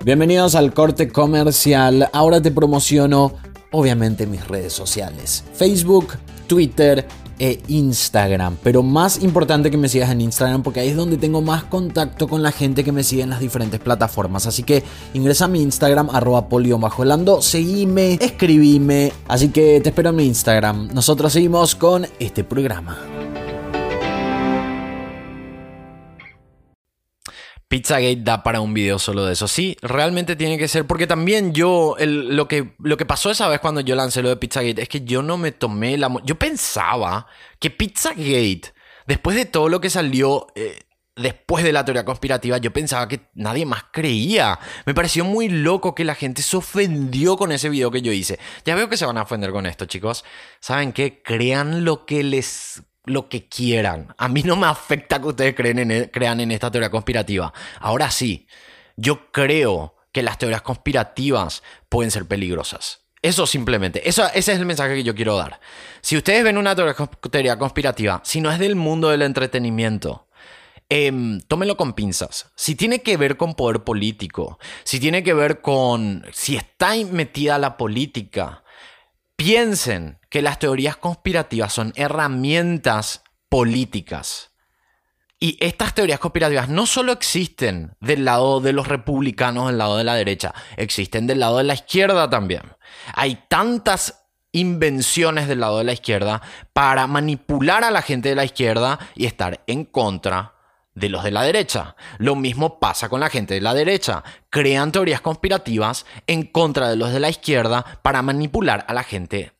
Bienvenidos 0.04 0.56
al 0.56 0.74
corte 0.74 1.08
comercial. 1.08 2.08
Ahora 2.12 2.42
te 2.42 2.50
promociono, 2.50 3.36
obviamente, 3.70 4.26
mis 4.26 4.46
redes 4.48 4.72
sociales. 4.72 5.44
Facebook, 5.54 6.18
Twitter, 6.48 7.06
e 7.42 7.58
Instagram. 7.66 8.56
Pero 8.62 8.84
más 8.84 9.20
importante 9.20 9.68
que 9.68 9.76
me 9.76 9.88
sigas 9.88 10.10
en 10.10 10.20
Instagram 10.20 10.62
porque 10.62 10.78
ahí 10.78 10.90
es 10.90 10.96
donde 10.96 11.16
tengo 11.16 11.42
más 11.42 11.64
contacto 11.64 12.28
con 12.28 12.40
la 12.40 12.52
gente 12.52 12.84
que 12.84 12.92
me 12.92 13.02
sigue 13.02 13.22
en 13.22 13.30
las 13.30 13.40
diferentes 13.40 13.80
plataformas. 13.80 14.46
Así 14.46 14.62
que 14.62 14.84
ingresa 15.12 15.46
a 15.46 15.48
mi 15.48 15.60
Instagram, 15.60 16.08
arroba 16.10 16.48
polio 16.48 16.78
seguime, 17.40 18.14
escribime. 18.20 19.12
Así 19.26 19.48
que 19.48 19.80
te 19.80 19.88
espero 19.88 20.10
en 20.10 20.16
mi 20.16 20.26
Instagram. 20.26 20.90
Nosotros 20.94 21.32
seguimos 21.32 21.74
con 21.74 22.06
este 22.20 22.44
programa. 22.44 23.21
Pizzagate 27.72 28.18
da 28.20 28.42
para 28.42 28.60
un 28.60 28.74
video 28.74 28.98
solo 28.98 29.24
de 29.24 29.32
eso. 29.32 29.48
Sí, 29.48 29.78
realmente 29.80 30.36
tiene 30.36 30.58
que 30.58 30.68
ser. 30.68 30.86
Porque 30.86 31.06
también 31.06 31.54
yo, 31.54 31.96
lo, 31.98 32.46
que, 32.46 32.74
lo 32.78 32.98
que 32.98 33.06
pasó 33.06 33.30
esa 33.30 33.48
vez 33.48 33.60
cuando 33.60 33.80
yo 33.80 33.96
lancé 33.96 34.20
lo 34.20 34.28
de 34.28 34.36
Pizzagate 34.36 34.82
es 34.82 34.90
que 34.90 35.00
yo 35.00 35.22
no 35.22 35.38
me 35.38 35.52
tomé 35.52 35.96
la. 35.96 36.14
Yo 36.22 36.38
pensaba 36.38 37.26
que 37.58 37.70
Pizzagate, 37.70 38.74
después 39.06 39.36
de 39.36 39.46
todo 39.46 39.70
lo 39.70 39.80
que 39.80 39.88
salió. 39.88 40.48
Eh, 40.54 40.80
después 41.16 41.64
de 41.64 41.72
la 41.72 41.82
teoría 41.82 42.04
conspirativa, 42.04 42.58
yo 42.58 42.74
pensaba 42.74 43.08
que 43.08 43.30
nadie 43.34 43.64
más 43.64 43.84
creía. 43.90 44.58
Me 44.84 44.92
pareció 44.92 45.24
muy 45.24 45.48
loco 45.48 45.94
que 45.94 46.04
la 46.04 46.14
gente 46.14 46.42
se 46.42 46.58
ofendió 46.58 47.38
con 47.38 47.52
ese 47.52 47.70
video 47.70 47.90
que 47.90 48.02
yo 48.02 48.12
hice. 48.12 48.38
Ya 48.66 48.74
veo 48.74 48.90
que 48.90 48.98
se 48.98 49.06
van 49.06 49.16
a 49.16 49.22
ofender 49.22 49.50
con 49.50 49.64
esto, 49.64 49.86
chicos. 49.86 50.26
¿Saben 50.60 50.92
qué? 50.92 51.22
Crean 51.22 51.86
lo 51.86 52.04
que 52.04 52.22
les 52.22 52.82
lo 53.04 53.28
que 53.28 53.48
quieran. 53.48 54.14
A 54.18 54.28
mí 54.28 54.42
no 54.42 54.56
me 54.56 54.66
afecta 54.66 55.20
que 55.20 55.28
ustedes 55.28 55.54
creen 55.54 55.78
en, 55.80 55.90
e, 55.90 56.10
crean 56.10 56.40
en 56.40 56.50
esta 56.50 56.70
teoría 56.70 56.90
conspirativa. 56.90 57.52
Ahora 57.80 58.10
sí, 58.10 58.46
yo 58.96 59.30
creo 59.32 59.96
que 60.12 60.22
las 60.22 60.38
teorías 60.38 60.62
conspirativas 60.62 61.62
pueden 61.88 62.10
ser 62.10 62.26
peligrosas. 62.26 63.00
Eso 63.22 63.46
simplemente, 63.46 64.08
eso, 64.08 64.24
ese 64.34 64.52
es 64.52 64.58
el 64.58 64.66
mensaje 64.66 64.94
que 64.94 65.04
yo 65.04 65.14
quiero 65.14 65.36
dar. 65.36 65.60
Si 66.00 66.16
ustedes 66.16 66.42
ven 66.42 66.58
una 66.58 66.74
teoría 66.74 67.56
conspirativa, 67.56 68.20
si 68.24 68.40
no 68.40 68.50
es 68.50 68.58
del 68.58 68.74
mundo 68.74 69.10
del 69.10 69.22
entretenimiento, 69.22 70.26
eh, 70.88 71.38
tómenlo 71.46 71.76
con 71.76 71.92
pinzas. 71.94 72.50
Si 72.56 72.74
tiene 72.74 73.00
que 73.00 73.16
ver 73.16 73.36
con 73.36 73.54
poder 73.54 73.84
político, 73.84 74.58
si 74.82 74.98
tiene 74.98 75.22
que 75.22 75.34
ver 75.34 75.60
con 75.60 76.26
si 76.32 76.56
está 76.56 76.94
metida 77.10 77.58
la 77.58 77.76
política, 77.76 78.64
piensen 79.42 80.20
que 80.30 80.40
las 80.40 80.60
teorías 80.60 80.96
conspirativas 80.96 81.72
son 81.72 81.92
herramientas 81.96 83.24
políticas. 83.48 84.52
Y 85.40 85.58
estas 85.58 85.94
teorías 85.94 86.20
conspirativas 86.20 86.68
no 86.68 86.86
solo 86.86 87.10
existen 87.10 87.96
del 88.00 88.24
lado 88.24 88.60
de 88.60 88.72
los 88.72 88.86
republicanos, 88.86 89.66
del 89.66 89.78
lado 89.78 89.96
de 89.96 90.04
la 90.04 90.14
derecha, 90.14 90.54
existen 90.76 91.26
del 91.26 91.40
lado 91.40 91.58
de 91.58 91.64
la 91.64 91.74
izquierda 91.74 92.30
también. 92.30 92.62
Hay 93.14 93.42
tantas 93.48 94.26
invenciones 94.52 95.48
del 95.48 95.58
lado 95.58 95.78
de 95.78 95.84
la 95.84 95.92
izquierda 95.92 96.40
para 96.72 97.08
manipular 97.08 97.82
a 97.82 97.90
la 97.90 98.02
gente 98.02 98.28
de 98.28 98.36
la 98.36 98.44
izquierda 98.44 99.00
y 99.16 99.26
estar 99.26 99.64
en 99.66 99.84
contra 99.86 100.51
de 100.94 101.08
los 101.08 101.24
de 101.24 101.30
la 101.30 101.42
derecha. 101.42 101.96
Lo 102.18 102.34
mismo 102.34 102.78
pasa 102.78 103.08
con 103.08 103.20
la 103.20 103.30
gente 103.30 103.54
de 103.54 103.60
la 103.60 103.74
derecha. 103.74 104.22
Crean 104.50 104.92
teorías 104.92 105.20
conspirativas 105.20 106.06
en 106.26 106.44
contra 106.44 106.88
de 106.88 106.96
los 106.96 107.12
de 107.12 107.20
la 107.20 107.30
izquierda 107.30 107.84
para 108.02 108.22
manipular 108.22 108.84
a 108.88 108.94
la 108.94 109.02
gente 109.02 109.52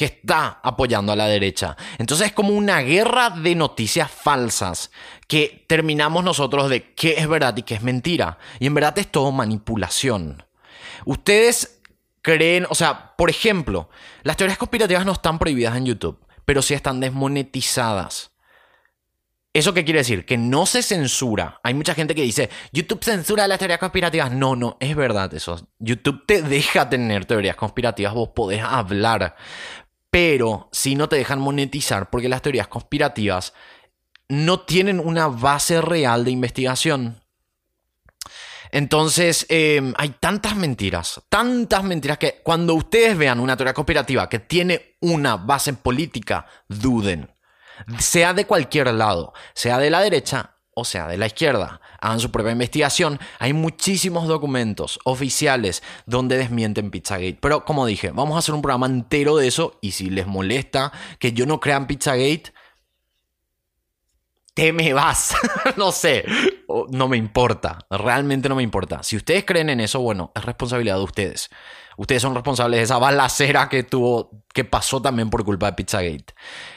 que 0.00 0.06
está 0.06 0.60
apoyando 0.62 1.12
a 1.12 1.16
la 1.16 1.26
derecha. 1.26 1.76
Entonces 1.98 2.28
es 2.28 2.32
como 2.32 2.54
una 2.54 2.80
guerra 2.80 3.28
de 3.28 3.54
noticias 3.54 4.10
falsas 4.10 4.90
que 5.28 5.66
terminamos 5.68 6.24
nosotros 6.24 6.70
de 6.70 6.94
qué 6.94 7.16
es 7.18 7.28
verdad 7.28 7.54
y 7.58 7.64
qué 7.64 7.74
es 7.74 7.82
mentira. 7.82 8.38
Y 8.58 8.66
en 8.66 8.72
verdad 8.72 8.98
es 8.98 9.12
todo 9.12 9.30
manipulación. 9.30 10.42
Ustedes 11.04 11.82
creen, 12.22 12.66
o 12.70 12.74
sea, 12.74 13.14
por 13.16 13.28
ejemplo, 13.28 13.90
las 14.22 14.38
teorías 14.38 14.56
conspirativas 14.56 15.04
no 15.04 15.12
están 15.12 15.38
prohibidas 15.38 15.76
en 15.76 15.84
YouTube, 15.84 16.18
pero 16.46 16.62
sí 16.62 16.72
están 16.72 17.00
desmonetizadas. 17.00 18.29
¿Eso 19.52 19.74
qué 19.74 19.84
quiere 19.84 20.00
decir? 20.00 20.24
Que 20.24 20.38
no 20.38 20.64
se 20.64 20.82
censura. 20.82 21.60
Hay 21.64 21.74
mucha 21.74 21.94
gente 21.94 22.14
que 22.14 22.22
dice, 22.22 22.50
YouTube 22.72 23.02
censura 23.02 23.48
las 23.48 23.58
teorías 23.58 23.80
conspirativas. 23.80 24.30
No, 24.30 24.54
no, 24.54 24.76
es 24.78 24.94
verdad 24.94 25.34
eso. 25.34 25.68
YouTube 25.78 26.24
te 26.24 26.42
deja 26.42 26.88
tener 26.88 27.24
teorías 27.24 27.56
conspirativas, 27.56 28.14
vos 28.14 28.30
podés 28.34 28.62
hablar 28.62 29.34
pero 30.10 30.68
si 30.72 30.96
no 30.96 31.08
te 31.08 31.16
dejan 31.16 31.40
monetizar 31.40 32.10
porque 32.10 32.28
las 32.28 32.42
teorías 32.42 32.68
conspirativas 32.68 33.54
no 34.28 34.60
tienen 34.60 35.00
una 35.00 35.28
base 35.28 35.80
real 35.80 36.24
de 36.24 36.30
investigación. 36.32 37.20
Entonces, 38.72 39.46
em, 39.48 39.92
hay 39.96 40.10
tantas 40.20 40.54
mentiras, 40.54 41.20
tantas 41.28 41.82
mentiras 41.82 42.18
que 42.18 42.40
cuando 42.44 42.74
ustedes 42.74 43.18
vean 43.18 43.40
una 43.40 43.56
teoría 43.56 43.74
conspirativa 43.74 44.28
que 44.28 44.38
tiene 44.38 44.96
una 45.00 45.36
base 45.36 45.72
política, 45.72 46.46
duden. 46.68 47.28
Sea 47.98 48.34
de 48.34 48.46
cualquier 48.46 48.92
lado, 48.94 49.32
sea 49.54 49.78
de 49.78 49.90
la 49.90 50.00
derecha 50.00 50.56
o 50.80 50.84
sea, 50.84 51.06
de 51.08 51.18
la 51.18 51.26
izquierda, 51.26 51.80
hagan 52.00 52.20
su 52.20 52.30
propia 52.30 52.52
investigación. 52.52 53.20
Hay 53.38 53.52
muchísimos 53.52 54.28
documentos 54.28 54.98
oficiales 55.04 55.82
donde 56.06 56.38
desmienten 56.38 56.90
Pizzagate. 56.90 57.38
Pero 57.40 57.64
como 57.64 57.86
dije, 57.86 58.10
vamos 58.12 58.36
a 58.36 58.38
hacer 58.38 58.54
un 58.54 58.62
programa 58.62 58.86
entero 58.86 59.36
de 59.36 59.48
eso 59.48 59.78
y 59.80 59.92
si 59.92 60.10
les 60.10 60.26
molesta 60.26 60.92
que 61.18 61.32
yo 61.32 61.44
no 61.44 61.60
crea 61.60 61.76
en 61.76 61.86
Pizzagate, 61.86 62.52
te 64.54 64.72
me 64.72 64.92
vas. 64.92 65.34
no 65.76 65.92
sé, 65.92 66.24
no 66.88 67.08
me 67.08 67.16
importa, 67.16 67.78
realmente 67.90 68.48
no 68.48 68.54
me 68.54 68.62
importa. 68.62 69.02
Si 69.02 69.16
ustedes 69.16 69.44
creen 69.44 69.70
en 69.70 69.80
eso, 69.80 70.00
bueno, 70.00 70.32
es 70.34 70.44
responsabilidad 70.44 70.96
de 70.96 71.04
ustedes. 71.04 71.50
Ustedes 72.00 72.22
son 72.22 72.34
responsables 72.34 72.78
de 72.78 72.84
esa 72.84 72.96
balacera 72.96 73.68
que 73.68 73.82
tuvo, 73.82 74.30
que 74.54 74.64
pasó 74.64 75.02
también 75.02 75.28
por 75.28 75.44
culpa 75.44 75.66
de 75.66 75.74
Pizzagate. 75.74 76.32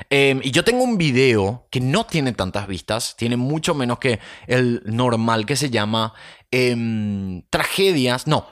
Em, 0.09 0.41
y 0.43 0.51
yo 0.51 0.65
tengo 0.65 0.83
un 0.83 0.97
video 0.97 1.65
que 1.71 1.79
no 1.79 2.05
tiene 2.05 2.33
tantas 2.33 2.67
vistas, 2.67 3.15
tiene 3.15 3.37
mucho 3.37 3.73
menos 3.73 3.99
que 3.99 4.19
el 4.47 4.81
normal 4.83 5.45
que 5.45 5.55
se 5.55 5.69
llama 5.69 6.13
em, 6.51 7.41
Tragedias, 7.49 8.27
no, 8.27 8.49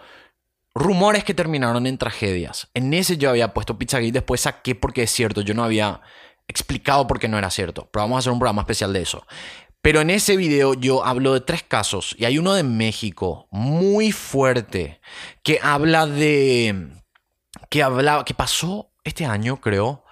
rumores 0.74 1.26
que 1.26 1.34
terminaron 1.34 1.88
en 1.88 1.98
tragedias. 1.98 2.70
En 2.74 2.94
ese 2.94 3.18
yo 3.18 3.30
había 3.30 3.54
puesto 3.54 3.78
Pizzagate, 3.78 4.14
después 4.14 4.40
saqué 4.40 4.74
porque 4.74 5.04
es 5.04 5.12
cierto, 5.12 5.42
yo 5.42 5.54
no 5.54 5.66
había 5.66 6.00
explicado 6.48 7.06
por 7.06 7.20
qué 7.20 7.28
no 7.28 7.38
era 7.38 7.50
cierto, 7.50 7.90
pero 7.92 8.04
vamos 8.04 8.16
a 8.16 8.20
hacer 8.20 8.32
un 8.32 8.40
programa 8.40 8.62
especial 8.62 8.94
de 8.94 9.02
eso. 9.02 9.28
Pero 9.82 10.02
en 10.02 10.12
ese 10.12 10.38
video 10.38 10.74
yo 10.76 11.04
hablo 11.04 11.34
de 11.34 11.42
tres 11.42 11.64
casos 11.64 12.16
y 12.18 12.26
hay 12.26 12.38
uno 12.38 12.54
de 12.54 12.64
México 12.64 13.48
muy 13.52 14.12
fuerte 14.12 15.02
que 15.44 15.60
habla 15.62 16.06
de 16.06 16.90
que 17.70 17.82
habla 17.82 18.24
que 18.26 18.34
pasó 18.34 18.92
este 19.04 19.26
año, 19.26 19.60
creo, 19.60 20.06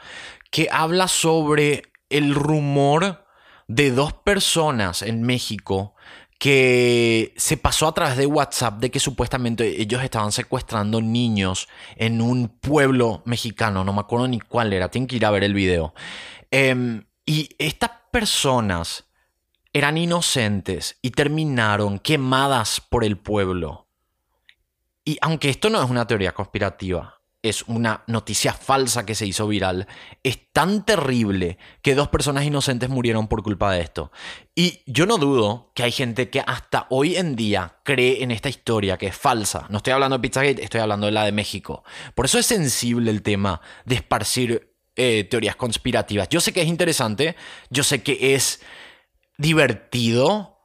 que 0.50 0.70
habla 0.72 1.08
sobre 1.08 1.84
el 2.10 2.34
rumor 2.34 3.26
de 3.68 3.92
dos 3.92 4.14
personas 4.14 5.04
en 5.04 5.22
México 5.22 5.94
que 6.40 7.34
se 7.38 7.58
pasó 7.58 7.88
a 7.88 7.94
través 7.94 8.18
de 8.18 8.26
WhatsApp 8.26 8.80
de 8.80 8.90
que 8.90 9.00
supuestamente 9.00 9.82
ellos 9.82 10.02
estaban 10.02 10.32
secuestrando 10.32 11.02
niños 11.02 11.68
en 11.98 12.22
un 12.22 12.48
pueblo 12.48 13.22
mexicano, 13.26 13.84
no 13.84 13.94
me 13.94 14.00
acuerdo 14.00 14.28
ni 14.28 14.40
cuál 14.40 14.74
era, 14.74 14.90
tienen 14.90 15.08
que 15.08 15.18
ir 15.18 15.26
a 15.26 15.32
ver 15.32 15.44
el 15.44 15.54
video. 15.54 15.94
Em, 16.50 17.06
y 17.26 17.50
estas 17.60 17.92
personas 18.12 19.09
eran 19.74 19.98
inocentes 19.98 20.98
y 21.02 21.12
terminaron 21.12 22.00
quemadas 22.00 22.82
por 22.82 23.04
el 23.04 23.18
pueblo. 23.18 23.88
Y 25.06 25.18
aunque 25.22 25.50
esto 25.50 25.70
no 25.70 25.82
es 25.82 25.90
una 25.90 26.08
teoría 26.08 26.34
conspirativa, 26.34 27.20
es 27.42 27.64
una 27.64 28.04
noticia 28.08 28.54
falsa 28.54 29.06
que 29.06 29.16
se 29.16 29.26
hizo 29.26 29.48
viral, 29.48 29.88
es 30.24 30.52
tan 30.52 30.86
terrible 30.86 31.58
que 31.82 31.96
dos 31.96 32.10
personas 32.10 32.44
inocentes 32.44 32.90
murieron 32.90 33.28
por 33.28 33.44
culpa 33.44 33.72
de 33.72 33.82
esto. 33.82 34.12
Y 34.56 34.82
yo 34.86 35.06
no 35.06 35.18
dudo 35.18 35.72
que 35.74 35.84
hay 35.84 35.92
gente 35.92 36.30
que 36.30 36.44
hasta 36.46 36.86
hoy 36.90 37.16
en 37.16 37.36
día 37.36 37.78
cree 37.84 38.24
en 38.24 38.32
esta 38.32 38.50
historia 38.50 38.98
que 38.98 39.08
es 39.08 39.16
falsa. 39.16 39.68
No 39.70 39.78
estoy 39.78 39.94
hablando 39.94 40.18
de 40.18 40.22
Pizzagate, 40.22 40.64
estoy 40.64 40.82
hablando 40.82 41.06
de 41.06 41.14
la 41.14 41.24
de 41.24 41.32
México. 41.32 41.84
Por 42.14 42.26
eso 42.26 42.40
es 42.40 42.46
sensible 42.46 43.10
el 43.10 43.22
tema 43.22 43.62
de 43.86 43.96
esparcir 43.96 44.74
eh, 44.98 45.24
teorías 45.24 45.56
conspirativas. 45.56 46.28
Yo 46.28 46.42
sé 46.42 46.52
que 46.52 46.62
es 46.62 46.68
interesante, 46.68 47.38
yo 47.70 47.84
sé 47.84 48.04
que 48.04 48.36
es 48.36 48.60
divertido, 49.40 50.60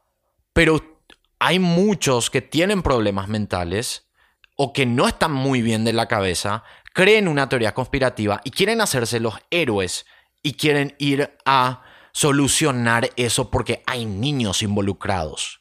pero 0.53 1.01
hay 1.39 1.61
muchos 1.61 2.29
que 2.29 2.43
tienen 2.43 2.83
problemas 2.83 3.29
mentales 3.29 4.09
o 4.57 4.73
que 4.73 4.85
no 4.85 5.07
están 5.07 5.33
muy 5.33 5.63
bien 5.63 5.85
de 5.85 5.93
la 5.93 6.09
cabeza, 6.09 6.65
creen 6.93 7.29
una 7.29 7.49
teoría 7.49 7.73
conspirativa 7.73 8.41
y 8.45 8.51
quieren 8.51 8.81
hacerse 8.81 9.21
los 9.21 9.35
héroes 9.51 10.07
y 10.43 10.55
quieren 10.55 10.97
ir 10.99 11.37
a 11.47 11.83
solucionar 12.13 13.11
eso 13.17 13.49
porque 13.49 13.85
hay 13.87 14.07
niños 14.07 14.61
involucrados. 14.63 15.61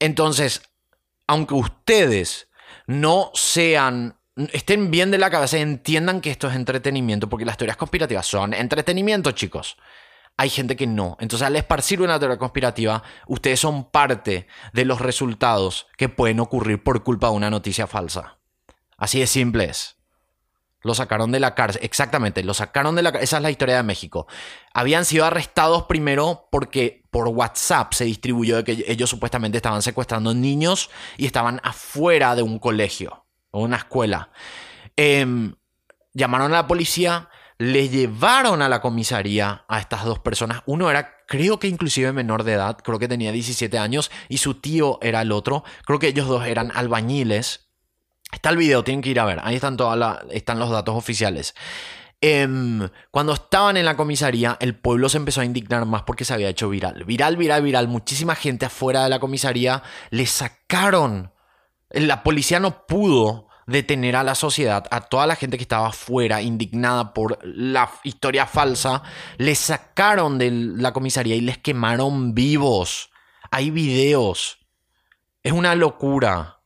Entonces, 0.00 0.62
aunque 1.28 1.54
ustedes 1.54 2.48
no 2.86 3.30
sean 3.34 4.16
estén 4.52 4.90
bien 4.90 5.10
de 5.10 5.18
la 5.18 5.30
cabeza 5.30 5.58
y 5.58 5.62
entiendan 5.62 6.20
que 6.20 6.30
esto 6.30 6.48
es 6.48 6.56
entretenimiento, 6.56 7.28
porque 7.28 7.44
las 7.44 7.56
teorías 7.56 7.76
conspirativas 7.76 8.26
son 8.26 8.54
entretenimiento, 8.54 9.30
chicos. 9.32 9.76
Hay 10.40 10.48
gente 10.48 10.74
que 10.74 10.86
no. 10.86 11.18
Entonces, 11.20 11.46
al 11.46 11.54
esparcir 11.56 12.00
una 12.00 12.18
teoría 12.18 12.38
conspirativa, 12.38 13.02
ustedes 13.26 13.60
son 13.60 13.90
parte 13.90 14.46
de 14.72 14.86
los 14.86 15.02
resultados 15.02 15.86
que 15.98 16.08
pueden 16.08 16.40
ocurrir 16.40 16.82
por 16.82 17.04
culpa 17.04 17.26
de 17.28 17.34
una 17.34 17.50
noticia 17.50 17.86
falsa. 17.86 18.38
Así 18.96 19.20
de 19.20 19.26
simple 19.26 19.64
es. 19.64 19.98
Lo 20.80 20.94
sacaron 20.94 21.30
de 21.30 21.40
la 21.40 21.54
cárcel. 21.54 21.82
Exactamente, 21.84 22.42
lo 22.42 22.54
sacaron 22.54 22.96
de 22.96 23.02
la 23.02 23.12
cárcel. 23.12 23.24
Esa 23.24 23.36
es 23.36 23.42
la 23.42 23.50
historia 23.50 23.76
de 23.76 23.82
México. 23.82 24.28
Habían 24.72 25.04
sido 25.04 25.26
arrestados 25.26 25.82
primero 25.82 26.48
porque 26.50 27.04
por 27.10 27.28
WhatsApp 27.28 27.92
se 27.92 28.06
distribuyó 28.06 28.56
de 28.56 28.64
que 28.64 28.84
ellos 28.90 29.10
supuestamente 29.10 29.58
estaban 29.58 29.82
secuestrando 29.82 30.32
niños 30.32 30.88
y 31.18 31.26
estaban 31.26 31.60
afuera 31.62 32.34
de 32.34 32.40
un 32.40 32.58
colegio 32.58 33.26
o 33.50 33.60
una 33.60 33.76
escuela. 33.76 34.30
Em, 34.96 35.54
llamaron 36.14 36.50
a 36.54 36.62
la 36.62 36.66
policía, 36.66 37.28
le 37.60 37.90
llevaron 37.90 38.62
a 38.62 38.70
la 38.70 38.80
comisaría 38.80 39.66
a 39.68 39.80
estas 39.80 40.06
dos 40.06 40.18
personas. 40.18 40.62
Uno 40.64 40.90
era, 40.90 41.18
creo 41.26 41.58
que 41.58 41.68
inclusive 41.68 42.10
menor 42.10 42.42
de 42.42 42.54
edad, 42.54 42.78
creo 42.82 42.98
que 42.98 43.06
tenía 43.06 43.32
17 43.32 43.76
años, 43.76 44.10
y 44.30 44.38
su 44.38 44.54
tío 44.54 44.98
era 45.02 45.20
el 45.20 45.30
otro. 45.30 45.62
Creo 45.84 45.98
que 45.98 46.08
ellos 46.08 46.26
dos 46.26 46.46
eran 46.46 46.72
albañiles. 46.74 47.68
Está 48.32 48.48
el 48.48 48.56
video, 48.56 48.82
tienen 48.82 49.02
que 49.02 49.10
ir 49.10 49.20
a 49.20 49.26
ver. 49.26 49.40
Ahí 49.42 49.56
están, 49.56 49.76
todas 49.76 50.20
están 50.30 50.58
los 50.58 50.70
datos 50.70 50.96
oficiales. 50.96 51.54
Em, 52.22 52.88
cuando 53.10 53.34
estaban 53.34 53.76
en 53.76 53.84
la 53.84 53.94
comisaría, 53.94 54.56
el 54.58 54.74
pueblo 54.74 55.10
se 55.10 55.18
empezó 55.18 55.42
a 55.42 55.44
indignar 55.44 55.84
más 55.84 56.04
porque 56.04 56.24
se 56.24 56.32
había 56.32 56.48
hecho 56.48 56.70
viral. 56.70 57.04
Viral, 57.04 57.36
viral, 57.36 57.62
viral. 57.62 57.88
Muchísima 57.88 58.36
gente 58.36 58.64
afuera 58.64 59.02
de 59.02 59.10
la 59.10 59.20
comisaría 59.20 59.82
le 60.08 60.24
sacaron 60.24 61.30
la 61.90 62.22
policía 62.22 62.58
no 62.58 62.86
pudo 62.86 63.49
detener 63.70 64.16
a 64.16 64.24
la 64.24 64.34
sociedad, 64.34 64.86
a 64.90 65.00
toda 65.00 65.26
la 65.26 65.36
gente 65.36 65.56
que 65.56 65.62
estaba 65.62 65.88
afuera, 65.88 66.42
indignada 66.42 67.14
por 67.14 67.38
la 67.42 67.90
historia 68.04 68.46
falsa, 68.46 69.02
les 69.38 69.58
sacaron 69.58 70.38
de 70.38 70.50
la 70.50 70.92
comisaría 70.92 71.36
y 71.36 71.40
les 71.40 71.58
quemaron 71.58 72.34
vivos. 72.34 73.10
Hay 73.50 73.70
videos. 73.70 74.58
Es 75.42 75.52
una 75.52 75.74
locura. 75.74 76.60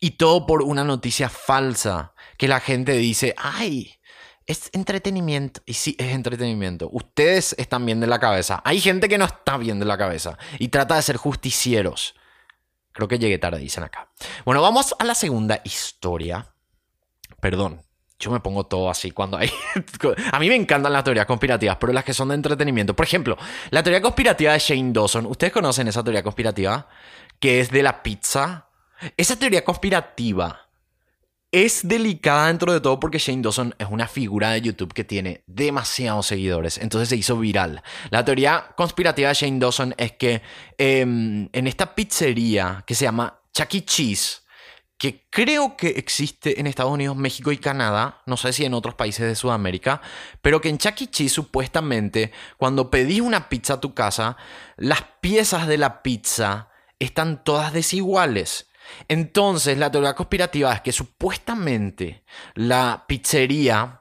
Y 0.00 0.12
todo 0.12 0.46
por 0.46 0.62
una 0.62 0.84
noticia 0.84 1.28
falsa 1.28 2.12
que 2.36 2.48
la 2.48 2.60
gente 2.60 2.92
dice, 2.92 3.34
ay, 3.38 3.94
es 4.46 4.70
entretenimiento. 4.72 5.62
Y 5.66 5.74
sí, 5.74 5.96
es 5.98 6.14
entretenimiento. 6.14 6.88
Ustedes 6.92 7.54
están 7.58 7.84
bien 7.84 8.00
de 8.00 8.06
la 8.06 8.20
cabeza. 8.20 8.62
Hay 8.64 8.80
gente 8.80 9.08
que 9.08 9.18
no 9.18 9.24
está 9.24 9.56
bien 9.56 9.78
de 9.78 9.86
la 9.86 9.98
cabeza 9.98 10.38
y 10.58 10.68
trata 10.68 10.96
de 10.96 11.02
ser 11.02 11.16
justicieros. 11.16 12.14
Creo 12.96 13.08
que 13.08 13.18
llegué 13.18 13.36
tarde, 13.36 13.58
dicen 13.58 13.84
acá. 13.84 14.08
Bueno, 14.46 14.62
vamos 14.62 14.96
a 14.98 15.04
la 15.04 15.14
segunda 15.14 15.60
historia. 15.64 16.46
Perdón, 17.40 17.82
yo 18.18 18.30
me 18.30 18.40
pongo 18.40 18.64
todo 18.64 18.88
así 18.88 19.10
cuando 19.10 19.36
hay... 19.36 19.50
a 20.32 20.38
mí 20.38 20.48
me 20.48 20.54
encantan 20.54 20.94
las 20.94 21.04
teorías 21.04 21.26
conspirativas, 21.26 21.76
pero 21.78 21.92
las 21.92 22.04
que 22.04 22.14
son 22.14 22.28
de 22.28 22.36
entretenimiento. 22.36 22.96
Por 22.96 23.04
ejemplo, 23.04 23.36
la 23.68 23.82
teoría 23.82 24.00
conspirativa 24.00 24.54
de 24.54 24.58
Shane 24.60 24.92
Dawson. 24.94 25.26
¿Ustedes 25.26 25.52
conocen 25.52 25.88
esa 25.88 26.02
teoría 26.02 26.22
conspirativa? 26.22 26.88
Que 27.38 27.60
es 27.60 27.70
de 27.70 27.82
la 27.82 28.02
pizza. 28.02 28.70
Esa 29.18 29.38
teoría 29.38 29.62
conspirativa 29.62 30.65
es 31.64 31.88
delicada 31.88 32.48
dentro 32.48 32.70
de 32.70 32.82
todo 32.82 33.00
porque 33.00 33.16
Shane 33.16 33.40
Dawson 33.40 33.74
es 33.78 33.88
una 33.90 34.06
figura 34.08 34.50
de 34.50 34.60
YouTube 34.60 34.92
que 34.92 35.04
tiene 35.04 35.42
demasiados 35.46 36.26
seguidores, 36.26 36.76
entonces 36.76 37.08
se 37.08 37.16
hizo 37.16 37.38
viral. 37.38 37.82
La 38.10 38.26
teoría 38.26 38.74
conspirativa 38.76 39.30
de 39.30 39.34
Shane 39.34 39.58
Dawson 39.58 39.94
es 39.96 40.12
que 40.12 40.42
em, 40.76 41.48
en 41.50 41.66
esta 41.66 41.94
pizzería 41.94 42.84
que 42.86 42.94
se 42.94 43.06
llama 43.06 43.40
Chuck 43.54 43.72
E. 43.72 43.84
Cheese, 43.86 44.42
que 44.98 45.26
creo 45.30 45.78
que 45.78 45.88
existe 45.88 46.60
en 46.60 46.66
Estados 46.66 46.92
Unidos, 46.92 47.16
México 47.16 47.50
y 47.50 47.56
Canadá, 47.56 48.20
no 48.26 48.36
sé 48.36 48.52
si 48.52 48.66
en 48.66 48.74
otros 48.74 48.94
países 48.94 49.26
de 49.26 49.34
Sudamérica, 49.34 50.02
pero 50.42 50.60
que 50.60 50.68
en 50.68 50.76
Chuck 50.76 51.00
E. 51.00 51.06
Cheese 51.06 51.32
supuestamente 51.32 52.32
cuando 52.58 52.90
pedís 52.90 53.22
una 53.22 53.48
pizza 53.48 53.74
a 53.74 53.80
tu 53.80 53.94
casa, 53.94 54.36
las 54.76 55.02
piezas 55.22 55.66
de 55.66 55.78
la 55.78 56.02
pizza 56.02 56.68
están 56.98 57.42
todas 57.44 57.72
desiguales. 57.72 58.68
Entonces, 59.08 59.78
la 59.78 59.90
teoría 59.90 60.14
conspirativa 60.14 60.72
es 60.72 60.80
que 60.80 60.92
supuestamente 60.92 62.24
la 62.54 63.04
pizzería 63.06 64.00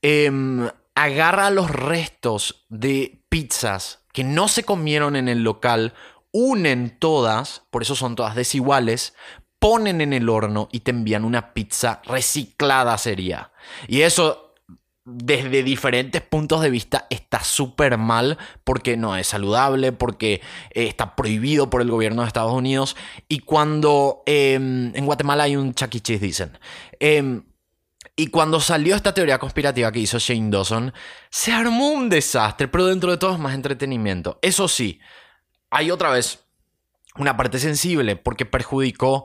em, 0.00 0.68
agarra 0.94 1.50
los 1.50 1.70
restos 1.70 2.66
de 2.68 3.24
pizzas 3.28 4.00
que 4.12 4.24
no 4.24 4.48
se 4.48 4.64
comieron 4.64 5.16
en 5.16 5.28
el 5.28 5.42
local, 5.42 5.94
unen 6.32 6.98
todas, 6.98 7.62
por 7.70 7.82
eso 7.82 7.94
son 7.94 8.14
todas 8.14 8.34
desiguales, 8.34 9.14
ponen 9.58 10.00
en 10.00 10.12
el 10.12 10.28
horno 10.28 10.68
y 10.72 10.80
te 10.80 10.90
envían 10.90 11.24
una 11.24 11.54
pizza 11.54 12.02
reciclada 12.04 12.98
sería. 12.98 13.52
Y 13.86 14.02
eso 14.02 14.51
desde 15.04 15.62
diferentes 15.62 16.22
puntos 16.22 16.62
de 16.62 16.70
vista 16.70 17.06
está 17.10 17.42
súper 17.42 17.98
mal 17.98 18.38
porque 18.64 18.96
no 18.96 19.16
es 19.16 19.26
saludable, 19.26 19.92
porque 19.92 20.40
eh, 20.70 20.86
está 20.86 21.16
prohibido 21.16 21.70
por 21.70 21.82
el 21.82 21.90
gobierno 21.90 22.22
de 22.22 22.28
Estados 22.28 22.52
Unidos. 22.52 22.96
Y 23.28 23.40
cuando 23.40 24.22
em, 24.26 24.94
en 24.94 25.06
Guatemala 25.06 25.44
hay 25.44 25.56
un 25.56 25.74
Chuck 25.74 25.94
e. 25.94 26.18
dicen. 26.18 26.58
Em, 27.00 27.42
y 28.14 28.26
cuando 28.28 28.60
salió 28.60 28.94
esta 28.94 29.14
teoría 29.14 29.38
conspirativa 29.38 29.90
que 29.90 30.00
hizo 30.00 30.18
Shane 30.18 30.50
Dawson, 30.50 30.92
se 31.30 31.52
armó 31.52 31.88
un 31.90 32.08
desastre, 32.08 32.68
pero 32.68 32.86
dentro 32.86 33.10
de 33.10 33.16
todo 33.16 33.32
es 33.32 33.38
más 33.38 33.54
entretenimiento. 33.54 34.38
Eso 34.42 34.68
sí, 34.68 35.00
hay 35.70 35.90
otra 35.90 36.10
vez 36.10 36.44
una 37.16 37.36
parte 37.36 37.58
sensible 37.58 38.16
porque 38.16 38.46
perjudicó 38.46 39.24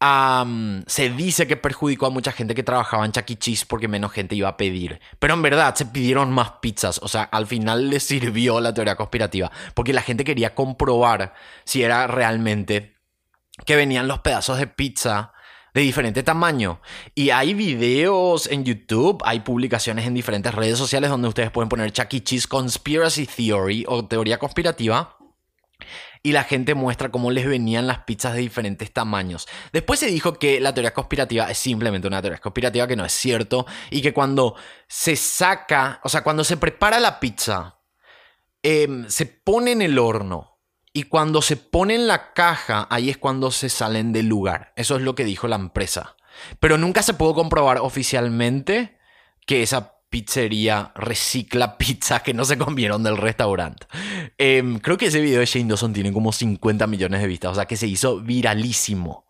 se 0.00 1.10
dice 1.10 1.46
que 1.46 1.56
perjudicó 1.56 2.06
a 2.06 2.10
mucha 2.10 2.30
gente 2.30 2.54
que 2.54 2.62
trabajaba 2.62 3.04
en 3.04 3.12
Chuck 3.12 3.30
E. 3.30 3.36
Cheese 3.36 3.66
porque 3.66 3.88
menos 3.88 4.12
gente 4.12 4.36
iba 4.36 4.48
a 4.48 4.56
pedir. 4.56 5.00
Pero 5.18 5.34
en 5.34 5.42
verdad 5.42 5.74
se 5.74 5.86
pidieron 5.86 6.32
más 6.32 6.52
pizzas. 6.60 7.00
O 7.02 7.08
sea, 7.08 7.24
al 7.24 7.46
final 7.46 7.90
le 7.90 7.98
sirvió 7.98 8.60
la 8.60 8.72
teoría 8.72 8.96
conspirativa. 8.96 9.50
Porque 9.74 9.92
la 9.92 10.02
gente 10.02 10.24
quería 10.24 10.54
comprobar 10.54 11.34
si 11.64 11.82
era 11.82 12.06
realmente 12.06 12.96
que 13.66 13.74
venían 13.74 14.06
los 14.06 14.20
pedazos 14.20 14.58
de 14.58 14.68
pizza 14.68 15.32
de 15.74 15.80
diferente 15.80 16.22
tamaño. 16.22 16.80
Y 17.14 17.30
hay 17.30 17.54
videos 17.54 18.46
en 18.46 18.64
YouTube, 18.64 19.20
hay 19.24 19.40
publicaciones 19.40 20.06
en 20.06 20.14
diferentes 20.14 20.54
redes 20.54 20.78
sociales 20.78 21.10
donde 21.10 21.28
ustedes 21.28 21.50
pueden 21.50 21.68
poner 21.68 21.92
Chuck 21.92 22.14
E. 22.14 22.22
Cheese 22.22 22.46
Conspiracy 22.46 23.26
Theory 23.26 23.84
o 23.88 24.04
teoría 24.04 24.38
conspirativa 24.38 25.17
y 26.22 26.32
la 26.32 26.44
gente 26.44 26.74
muestra 26.74 27.10
cómo 27.10 27.30
les 27.30 27.46
venían 27.46 27.86
las 27.86 28.00
pizzas 28.00 28.34
de 28.34 28.40
diferentes 28.40 28.92
tamaños. 28.92 29.48
Después 29.72 30.00
se 30.00 30.06
dijo 30.06 30.34
que 30.34 30.60
la 30.60 30.74
teoría 30.74 30.94
conspirativa 30.94 31.50
es 31.50 31.58
simplemente 31.58 32.08
una 32.08 32.20
teoría 32.20 32.38
conspirativa 32.38 32.86
que 32.86 32.96
no 32.96 33.04
es 33.04 33.12
cierto 33.12 33.66
y 33.90 34.02
que 34.02 34.12
cuando 34.12 34.54
se 34.86 35.16
saca, 35.16 36.00
o 36.04 36.08
sea, 36.08 36.22
cuando 36.22 36.44
se 36.44 36.56
prepara 36.56 37.00
la 37.00 37.20
pizza, 37.20 37.78
em, 38.62 39.08
se 39.08 39.26
pone 39.26 39.72
en 39.72 39.82
el 39.82 39.98
horno 39.98 40.58
y 40.92 41.04
cuando 41.04 41.42
se 41.42 41.56
pone 41.56 41.94
en 41.94 42.06
la 42.06 42.32
caja, 42.32 42.86
ahí 42.90 43.10
es 43.10 43.18
cuando 43.18 43.50
se 43.50 43.68
salen 43.68 44.12
del 44.12 44.26
lugar. 44.26 44.72
Eso 44.76 44.96
es 44.96 45.02
lo 45.02 45.14
que 45.14 45.24
dijo 45.24 45.46
la 45.46 45.56
empresa. 45.56 46.16
Pero 46.60 46.78
nunca 46.78 47.02
se 47.02 47.14
pudo 47.14 47.34
comprobar 47.34 47.78
oficialmente 47.78 48.98
que 49.46 49.62
esa 49.62 49.97
pizzería 50.10 50.92
recicla 50.94 51.76
pizza 51.78 52.20
que 52.22 52.34
no 52.34 52.44
se 52.44 52.58
comieron 52.58 53.02
del 53.02 53.16
restaurante. 53.16 53.86
Em, 54.38 54.78
creo 54.78 54.96
que 54.96 55.06
ese 55.06 55.20
video 55.20 55.40
de 55.40 55.46
Shane 55.46 55.68
Dawson 55.68 55.92
tiene 55.92 56.12
como 56.12 56.32
50 56.32 56.86
millones 56.86 57.20
de 57.20 57.26
vistas, 57.26 57.52
o 57.52 57.54
sea 57.54 57.66
que 57.66 57.76
se 57.76 57.86
hizo 57.86 58.20
viralísimo. 58.20 59.26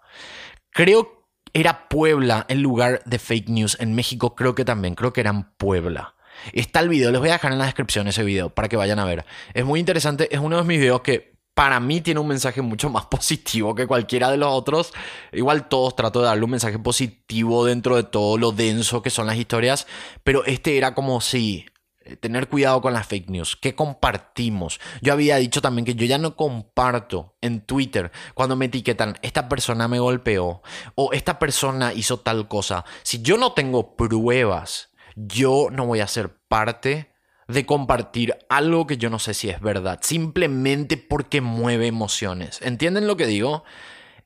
Creo 0.70 1.18
era 1.52 1.88
Puebla 1.88 2.46
el 2.48 2.60
lugar 2.60 3.02
de 3.04 3.18
fake 3.18 3.48
news. 3.48 3.76
En 3.80 3.94
México 3.94 4.34
creo 4.34 4.54
que 4.54 4.64
también, 4.64 4.94
creo 4.94 5.12
que 5.12 5.20
era 5.20 5.30
en 5.30 5.44
Puebla. 5.56 6.14
Está 6.52 6.80
el 6.80 6.88
video, 6.88 7.10
les 7.10 7.20
voy 7.20 7.30
a 7.30 7.32
dejar 7.32 7.52
en 7.52 7.58
la 7.58 7.64
descripción 7.64 8.06
ese 8.06 8.22
video 8.22 8.50
para 8.50 8.68
que 8.68 8.76
vayan 8.76 8.98
a 8.98 9.04
ver. 9.04 9.24
Es 9.54 9.64
muy 9.64 9.80
interesante, 9.80 10.28
es 10.32 10.40
uno 10.40 10.58
de 10.58 10.64
mis 10.64 10.78
videos 10.78 11.00
que 11.00 11.37
para 11.58 11.80
mí 11.80 12.00
tiene 12.00 12.20
un 12.20 12.28
mensaje 12.28 12.62
mucho 12.62 12.88
más 12.88 13.06
positivo 13.10 13.74
que 13.74 13.88
cualquiera 13.88 14.30
de 14.30 14.36
los 14.36 14.48
otros. 14.48 14.92
Igual 15.32 15.68
todos 15.68 15.96
trato 15.96 16.20
de 16.20 16.26
darle 16.26 16.44
un 16.44 16.52
mensaje 16.52 16.78
positivo 16.78 17.64
dentro 17.64 17.96
de 17.96 18.04
todo 18.04 18.38
lo 18.38 18.52
denso 18.52 19.02
que 19.02 19.10
son 19.10 19.26
las 19.26 19.34
historias, 19.34 19.88
pero 20.22 20.44
este 20.44 20.76
era 20.76 20.94
como 20.94 21.20
si 21.20 21.66
eh, 22.04 22.14
tener 22.14 22.48
cuidado 22.48 22.80
con 22.80 22.92
las 22.92 23.08
fake 23.08 23.30
news, 23.30 23.56
¿Qué 23.56 23.74
compartimos. 23.74 24.78
Yo 25.02 25.12
había 25.12 25.34
dicho 25.38 25.60
también 25.60 25.84
que 25.84 25.96
yo 25.96 26.06
ya 26.06 26.18
no 26.18 26.36
comparto 26.36 27.34
en 27.40 27.62
Twitter 27.62 28.12
cuando 28.34 28.54
me 28.54 28.66
etiquetan, 28.66 29.18
esta 29.22 29.48
persona 29.48 29.88
me 29.88 29.98
golpeó 29.98 30.62
o 30.94 31.12
esta 31.12 31.40
persona 31.40 31.92
hizo 31.92 32.20
tal 32.20 32.46
cosa. 32.46 32.84
Si 33.02 33.20
yo 33.20 33.36
no 33.36 33.54
tengo 33.54 33.96
pruebas, 33.96 34.90
yo 35.16 35.70
no 35.72 35.86
voy 35.86 35.98
a 35.98 36.04
hacer 36.04 36.38
parte 36.46 37.10
de 37.48 37.64
compartir 37.64 38.36
algo 38.50 38.86
que 38.86 38.98
yo 38.98 39.10
no 39.10 39.18
sé 39.18 39.34
si 39.34 39.48
es 39.48 39.60
verdad, 39.60 40.00
simplemente 40.02 40.98
porque 40.98 41.40
mueve 41.40 41.86
emociones. 41.86 42.60
¿Entienden 42.62 43.06
lo 43.06 43.16
que 43.16 43.26
digo? 43.26 43.64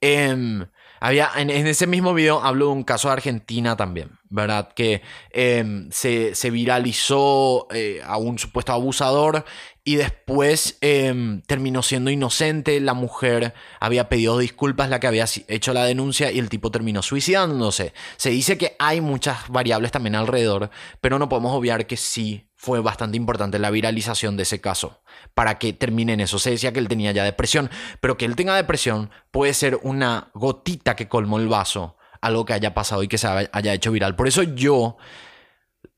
Em, 0.01 0.67
había, 0.99 1.31
en, 1.37 1.51
ese 1.51 1.87
mismo 1.87 2.15
video 2.15 2.43
hablo 2.43 2.67
de 2.67 2.73
un 2.73 2.83
caso 2.83 3.09
de 3.09 3.15
Argentina 3.15 3.77
también, 3.77 4.19
¿verdad? 4.29 4.73
Que 4.75 5.03
em, 5.31 5.89
se, 5.93 6.51
viralizó 6.51 7.69
eh, 7.73 8.01
a 8.05 8.17
un 8.17 8.41
supuesto 8.41 8.73
abusador 8.73 9.45
y 9.85 9.95
después 9.95 10.79
em, 10.81 11.43
terminó 11.43 11.83
siendo 11.83 12.11
inocente. 12.11 12.81
La 12.81 12.95
mujer 12.95 13.55
había 13.79 14.09
pedido 14.09 14.39
disculpas, 14.39 14.91
la 14.91 14.99
que 14.99 15.07
había 15.07 15.27
hecho 15.47 15.73
la 15.73 15.85
denuncia, 15.85 16.33
y 16.33 16.41
el 16.41 16.49
tipo 16.49 16.73
terminó 16.73 17.03
suicidándose. 17.03 17.93
Se 18.17 18.31
dice 18.31 18.59
que 18.59 18.75
hay 18.81 19.01
muchas 19.01 19.49
variables 19.49 19.93
también 19.93 20.17
alrededor, 20.17 20.71
pero 21.01 21.21
no 21.21 21.29
podemos 21.29 21.53
obviar 21.55 21.87
que 21.87 21.97
sí 21.97 22.49
fue 22.63 22.79
bastante 22.79 23.17
importante 23.17 23.59
la 23.59 23.73
viralización 23.73 24.37
de 24.37 24.45
ese 24.45 24.61
caso 24.61 25.03
para 25.35 25.59
que 25.59 25.73
termine 25.73 26.13
en 26.13 26.21
eso. 26.21 26.39
Se 26.39 26.51
decía 26.51 26.73
que 26.73 26.79
él 26.79 26.87
tenía 26.87 27.11
ya 27.11 27.25
depresión, 27.25 27.69
pero 28.01 28.17
que 28.17 28.25
él 28.25 28.37
tenga 28.37 28.55
depresión 28.55 29.11
puede 29.33 29.53
ser 29.53 29.81
una 29.83 30.31
gotita 30.33 30.95
que 30.95 31.09
colmó 31.09 31.41
el 31.41 31.49
vaso, 31.49 31.97
algo 32.21 32.45
que 32.45 32.53
haya 32.53 32.73
pasado 32.73 33.03
y 33.03 33.09
que 33.09 33.19
se 33.19 33.27
haya 33.27 33.75
hecho 33.75 33.91
viral. 33.91 34.15
Por 34.15 34.29
eso 34.29 34.45
yo 34.45 34.97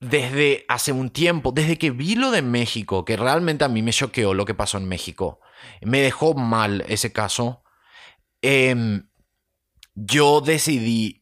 desde 0.01 0.65
hace 0.69 0.93
un 0.93 1.11
tiempo, 1.11 1.53
desde 1.53 1.77
que 1.77 1.91
vi 1.91 2.15
lo 2.15 2.31
de 2.31 2.41
México, 2.41 3.05
que 3.05 3.19
realmente 3.19 3.67
a 3.67 3.69
mí 3.69 3.83
me 3.83 3.93
choqueó 3.93 4.33
lo 4.33 4.47
que 4.47 4.55
pasó 4.55 4.79
en 4.79 4.89
México, 4.89 5.41
me 5.83 6.01
dejó 6.01 6.33
mal 6.33 6.83
ese 6.89 7.13
caso, 7.13 7.63
em, 8.41 9.11
yo 9.95 10.41
decidí 10.41 11.21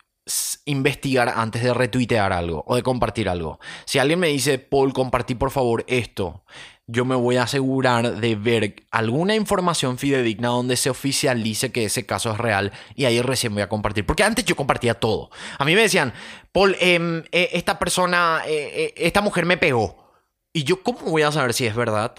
investigar 0.64 1.32
antes 1.36 1.62
de 1.62 1.74
retuitear 1.74 2.32
algo 2.32 2.64
o 2.66 2.76
de 2.76 2.82
compartir 2.82 3.28
algo. 3.28 3.58
Si 3.84 3.98
alguien 3.98 4.20
me 4.20 4.28
dice, 4.28 4.58
Paul, 4.58 4.92
compartí 4.92 5.34
por 5.34 5.50
favor 5.50 5.84
esto, 5.88 6.44
yo 6.86 7.04
me 7.04 7.14
voy 7.14 7.36
a 7.36 7.44
asegurar 7.44 8.16
de 8.16 8.34
ver 8.34 8.86
alguna 8.90 9.34
información 9.34 9.98
fidedigna 9.98 10.48
donde 10.48 10.76
se 10.76 10.90
oficialice 10.90 11.72
que 11.72 11.84
ese 11.84 12.06
caso 12.06 12.32
es 12.32 12.38
real 12.38 12.72
y 12.94 13.04
ahí 13.04 13.20
recién 13.22 13.54
voy 13.54 13.62
a 13.62 13.68
compartir. 13.68 14.04
Porque 14.04 14.24
antes 14.24 14.44
yo 14.44 14.56
compartía 14.56 14.94
todo. 14.94 15.30
A 15.58 15.64
mí 15.64 15.74
me 15.74 15.82
decían, 15.82 16.12
Paul, 16.50 16.76
em, 16.80 17.22
eh, 17.32 17.50
esta 17.52 17.78
persona, 17.78 18.42
eh, 18.46 18.72
eh, 18.74 18.94
esta 18.96 19.20
mujer 19.20 19.46
me 19.46 19.56
pegó. 19.56 20.12
Y 20.52 20.64
yo, 20.64 20.82
¿cómo 20.82 21.00
voy 21.00 21.22
a 21.22 21.32
saber 21.32 21.54
si 21.54 21.66
es 21.66 21.74
verdad? 21.74 22.14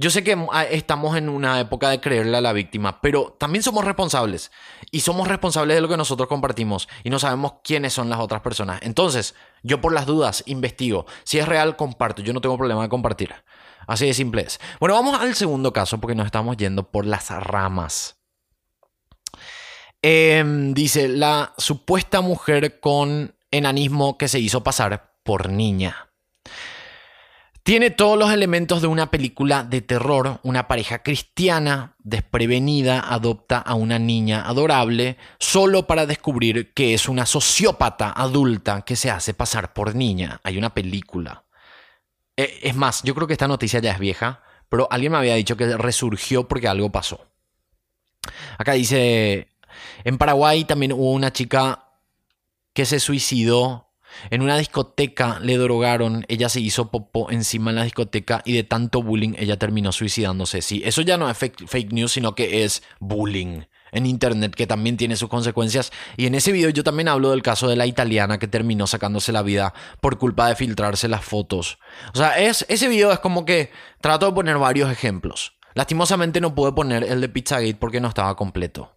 Yo 0.00 0.08
sé 0.08 0.24
que 0.24 0.34
ah, 0.50 0.64
estamos 0.64 1.14
en 1.18 1.28
una 1.28 1.60
época 1.60 1.90
de 1.90 2.00
creerle 2.00 2.34
a 2.38 2.40
la 2.40 2.54
víctima, 2.54 3.02
pero 3.02 3.36
también 3.38 3.62
somos 3.62 3.84
responsables. 3.84 4.50
Y 4.90 5.00
somos 5.00 5.28
responsables 5.28 5.74
de 5.74 5.82
lo 5.82 5.90
que 5.90 5.98
nosotros 5.98 6.26
compartimos. 6.26 6.88
Y 7.04 7.10
no 7.10 7.18
sabemos 7.18 7.56
quiénes 7.62 7.92
son 7.92 8.08
las 8.08 8.18
otras 8.18 8.40
personas. 8.40 8.80
Entonces, 8.82 9.34
yo 9.62 9.82
por 9.82 9.92
las 9.92 10.06
dudas 10.06 10.42
investigo. 10.46 11.04
Si 11.24 11.38
es 11.38 11.46
real, 11.46 11.76
comparto. 11.76 12.22
Yo 12.22 12.32
no 12.32 12.40
tengo 12.40 12.56
problema 12.56 12.80
de 12.82 12.88
compartir. 12.88 13.34
Así 13.86 14.06
de 14.06 14.14
simple 14.14 14.40
es. 14.40 14.58
Bueno, 14.80 14.94
vamos 14.94 15.20
al 15.20 15.34
segundo 15.34 15.70
caso 15.74 16.00
porque 16.00 16.14
nos 16.14 16.24
estamos 16.24 16.56
yendo 16.56 16.90
por 16.90 17.04
las 17.04 17.28
ramas. 17.28 18.16
Em, 20.00 20.72
dice, 20.72 21.08
la 21.08 21.52
supuesta 21.58 22.22
mujer 22.22 22.80
con 22.80 23.34
enanismo 23.50 24.16
que 24.16 24.28
se 24.28 24.40
hizo 24.40 24.62
pasar 24.62 25.12
por 25.24 25.50
niña. 25.50 26.08
Tiene 27.70 27.92
todos 27.92 28.18
los 28.18 28.32
elementos 28.32 28.82
de 28.82 28.88
una 28.88 29.12
película 29.12 29.62
de 29.62 29.80
terror. 29.80 30.40
Una 30.42 30.66
pareja 30.66 31.04
cristiana 31.04 31.94
desprevenida 32.00 32.98
adopta 32.98 33.58
a 33.58 33.74
una 33.74 34.00
niña 34.00 34.44
adorable 34.44 35.16
solo 35.38 35.86
para 35.86 36.04
descubrir 36.04 36.74
que 36.74 36.94
es 36.94 37.08
una 37.08 37.26
sociópata 37.26 38.10
adulta 38.10 38.82
que 38.82 38.96
se 38.96 39.08
hace 39.08 39.34
pasar 39.34 39.72
por 39.72 39.94
niña. 39.94 40.40
Hay 40.42 40.58
una 40.58 40.74
película. 40.74 41.44
Eh, 42.36 42.58
es 42.64 42.74
más, 42.74 43.04
yo 43.04 43.14
creo 43.14 43.28
que 43.28 43.34
esta 43.34 43.46
noticia 43.46 43.78
ya 43.78 43.92
es 43.92 44.00
vieja, 44.00 44.42
pero 44.68 44.88
alguien 44.90 45.12
me 45.12 45.18
había 45.18 45.36
dicho 45.36 45.56
que 45.56 45.76
resurgió 45.76 46.48
porque 46.48 46.66
algo 46.66 46.90
pasó. 46.90 47.24
Acá 48.58 48.72
dice, 48.72 49.46
en 50.02 50.18
Paraguay 50.18 50.64
también 50.64 50.92
hubo 50.92 51.12
una 51.12 51.32
chica 51.32 51.84
que 52.72 52.84
se 52.84 52.98
suicidó 52.98 53.89
en 54.30 54.42
una 54.42 54.56
discoteca 54.56 55.38
le 55.40 55.56
drogaron, 55.56 56.24
ella 56.28 56.48
se 56.48 56.60
hizo 56.60 56.90
popó 56.90 57.30
encima 57.30 57.70
en 57.70 57.76
la 57.76 57.84
discoteca 57.84 58.42
y 58.44 58.52
de 58.52 58.64
tanto 58.64 59.02
bullying 59.02 59.34
ella 59.38 59.58
terminó 59.58 59.92
suicidándose. 59.92 60.62
Sí, 60.62 60.82
eso 60.84 61.02
ya 61.02 61.16
no 61.16 61.28
es 61.30 61.36
fake, 61.36 61.92
news, 61.92 62.12
sino 62.12 62.34
que 62.34 62.64
es 62.64 62.82
bullying 62.98 63.62
en 63.92 64.06
internet 64.06 64.54
que 64.54 64.66
también 64.66 64.96
tiene 64.96 65.16
sus 65.16 65.28
consecuencias. 65.28 65.92
Y 66.16 66.26
en 66.26 66.34
ese 66.34 66.52
video 66.52 66.70
yo 66.70 66.84
también 66.84 67.08
hablo 67.08 67.30
del 67.30 67.42
caso 67.42 67.68
de 67.68 67.76
la 67.76 67.86
italiana 67.86 68.38
que 68.38 68.48
terminó 68.48 68.86
sacándose 68.86 69.32
la 69.32 69.42
vida 69.42 69.74
por 70.00 70.18
culpa 70.18 70.48
de 70.48 70.56
filtrarse 70.56 71.08
las 71.08 71.24
fotos. 71.24 71.78
O 72.14 72.18
sea, 72.18 72.38
es, 72.38 72.64
ese 72.68 72.88
video 72.88 73.12
es 73.12 73.18
como 73.18 73.44
que 73.44 73.70
trato 74.00 74.26
de 74.26 74.32
poner 74.32 74.58
varios 74.58 74.90
ejemplos. 74.90 75.54
Lastimosamente 75.74 76.40
no 76.40 76.54
pude 76.54 76.72
poner 76.72 77.04
el 77.04 77.20
de 77.20 77.28
Pizzagate 77.28 77.76
porque 77.76 78.00
no 78.00 78.08
estaba 78.08 78.36
completo. 78.36 78.92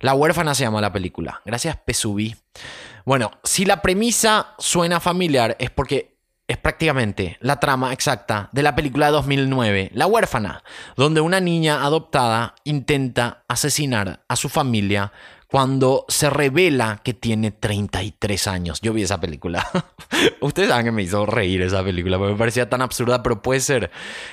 La 0.00 0.14
huérfana 0.14 0.54
se 0.54 0.64
llama 0.64 0.80
la 0.80 0.92
película. 0.92 1.40
Gracias, 1.44 1.78
Pesubi. 1.78 2.36
Bueno, 3.04 3.32
si 3.44 3.66
la 3.66 3.82
premisa 3.82 4.54
suena 4.58 4.98
familiar 4.98 5.56
es 5.58 5.70
porque 5.70 6.14
es 6.48 6.56
prácticamente 6.58 7.36
la 7.40 7.60
trama 7.60 7.92
exacta 7.92 8.48
de 8.52 8.62
la 8.62 8.74
película 8.74 9.06
de 9.06 9.12
2009, 9.12 9.90
La 9.94 10.06
huérfana, 10.06 10.62
donde 10.96 11.20
una 11.20 11.40
niña 11.40 11.84
adoptada 11.84 12.54
intenta 12.64 13.44
asesinar 13.48 14.24
a 14.28 14.36
su 14.36 14.48
familia 14.48 15.12
cuando 15.54 16.04
se 16.08 16.30
revela 16.30 17.00
que 17.04 17.14
tiene 17.14 17.52
33 17.52 18.48
años. 18.48 18.80
Yo 18.82 18.92
vi 18.92 19.04
esa 19.04 19.20
película. 19.20 19.64
Ustedes 20.40 20.68
saben 20.68 20.86
que 20.86 20.90
me 20.90 21.04
hizo 21.04 21.26
reír 21.26 21.62
esa 21.62 21.84
película, 21.84 22.18
porque 22.18 22.32
me 22.32 22.38
parecía 22.40 22.68
tan 22.68 22.82
absurda, 22.82 23.22
pero 23.22 23.40
puede 23.40 23.60
ser. 23.60 23.92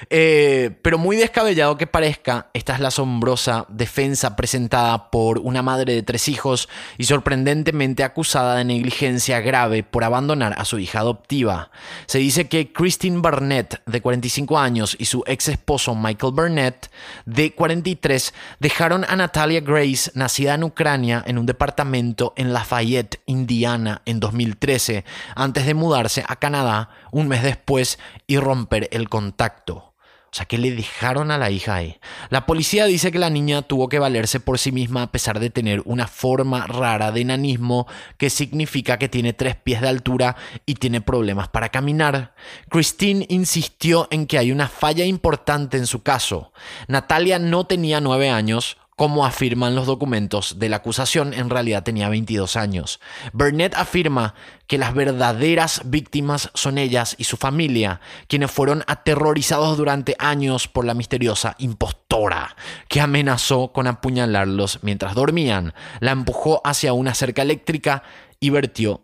Eh, 0.09 0.71
pero 0.81 0.97
muy 0.97 1.17
descabellado 1.17 1.77
que 1.77 1.85
parezca, 1.85 2.49
esta 2.55 2.73
es 2.73 2.79
la 2.79 2.87
asombrosa 2.87 3.67
defensa 3.69 4.35
presentada 4.35 5.11
por 5.11 5.37
una 5.37 5.61
madre 5.61 5.93
de 5.93 6.01
tres 6.01 6.27
hijos 6.27 6.67
y 6.97 7.03
sorprendentemente 7.03 8.03
acusada 8.03 8.55
de 8.55 8.65
negligencia 8.65 9.41
grave 9.41 9.83
por 9.83 10.03
abandonar 10.03 10.55
a 10.57 10.65
su 10.65 10.79
hija 10.79 11.01
adoptiva. 11.01 11.69
Se 12.07 12.17
dice 12.17 12.47
que 12.49 12.73
Christine 12.73 13.19
Burnett, 13.19 13.83
de 13.85 14.01
45 14.01 14.57
años, 14.57 14.95
y 14.97 15.05
su 15.05 15.23
ex 15.27 15.49
esposo 15.49 15.93
Michael 15.93 16.33
Burnett, 16.33 16.89
de 17.27 17.53
43, 17.53 18.33
dejaron 18.59 19.05
a 19.07 19.15
Natalia 19.15 19.61
Grace, 19.61 20.09
nacida 20.15 20.55
en 20.55 20.63
Ucrania, 20.63 21.10
en 21.25 21.37
un 21.37 21.45
departamento 21.45 22.33
en 22.37 22.53
Lafayette, 22.53 23.21
Indiana, 23.25 24.01
en 24.05 24.19
2013, 24.19 25.03
antes 25.35 25.65
de 25.65 25.73
mudarse 25.73 26.23
a 26.27 26.37
Canadá 26.37 26.89
un 27.11 27.27
mes 27.27 27.43
después 27.43 27.99
y 28.27 28.37
romper 28.37 28.87
el 28.91 29.09
contacto. 29.09 29.91
O 30.33 30.33
sea, 30.33 30.45
que 30.45 30.57
le 30.57 30.71
dejaron 30.71 31.29
a 31.29 31.37
la 31.37 31.51
hija 31.51 31.75
ahí. 31.75 31.99
La 32.29 32.45
policía 32.45 32.85
dice 32.85 33.11
que 33.11 33.19
la 33.19 33.29
niña 33.29 33.63
tuvo 33.63 33.89
que 33.89 33.99
valerse 33.99 34.39
por 34.39 34.59
sí 34.59 34.71
misma 34.71 35.01
a 35.01 35.11
pesar 35.11 35.41
de 35.41 35.49
tener 35.49 35.81
una 35.83 36.07
forma 36.07 36.65
rara 36.67 37.11
de 37.11 37.19
enanismo 37.19 37.85
que 38.17 38.29
significa 38.29 38.97
que 38.97 39.09
tiene 39.09 39.33
tres 39.33 39.57
pies 39.57 39.81
de 39.81 39.89
altura 39.89 40.37
y 40.65 40.75
tiene 40.75 41.01
problemas 41.01 41.49
para 41.49 41.67
caminar. 41.67 42.33
Christine 42.69 43.25
insistió 43.27 44.07
en 44.09 44.25
que 44.25 44.37
hay 44.37 44.53
una 44.53 44.69
falla 44.69 45.03
importante 45.03 45.75
en 45.75 45.85
su 45.85 46.01
caso. 46.01 46.53
Natalia 46.87 47.37
no 47.37 47.65
tenía 47.65 47.99
nueve 47.99 48.29
años, 48.29 48.77
como 49.01 49.25
afirman 49.25 49.73
los 49.73 49.87
documentos 49.87 50.59
de 50.59 50.69
la 50.69 50.75
acusación, 50.75 51.33
en 51.33 51.49
realidad 51.49 51.81
tenía 51.81 52.07
22 52.07 52.55
años. 52.55 52.99
Burnett 53.33 53.73
afirma 53.73 54.35
que 54.67 54.77
las 54.77 54.93
verdaderas 54.93 55.81
víctimas 55.85 56.51
son 56.53 56.77
ellas 56.77 57.15
y 57.17 57.23
su 57.23 57.35
familia, 57.35 57.99
quienes 58.27 58.51
fueron 58.51 58.83
aterrorizados 58.85 59.75
durante 59.75 60.15
años 60.19 60.67
por 60.67 60.85
la 60.85 60.93
misteriosa 60.93 61.55
impostora, 61.57 62.55
que 62.89 63.01
amenazó 63.01 63.71
con 63.73 63.87
apuñalarlos 63.87 64.83
mientras 64.83 65.15
dormían, 65.15 65.73
la 65.99 66.11
empujó 66.11 66.61
hacia 66.63 66.93
una 66.93 67.15
cerca 67.15 67.41
eléctrica 67.41 68.03
y 68.39 68.51
vertió 68.51 69.01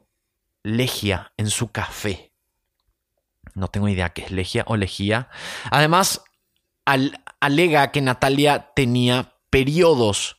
legia 0.61 1.33
en 1.37 1.49
su 1.49 1.71
café. 1.71 2.33
No 3.55 3.67
tengo 3.69 3.89
idea 3.89 4.09
qué 4.09 4.25
es 4.25 4.29
legia 4.29 4.63
o 4.67 4.77
lejía. 4.77 5.29
Además, 5.71 6.21
alega 7.39 7.91
que 7.91 8.01
Natalia 8.01 8.69
tenía 8.75 9.33
periodos 9.49 10.37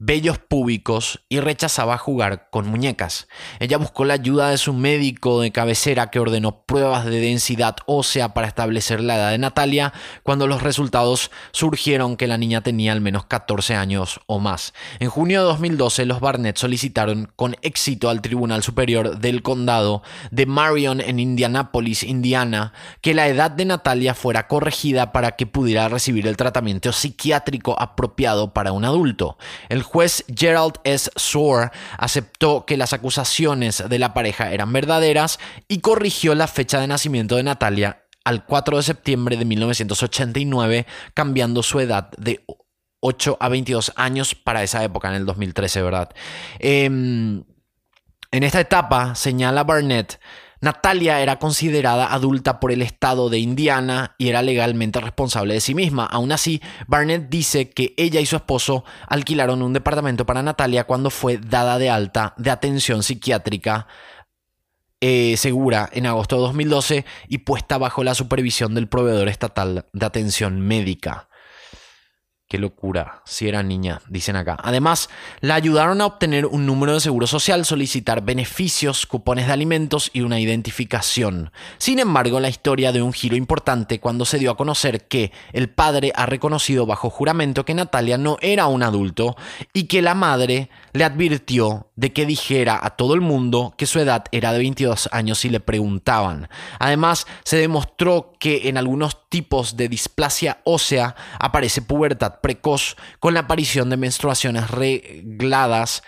bellos 0.00 0.38
públicos 0.38 1.20
y 1.28 1.40
rechazaba 1.40 1.98
jugar 1.98 2.48
con 2.50 2.66
muñecas. 2.66 3.28
Ella 3.58 3.76
buscó 3.76 4.06
la 4.06 4.14
ayuda 4.14 4.48
de 4.48 4.56
su 4.56 4.72
médico 4.72 5.42
de 5.42 5.52
cabecera 5.52 6.10
que 6.10 6.18
ordenó 6.18 6.62
pruebas 6.62 7.04
de 7.04 7.20
densidad 7.20 7.76
ósea 7.84 8.32
para 8.32 8.48
establecer 8.48 9.02
la 9.02 9.16
edad 9.16 9.30
de 9.30 9.36
Natalia 9.36 9.92
cuando 10.22 10.46
los 10.46 10.62
resultados 10.62 11.30
surgieron 11.52 12.16
que 12.16 12.26
la 12.26 12.38
niña 12.38 12.62
tenía 12.62 12.92
al 12.92 13.02
menos 13.02 13.26
14 13.26 13.74
años 13.74 14.20
o 14.26 14.38
más. 14.38 14.72
En 15.00 15.10
junio 15.10 15.40
de 15.40 15.48
2012 15.48 16.06
los 16.06 16.20
Barnett 16.20 16.56
solicitaron 16.56 17.30
con 17.36 17.56
éxito 17.60 18.08
al 18.08 18.22
Tribunal 18.22 18.62
Superior 18.62 19.18
del 19.18 19.42
Condado 19.42 20.02
de 20.30 20.46
Marion 20.46 21.02
en 21.02 21.20
Indianápolis, 21.20 22.04
Indiana, 22.04 22.72
que 23.02 23.12
la 23.12 23.28
edad 23.28 23.50
de 23.50 23.66
Natalia 23.66 24.14
fuera 24.14 24.48
corregida 24.48 25.12
para 25.12 25.32
que 25.32 25.46
pudiera 25.46 25.90
recibir 25.90 26.26
el 26.26 26.38
tratamiento 26.38 26.90
psiquiátrico 26.90 27.78
apropiado 27.78 28.54
para 28.54 28.72
un 28.72 28.86
adulto. 28.86 29.36
El 29.68 29.82
juez 29.90 30.24
Gerald 30.34 30.74
S. 30.84 31.10
Soar 31.16 31.72
aceptó 31.98 32.64
que 32.64 32.76
las 32.76 32.92
acusaciones 32.92 33.82
de 33.88 33.98
la 33.98 34.14
pareja 34.14 34.52
eran 34.52 34.72
verdaderas 34.72 35.40
y 35.66 35.80
corrigió 35.80 36.34
la 36.34 36.46
fecha 36.46 36.80
de 36.80 36.86
nacimiento 36.86 37.36
de 37.36 37.42
Natalia 37.42 38.04
al 38.24 38.44
4 38.44 38.76
de 38.76 38.82
septiembre 38.84 39.36
de 39.36 39.44
1989, 39.44 40.86
cambiando 41.14 41.62
su 41.62 41.80
edad 41.80 42.10
de 42.18 42.44
8 43.00 43.38
a 43.40 43.48
22 43.48 43.92
años 43.96 44.34
para 44.36 44.62
esa 44.62 44.84
época, 44.84 45.08
en 45.08 45.14
el 45.14 45.26
2013, 45.26 45.82
¿verdad? 45.82 46.10
Em, 46.60 47.42
en 48.30 48.42
esta 48.44 48.60
etapa, 48.60 49.16
señala 49.16 49.64
Barnett, 49.64 50.20
Natalia 50.60 51.20
era 51.20 51.38
considerada 51.38 52.12
adulta 52.12 52.60
por 52.60 52.70
el 52.70 52.82
estado 52.82 53.30
de 53.30 53.38
Indiana 53.38 54.14
y 54.18 54.28
era 54.28 54.42
legalmente 54.42 55.00
responsable 55.00 55.54
de 55.54 55.60
sí 55.60 55.74
misma. 55.74 56.04
Aún 56.04 56.32
así, 56.32 56.60
Barnett 56.86 57.30
dice 57.30 57.70
que 57.70 57.94
ella 57.96 58.20
y 58.20 58.26
su 58.26 58.36
esposo 58.36 58.84
alquilaron 59.06 59.62
un 59.62 59.72
departamento 59.72 60.26
para 60.26 60.42
Natalia 60.42 60.84
cuando 60.84 61.10
fue 61.10 61.38
dada 61.38 61.78
de 61.78 61.88
alta 61.88 62.34
de 62.36 62.50
atención 62.50 63.02
psiquiátrica 63.02 63.86
eh, 65.02 65.38
segura 65.38 65.88
en 65.92 66.04
agosto 66.04 66.36
de 66.36 66.42
2012 66.42 67.06
y 67.26 67.38
puesta 67.38 67.78
bajo 67.78 68.04
la 68.04 68.14
supervisión 68.14 68.74
del 68.74 68.86
proveedor 68.86 69.28
estatal 69.28 69.86
de 69.94 70.06
atención 70.06 70.60
médica. 70.60 71.29
Qué 72.50 72.58
locura, 72.58 73.22
si 73.24 73.46
era 73.46 73.62
niña, 73.62 74.00
dicen 74.08 74.34
acá. 74.34 74.56
Además, 74.60 75.08
la 75.38 75.54
ayudaron 75.54 76.00
a 76.00 76.06
obtener 76.06 76.46
un 76.46 76.66
número 76.66 76.94
de 76.94 76.98
seguro 76.98 77.28
social, 77.28 77.64
solicitar 77.64 78.24
beneficios, 78.24 79.06
cupones 79.06 79.46
de 79.46 79.52
alimentos 79.52 80.10
y 80.12 80.22
una 80.22 80.40
identificación. 80.40 81.52
Sin 81.78 82.00
embargo, 82.00 82.40
la 82.40 82.48
historia 82.48 82.90
dio 82.90 83.06
un 83.06 83.12
giro 83.12 83.36
importante 83.36 84.00
cuando 84.00 84.24
se 84.24 84.40
dio 84.40 84.50
a 84.50 84.56
conocer 84.56 85.06
que 85.06 85.30
el 85.52 85.70
padre 85.70 86.10
ha 86.16 86.26
reconocido 86.26 86.86
bajo 86.86 87.08
juramento 87.08 87.64
que 87.64 87.72
Natalia 87.72 88.18
no 88.18 88.36
era 88.40 88.66
un 88.66 88.82
adulto 88.82 89.36
y 89.72 89.84
que 89.84 90.02
la 90.02 90.14
madre 90.16 90.70
le 90.92 91.04
advirtió 91.04 91.86
de 91.94 92.12
que 92.12 92.26
dijera 92.26 92.80
a 92.82 92.96
todo 92.96 93.14
el 93.14 93.20
mundo 93.20 93.74
que 93.76 93.86
su 93.86 94.00
edad 94.00 94.24
era 94.32 94.52
de 94.52 94.58
22 94.58 95.08
años 95.12 95.38
si 95.38 95.50
le 95.50 95.60
preguntaban. 95.60 96.48
Además, 96.80 97.28
se 97.44 97.58
demostró 97.58 98.32
que 98.40 98.68
en 98.68 98.76
algunos 98.76 99.28
tipos 99.28 99.76
de 99.76 99.88
displasia 99.88 100.60
ósea 100.64 101.14
aparece 101.38 101.82
pubertad 101.82 102.39
precoz 102.40 102.96
con 103.18 103.34
la 103.34 103.40
aparición 103.40 103.90
de 103.90 103.96
menstruaciones 103.96 104.70
regladas 104.70 106.02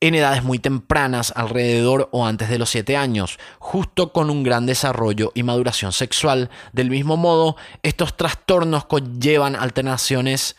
en 0.00 0.14
edades 0.14 0.42
muy 0.42 0.58
tempranas, 0.58 1.32
alrededor 1.34 2.10
o 2.12 2.26
antes 2.26 2.50
de 2.50 2.58
los 2.58 2.68
7 2.70 2.94
años, 2.96 3.38
justo 3.58 4.12
con 4.12 4.28
un 4.28 4.42
gran 4.42 4.66
desarrollo 4.66 5.32
y 5.34 5.42
maduración 5.42 5.92
sexual. 5.92 6.50
Del 6.72 6.90
mismo 6.90 7.16
modo, 7.16 7.56
estos 7.82 8.14
trastornos 8.16 8.84
conllevan 8.84 9.56
alteraciones, 9.56 10.56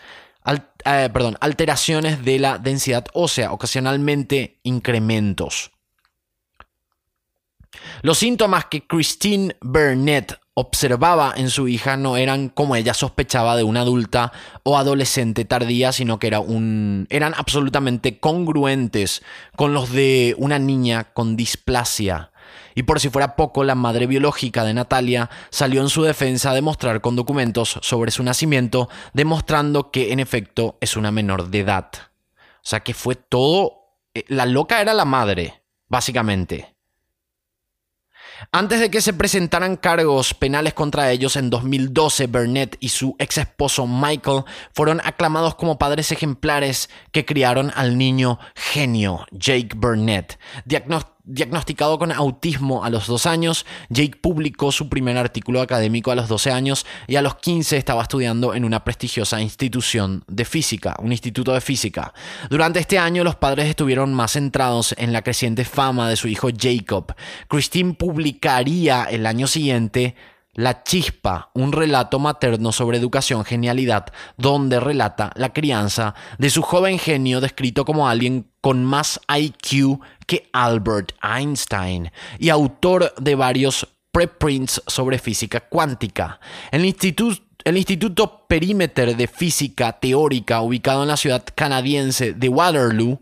eh, 0.48 1.10
perdón, 1.14 1.38
alteraciones 1.42 2.26
de 2.26 2.40
la 2.40 2.58
densidad 2.58 3.06
ósea, 3.14 3.52
ocasionalmente 3.52 4.60
incrementos. 4.64 5.72
Los 8.02 8.18
síntomas 8.18 8.66
que 8.66 8.88
Christine 8.88 9.56
Burnett 9.62 10.40
observaba 10.56 11.34
en 11.36 11.50
su 11.50 11.68
hija 11.68 11.98
no 11.98 12.16
eran 12.16 12.48
como 12.48 12.78
ella 12.78 12.94
sospechaba 12.94 13.58
de 13.58 13.64
una 13.64 13.82
adulta 13.82 14.32
o 14.64 14.78
adolescente 14.78 15.44
tardía, 15.44 15.92
sino 15.92 16.18
que 16.18 16.28
era 16.28 16.40
un, 16.40 17.08
eran 17.10 17.34
absolutamente 17.36 18.20
congruentes 18.20 19.22
con 19.58 19.74
los 19.74 19.92
de 19.92 20.34
una 20.38 20.58
niña 20.58 21.14
con 21.14 21.36
displasia. 21.36 22.32
Y 22.74 22.84
por 22.84 23.00
si 23.00 23.10
fuera 23.10 23.36
poco, 23.36 23.64
la 23.64 23.76
madre 23.76 24.08
biológica 24.08 24.64
de 24.64 24.74
Natalia 24.74 25.30
salió 25.50 25.82
en 25.82 25.90
su 25.90 26.04
defensa 26.04 26.52
a 26.52 26.54
demostrar 26.54 27.02
con 27.02 27.16
documentos 27.16 27.78
sobre 27.82 28.12
su 28.12 28.24
nacimiento, 28.24 28.90
demostrando 29.14 29.92
que 29.92 30.14
en 30.14 30.20
efecto 30.20 30.78
es 30.80 30.96
una 30.96 31.12
menor 31.12 31.50
de 31.50 31.60
edad. 31.60 31.90
O 32.38 32.68
sea 32.68 32.80
que 32.82 32.94
fue 32.94 33.16
todo... 33.16 33.82
Eh, 34.14 34.24
la 34.28 34.46
loca 34.46 34.82
era 34.82 34.94
la 34.94 35.06
madre, 35.06 35.64
básicamente. 35.88 36.75
Antes 38.52 38.80
de 38.80 38.90
que 38.92 39.02
se 39.02 39.14
presentaran 39.14 39.78
cargos 39.78 40.34
penales 40.34 40.74
contra 40.74 41.12
ellos 41.12 41.36
en 41.36 41.50
2012, 41.50 42.28
Burnett 42.28 42.78
y 42.80 42.90
su 42.90 43.16
ex 43.20 43.38
esposo 43.38 43.88
Michael 43.88 44.44
fueron 44.74 45.02
aclamados 45.04 45.56
como 45.56 45.78
padres 45.78 46.12
ejemplares 46.12 46.90
que 47.12 47.26
criaron 47.26 47.72
al 47.76 47.98
niño 47.98 48.40
genio 48.56 49.26
Jake 49.32 49.70
Burnett, 49.76 50.40
con 51.98 52.12
autismo 52.12 52.84
a 52.84 52.90
los 52.90 53.08
dos 53.08 53.26
años, 53.26 53.66
Jake 53.90 54.18
publicó 54.22 54.72
su 54.72 54.90
primer 54.90 55.18
artículo 55.18 55.62
académico 55.62 56.12
a 56.12 56.16
los 56.16 56.28
12 56.28 56.52
años 56.52 56.86
y 57.08 57.16
a 57.16 57.22
los 57.22 57.36
15 57.36 57.78
estaba 57.78 58.04
estudiando 58.04 58.54
en 58.54 58.66
una 58.66 58.84
prestigiosa 58.84 59.42
institución 59.42 60.24
de 60.28 60.46
física, 60.46 60.96
un 61.00 61.12
instituto 61.12 61.54
de 61.54 61.62
física. 61.62 62.14
Durante 62.50 62.80
este 62.80 63.00
año 63.00 63.24
los 63.24 63.36
padres 63.36 63.68
estuvieron 63.68 64.14
más 64.14 64.34
centrados 64.34 64.94
en 64.98 65.14
la 65.14 65.22
creciente 65.24 65.66
fama 65.66 66.10
de 66.10 66.16
su 66.16 66.28
hijo 66.28 66.50
Jacob. 66.56 67.16
Christine 67.48 67.94
publicaría 67.94 69.06
el 69.06 69.26
año 69.26 69.48
siguiente 69.48 70.16
la 70.56 70.84
Chispa, 70.84 71.52
un 71.54 71.72
relato 71.72 72.18
materno 72.18 72.72
sobre 72.72 72.98
educación 72.98 73.46
genialidad, 73.46 74.08
donde 74.38 74.80
relata 74.80 75.32
la 75.36 75.54
crianza 75.54 76.16
de 76.38 76.50
su 76.50 76.62
joven 76.62 76.98
genio 76.98 77.42
descrito 77.42 77.86
como 77.86 78.08
alguien 78.08 78.50
con 78.62 78.84
más 78.84 79.20
IQ 79.28 80.00
que 80.26 80.50
Albert 80.54 81.12
Einstein 81.22 82.12
y 82.40 82.50
autor 82.50 83.14
de 83.20 83.36
varios 83.36 83.88
preprints 84.12 84.82
sobre 84.88 85.20
física 85.20 85.60
cuántica. 85.60 86.40
El 86.72 86.86
instituto 86.86 87.44
el 87.66 87.78
Instituto 87.78 88.46
de 88.48 89.28
Física 89.28 89.94
Teórica, 89.94 90.62
ubicado 90.62 91.02
en 91.02 91.08
la 91.08 91.18
ciudad 91.18 91.44
canadiense 91.56 92.34
de 92.34 92.48
Waterloo, 92.48 93.20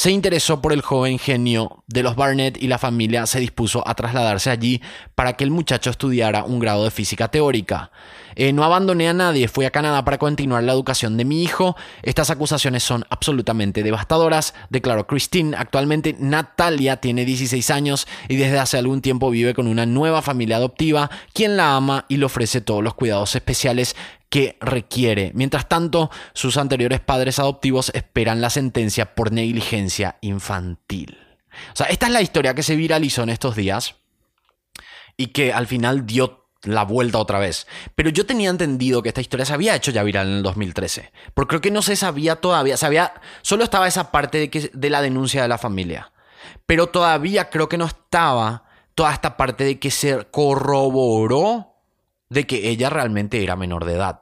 se 0.00 0.10
interesó 0.10 0.62
por 0.62 0.72
el 0.72 0.80
joven 0.80 1.18
genio 1.18 1.84
de 1.86 2.02
los 2.02 2.16
Barnett 2.16 2.56
y 2.56 2.68
la 2.68 2.78
familia 2.78 3.26
se 3.26 3.38
dispuso 3.38 3.86
a 3.86 3.94
trasladarse 3.94 4.48
allí 4.48 4.80
para 5.14 5.34
que 5.34 5.44
el 5.44 5.50
muchacho 5.50 5.90
estudiara 5.90 6.44
un 6.44 6.58
grado 6.58 6.84
de 6.84 6.90
física 6.90 7.28
teórica. 7.28 7.90
Eh, 8.34 8.54
no 8.54 8.64
abandoné 8.64 9.10
a 9.10 9.12
nadie, 9.12 9.46
fui 9.46 9.66
a 9.66 9.70
Canadá 9.70 10.02
para 10.02 10.16
continuar 10.16 10.62
la 10.64 10.72
educación 10.72 11.18
de 11.18 11.26
mi 11.26 11.42
hijo. 11.42 11.76
Estas 12.02 12.30
acusaciones 12.30 12.82
son 12.82 13.04
absolutamente 13.10 13.82
devastadoras, 13.82 14.54
declaró 14.70 15.06
Christine. 15.06 15.54
Actualmente 15.54 16.16
Natalia 16.18 16.96
tiene 16.96 17.26
16 17.26 17.68
años 17.68 18.06
y 18.26 18.36
desde 18.36 18.58
hace 18.58 18.78
algún 18.78 19.02
tiempo 19.02 19.28
vive 19.28 19.52
con 19.52 19.66
una 19.66 19.84
nueva 19.84 20.22
familia 20.22 20.56
adoptiva, 20.56 21.10
quien 21.34 21.58
la 21.58 21.76
ama 21.76 22.06
y 22.08 22.16
le 22.16 22.24
ofrece 22.24 22.62
todos 22.62 22.82
los 22.82 22.94
cuidados 22.94 23.36
especiales 23.36 23.94
que 24.30 24.56
requiere. 24.60 25.32
Mientras 25.34 25.68
tanto, 25.68 26.10
sus 26.32 26.56
anteriores 26.56 27.00
padres 27.00 27.38
adoptivos 27.38 27.90
esperan 27.94 28.40
la 28.40 28.48
sentencia 28.48 29.14
por 29.14 29.32
negligencia 29.32 30.16
infantil. 30.20 31.18
O 31.72 31.76
sea, 31.76 31.86
esta 31.86 32.06
es 32.06 32.12
la 32.12 32.22
historia 32.22 32.54
que 32.54 32.62
se 32.62 32.76
viralizó 32.76 33.24
en 33.24 33.30
estos 33.30 33.56
días 33.56 33.96
y 35.16 35.28
que 35.28 35.52
al 35.52 35.66
final 35.66 36.06
dio 36.06 36.46
la 36.62 36.84
vuelta 36.84 37.18
otra 37.18 37.40
vez. 37.40 37.66
Pero 37.96 38.10
yo 38.10 38.24
tenía 38.24 38.50
entendido 38.50 39.02
que 39.02 39.08
esta 39.08 39.20
historia 39.20 39.44
se 39.44 39.52
había 39.52 39.74
hecho 39.74 39.90
ya 39.90 40.04
viral 40.04 40.28
en 40.28 40.36
el 40.36 40.42
2013. 40.44 41.12
Porque 41.34 41.48
creo 41.50 41.60
que 41.60 41.70
no 41.72 41.82
se 41.82 41.96
sabía 41.96 42.36
todavía. 42.36 42.76
Sabía, 42.76 43.14
solo 43.42 43.64
estaba 43.64 43.88
esa 43.88 44.12
parte 44.12 44.38
de, 44.38 44.50
que, 44.50 44.70
de 44.72 44.90
la 44.90 45.02
denuncia 45.02 45.42
de 45.42 45.48
la 45.48 45.58
familia. 45.58 46.12
Pero 46.66 46.86
todavía 46.86 47.50
creo 47.50 47.68
que 47.68 47.78
no 47.78 47.86
estaba 47.86 48.64
toda 48.94 49.12
esta 49.12 49.36
parte 49.36 49.64
de 49.64 49.78
que 49.80 49.90
se 49.90 50.26
corroboró 50.30 51.69
de 52.30 52.46
que 52.46 52.70
ella 52.70 52.88
realmente 52.88 53.42
era 53.42 53.56
menor 53.56 53.84
de 53.84 53.94
edad. 53.94 54.20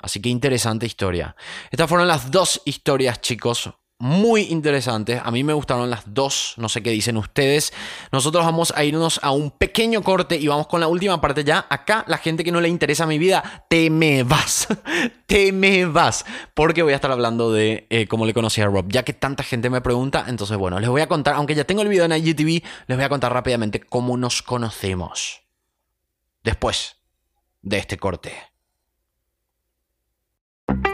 Así 0.00 0.22
que 0.22 0.28
interesante 0.28 0.86
historia. 0.86 1.34
Estas 1.70 1.88
fueron 1.88 2.06
las 2.06 2.30
dos 2.30 2.62
historias, 2.64 3.20
chicos. 3.20 3.70
Muy 4.00 4.42
interesantes. 4.42 5.20
A 5.24 5.32
mí 5.32 5.42
me 5.42 5.52
gustaron 5.52 5.90
las 5.90 6.14
dos. 6.14 6.54
No 6.56 6.68
sé 6.68 6.84
qué 6.84 6.90
dicen 6.90 7.16
ustedes. 7.16 7.72
Nosotros 8.12 8.44
vamos 8.44 8.72
a 8.76 8.84
irnos 8.84 9.18
a 9.24 9.32
un 9.32 9.50
pequeño 9.50 10.02
corte 10.02 10.36
y 10.36 10.46
vamos 10.46 10.68
con 10.68 10.78
la 10.78 10.86
última 10.86 11.20
parte 11.20 11.42
ya. 11.42 11.66
Acá, 11.68 12.04
la 12.06 12.18
gente 12.18 12.44
que 12.44 12.52
no 12.52 12.60
le 12.60 12.68
interesa 12.68 13.06
mi 13.06 13.18
vida, 13.18 13.66
te 13.68 13.90
me 13.90 14.22
vas. 14.22 14.68
te 15.26 15.50
me 15.50 15.84
vas. 15.84 16.24
Porque 16.54 16.84
voy 16.84 16.92
a 16.92 16.96
estar 16.96 17.10
hablando 17.10 17.50
de 17.50 17.88
eh, 17.90 18.06
cómo 18.06 18.24
le 18.24 18.34
conocí 18.34 18.60
a 18.60 18.66
Rob. 18.66 18.86
Ya 18.88 19.02
que 19.02 19.14
tanta 19.14 19.42
gente 19.42 19.68
me 19.68 19.80
pregunta. 19.80 20.26
Entonces, 20.28 20.56
bueno, 20.56 20.78
les 20.78 20.88
voy 20.88 21.00
a 21.00 21.08
contar. 21.08 21.34
Aunque 21.34 21.56
ya 21.56 21.64
tengo 21.64 21.82
el 21.82 21.88
video 21.88 22.04
en 22.04 22.12
IGTV, 22.12 22.62
les 22.86 22.96
voy 22.96 23.04
a 23.04 23.08
contar 23.08 23.32
rápidamente 23.32 23.80
cómo 23.80 24.16
nos 24.16 24.42
conocemos 24.44 25.47
después 26.48 26.96
de 27.60 27.76
este 27.76 27.98
corte. 27.98 28.32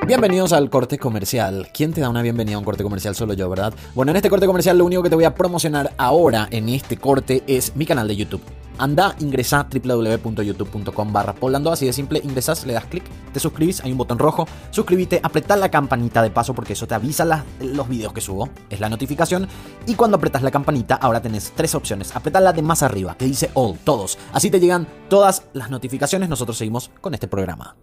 Bienvenidos 0.05 0.53
al 0.53 0.69
corte 0.69 0.99
comercial. 0.99 1.69
¿Quién 1.73 1.93
te 1.93 2.01
da 2.01 2.11
una 2.11 2.23
bienvenida 2.23 2.57
a 2.57 2.59
un 2.59 2.65
corte 2.65 2.83
comercial? 2.83 3.15
Solo 3.15 3.35
yo, 3.35 3.49
¿verdad? 3.49 3.73
Bueno, 3.95 4.11
en 4.11 4.17
este 4.17 4.31
corte 4.31 4.47
comercial 4.47 4.77
lo 4.77 4.85
único 4.85 5.05
que 5.05 5.11
te 5.11 5.15
voy 5.15 5.25
a 5.25 5.37
promocionar 5.37 5.93
ahora 5.97 6.49
en 6.51 6.69
este 6.71 6.97
corte 6.97 7.45
es 7.47 7.77
mi 7.77 7.87
canal 7.87 8.09
de 8.09 8.17
YouTube. 8.17 8.43
Anda, 8.79 9.15
ingresa 9.21 9.67
www.youtube.com 9.71 11.13
barra 11.13 11.33
poblando, 11.35 11.71
así 11.71 11.87
de 11.87 11.93
simple, 11.93 12.21
ingresas, 12.25 12.67
le 12.67 12.73
das 12.73 12.87
clic, 12.87 13.05
te 13.33 13.41
suscribís, 13.41 13.83
hay 13.83 13.93
un 13.93 13.99
botón 13.99 14.19
rojo, 14.19 14.47
suscríbete, 14.71 15.21
apretá 15.23 15.57
la 15.57 15.71
campanita 15.71 16.23
de 16.23 16.31
paso 16.31 16.55
porque 16.55 16.73
eso 16.73 16.87
te 16.87 16.95
avisa 16.95 17.45
los 17.61 17.89
videos 17.89 18.13
que 18.13 18.21
subo, 18.21 18.49
es 18.71 18.81
la 18.81 18.89
notificación, 18.89 19.49
y 19.87 19.95
cuando 19.95 20.17
apretas 20.17 20.43
la 20.43 20.51
campanita 20.51 20.97
ahora 20.97 21.23
tenés 21.23 21.53
tres 21.55 21.75
opciones, 21.75 22.15
apretá 22.17 22.41
la 22.41 22.53
de 22.53 22.63
más 22.63 22.83
arriba, 22.83 23.17
que 23.17 23.27
dice 23.27 23.51
all, 23.55 23.79
todos, 23.85 24.19
así 24.33 24.51
te 24.51 24.61
llegan 24.61 24.87
todas 25.09 25.45
las 25.53 25.71
notificaciones, 25.71 26.29
nosotros 26.29 26.59
seguimos 26.59 26.91
con 27.01 27.15
este 27.15 27.29
programa. 27.29 27.77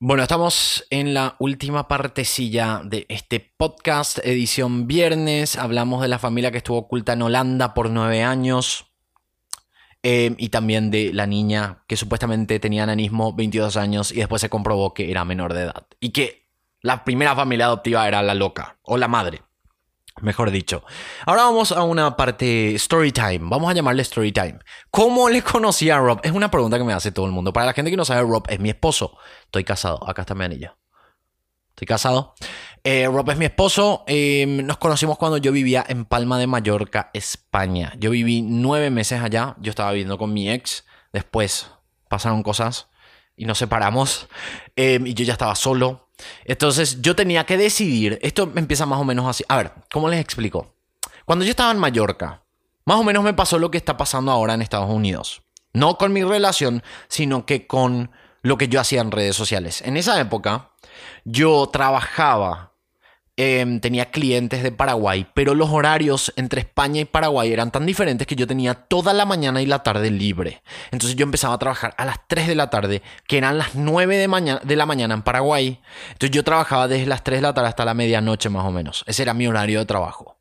Bueno, 0.00 0.22
estamos 0.22 0.84
en 0.90 1.14
la 1.14 1.36
última 1.38 1.88
partecilla 1.88 2.82
de 2.84 3.06
este 3.08 3.40
podcast, 3.40 4.18
edición 4.24 4.86
viernes. 4.86 5.56
Hablamos 5.56 6.02
de 6.02 6.08
la 6.08 6.18
familia 6.18 6.50
que 6.50 6.58
estuvo 6.58 6.78
oculta 6.78 7.12
en 7.14 7.22
Holanda 7.22 7.74
por 7.74 7.90
nueve 7.90 8.22
años. 8.22 8.86
eh, 10.02 10.34
y 10.38 10.50
también 10.50 10.90
de 10.90 11.12
la 11.14 11.26
niña 11.26 11.84
que 11.88 11.96
supuestamente 11.96 12.60
tenía 12.60 12.86
nanismo 12.86 13.34
22 13.34 13.76
años 13.78 14.12
y 14.12 14.16
después 14.16 14.42
se 14.42 14.50
comprobó 14.50 14.92
que 14.94 15.10
era 15.10 15.24
menor 15.24 15.54
de 15.54 15.62
edad. 15.62 15.86
Y 16.00 16.10
que 16.10 16.46
la 16.82 17.04
primera 17.04 17.34
familia 17.34 17.66
adoptiva 17.66 18.06
era 18.06 18.22
la 18.22 18.34
loca, 18.34 18.78
o 18.82 18.98
la 18.98 19.08
madre. 19.08 19.42
Mejor 20.20 20.50
dicho. 20.50 20.84
Ahora 21.26 21.42
vamos 21.42 21.72
a 21.72 21.82
una 21.82 22.16
parte 22.16 22.74
story 22.76 23.10
time. 23.10 23.40
Vamos 23.42 23.68
a 23.68 23.74
llamarle 23.74 24.02
story 24.02 24.32
time. 24.32 24.58
¿Cómo 24.90 25.28
le 25.28 25.42
conocí 25.42 25.90
a 25.90 25.98
Rob? 25.98 26.20
Es 26.22 26.32
una 26.32 26.50
pregunta 26.50 26.78
que 26.78 26.84
me 26.84 26.92
hace 26.92 27.10
todo 27.10 27.26
el 27.26 27.32
mundo. 27.32 27.52
Para 27.52 27.66
la 27.66 27.72
gente 27.72 27.90
que 27.90 27.96
no 27.96 28.04
sabe, 28.04 28.22
Rob 28.22 28.44
es 28.48 28.60
mi 28.60 28.70
esposo. 28.70 29.18
Estoy 29.46 29.64
casado. 29.64 30.08
Acá 30.08 30.22
está 30.22 30.34
mi 30.34 30.44
anillo. 30.44 30.78
Estoy 31.70 31.86
casado. 31.86 32.34
Eh, 32.84 33.08
Rob 33.08 33.28
es 33.30 33.36
mi 33.36 33.46
esposo. 33.46 34.04
Eh, 34.06 34.46
nos 34.46 34.78
conocimos 34.78 35.18
cuando 35.18 35.38
yo 35.38 35.50
vivía 35.50 35.84
en 35.88 36.04
Palma 36.04 36.38
de 36.38 36.46
Mallorca, 36.46 37.10
España. 37.12 37.92
Yo 37.98 38.10
viví 38.10 38.42
nueve 38.42 38.90
meses 38.90 39.20
allá. 39.20 39.56
Yo 39.58 39.70
estaba 39.70 39.90
viviendo 39.90 40.16
con 40.16 40.32
mi 40.32 40.48
ex. 40.48 40.84
Después 41.12 41.70
pasaron 42.08 42.44
cosas 42.44 42.88
y 43.36 43.46
nos 43.46 43.58
separamos. 43.58 44.28
Eh, 44.76 45.00
y 45.04 45.14
yo 45.14 45.24
ya 45.24 45.32
estaba 45.32 45.56
solo. 45.56 46.03
Entonces 46.44 47.00
yo 47.00 47.16
tenía 47.16 47.44
que 47.44 47.56
decidir. 47.56 48.18
Esto 48.22 48.50
empieza 48.56 48.86
más 48.86 49.00
o 49.00 49.04
menos 49.04 49.26
así. 49.26 49.44
A 49.48 49.56
ver, 49.56 49.72
¿cómo 49.92 50.08
les 50.08 50.20
explico? 50.20 50.74
Cuando 51.24 51.44
yo 51.44 51.50
estaba 51.50 51.72
en 51.72 51.78
Mallorca, 51.78 52.42
más 52.84 52.98
o 52.98 53.04
menos 53.04 53.24
me 53.24 53.34
pasó 53.34 53.58
lo 53.58 53.70
que 53.70 53.78
está 53.78 53.96
pasando 53.96 54.30
ahora 54.30 54.54
en 54.54 54.62
Estados 54.62 54.90
Unidos. 54.90 55.42
No 55.72 55.96
con 55.96 56.12
mi 56.12 56.22
relación, 56.22 56.82
sino 57.08 57.46
que 57.46 57.66
con 57.66 58.10
lo 58.42 58.58
que 58.58 58.68
yo 58.68 58.78
hacía 58.78 59.00
en 59.00 59.10
redes 59.10 59.34
sociales. 59.34 59.80
En 59.82 59.96
esa 59.96 60.20
época, 60.20 60.70
yo 61.24 61.68
trabajaba, 61.72 62.73
em, 63.36 63.80
tenía 63.80 64.10
clientes 64.10 64.62
de 64.62 64.72
Paraguay, 64.72 65.26
pero 65.34 65.54
los 65.54 65.70
horarios 65.70 66.32
entre 66.36 66.60
España 66.60 67.00
y 67.00 67.04
Paraguay 67.04 67.52
eran 67.52 67.70
tan 67.70 67.86
diferentes 67.86 68.26
que 68.26 68.36
yo 68.36 68.46
tenía 68.46 68.74
toda 68.74 69.12
la 69.12 69.24
mañana 69.24 69.62
y 69.62 69.66
la 69.66 69.82
tarde 69.82 70.10
libre. 70.10 70.62
Entonces 70.90 71.16
yo 71.16 71.24
empezaba 71.24 71.54
a 71.54 71.58
trabajar 71.58 71.94
a 71.98 72.04
las 72.04 72.18
3 72.28 72.46
de 72.46 72.54
la 72.54 72.70
tarde, 72.70 73.02
que 73.26 73.38
eran 73.38 73.58
las 73.58 73.74
9 73.74 74.16
de, 74.16 74.28
mañana, 74.28 74.60
de 74.62 74.76
la 74.76 74.86
mañana 74.86 75.14
en 75.14 75.22
Paraguay. 75.22 75.80
Entonces 76.12 76.30
yo 76.30 76.44
trabajaba 76.44 76.88
desde 76.88 77.06
las 77.06 77.24
3 77.24 77.38
de 77.38 77.42
la 77.42 77.54
tarde 77.54 77.68
hasta 77.68 77.84
la 77.84 77.94
medianoche 77.94 78.48
más 78.48 78.64
o 78.64 78.70
menos. 78.70 79.04
Ese 79.06 79.22
era 79.22 79.34
mi 79.34 79.46
horario 79.46 79.80
de 79.80 79.86
trabajo. 79.86 80.33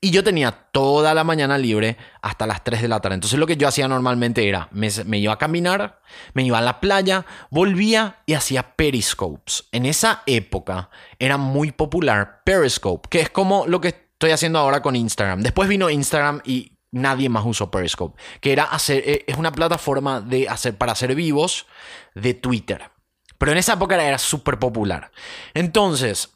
Y 0.00 0.10
yo 0.10 0.22
tenía 0.24 0.52
toda 0.52 1.14
la 1.14 1.24
mañana 1.24 1.58
libre 1.58 1.96
hasta 2.22 2.46
las 2.46 2.64
3 2.64 2.82
de 2.82 2.88
la 2.88 3.00
tarde. 3.00 3.14
Entonces 3.14 3.38
lo 3.38 3.46
que 3.46 3.56
yo 3.56 3.68
hacía 3.68 3.88
normalmente 3.88 4.48
era, 4.48 4.68
me, 4.72 4.88
me, 5.04 5.18
iba 5.18 5.32
a 5.32 5.38
caminar, 5.38 6.00
me 6.34 6.42
iba 6.44 6.58
a 6.58 6.62
la 6.62 6.80
playa, 6.80 7.26
volvía 7.50 8.22
y 8.26 8.34
hacía 8.34 8.74
periscopes. 8.76 9.64
En 9.72 9.86
esa 9.86 10.22
época 10.26 10.90
era 11.18 11.36
muy 11.36 11.72
popular 11.72 12.42
Periscope, 12.44 13.08
que 13.08 13.20
es 13.20 13.30
como 13.30 13.66
lo 13.66 13.80
que 13.80 13.88
estoy 13.88 14.30
haciendo 14.30 14.58
ahora 14.58 14.82
con 14.82 14.96
Instagram. 14.96 15.42
Después 15.42 15.68
vino 15.68 15.90
Instagram 15.90 16.40
y 16.44 16.72
nadie 16.90 17.28
más 17.28 17.44
usó 17.44 17.70
Periscope, 17.70 18.20
que 18.40 18.52
era 18.52 18.64
hacer, 18.64 19.24
es 19.26 19.36
una 19.36 19.52
plataforma 19.52 20.20
de 20.20 20.48
hacer, 20.48 20.76
para 20.76 20.92
hacer 20.92 21.14
vivos 21.14 21.66
de 22.14 22.34
Twitter. 22.34 22.90
Pero 23.38 23.52
en 23.52 23.58
esa 23.58 23.74
época 23.74 23.94
era, 23.96 24.04
era 24.04 24.18
súper 24.18 24.58
popular. 24.58 25.10
Entonces, 25.54 26.30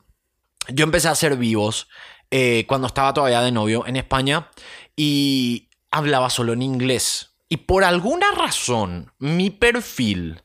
yo 0.68 0.84
empecé 0.84 1.08
a 1.08 1.12
hacer 1.12 1.36
vivos 1.36 1.88
eh, 2.30 2.64
cuando 2.68 2.86
estaba 2.86 3.12
todavía 3.12 3.42
de 3.42 3.52
novio 3.52 3.86
en 3.86 3.96
España 3.96 4.48
y 4.96 5.68
hablaba 5.90 6.30
solo 6.30 6.52
en 6.52 6.62
inglés. 6.62 7.30
Y 7.48 7.58
por 7.58 7.84
alguna 7.84 8.30
razón, 8.30 9.12
mi 9.18 9.50
perfil 9.50 10.42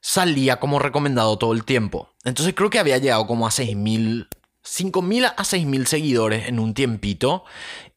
salía 0.00 0.60
como 0.60 0.78
recomendado 0.78 1.38
todo 1.38 1.52
el 1.52 1.64
tiempo. 1.64 2.10
Entonces 2.24 2.54
creo 2.54 2.68
que 2.68 2.78
había 2.78 2.98
llegado 2.98 3.26
como 3.26 3.46
a 3.46 3.50
6.000, 3.50 4.28
5.000 4.62 5.34
a 5.36 5.42
6.000 5.42 5.86
seguidores 5.86 6.48
en 6.48 6.58
un 6.58 6.74
tiempito. 6.74 7.44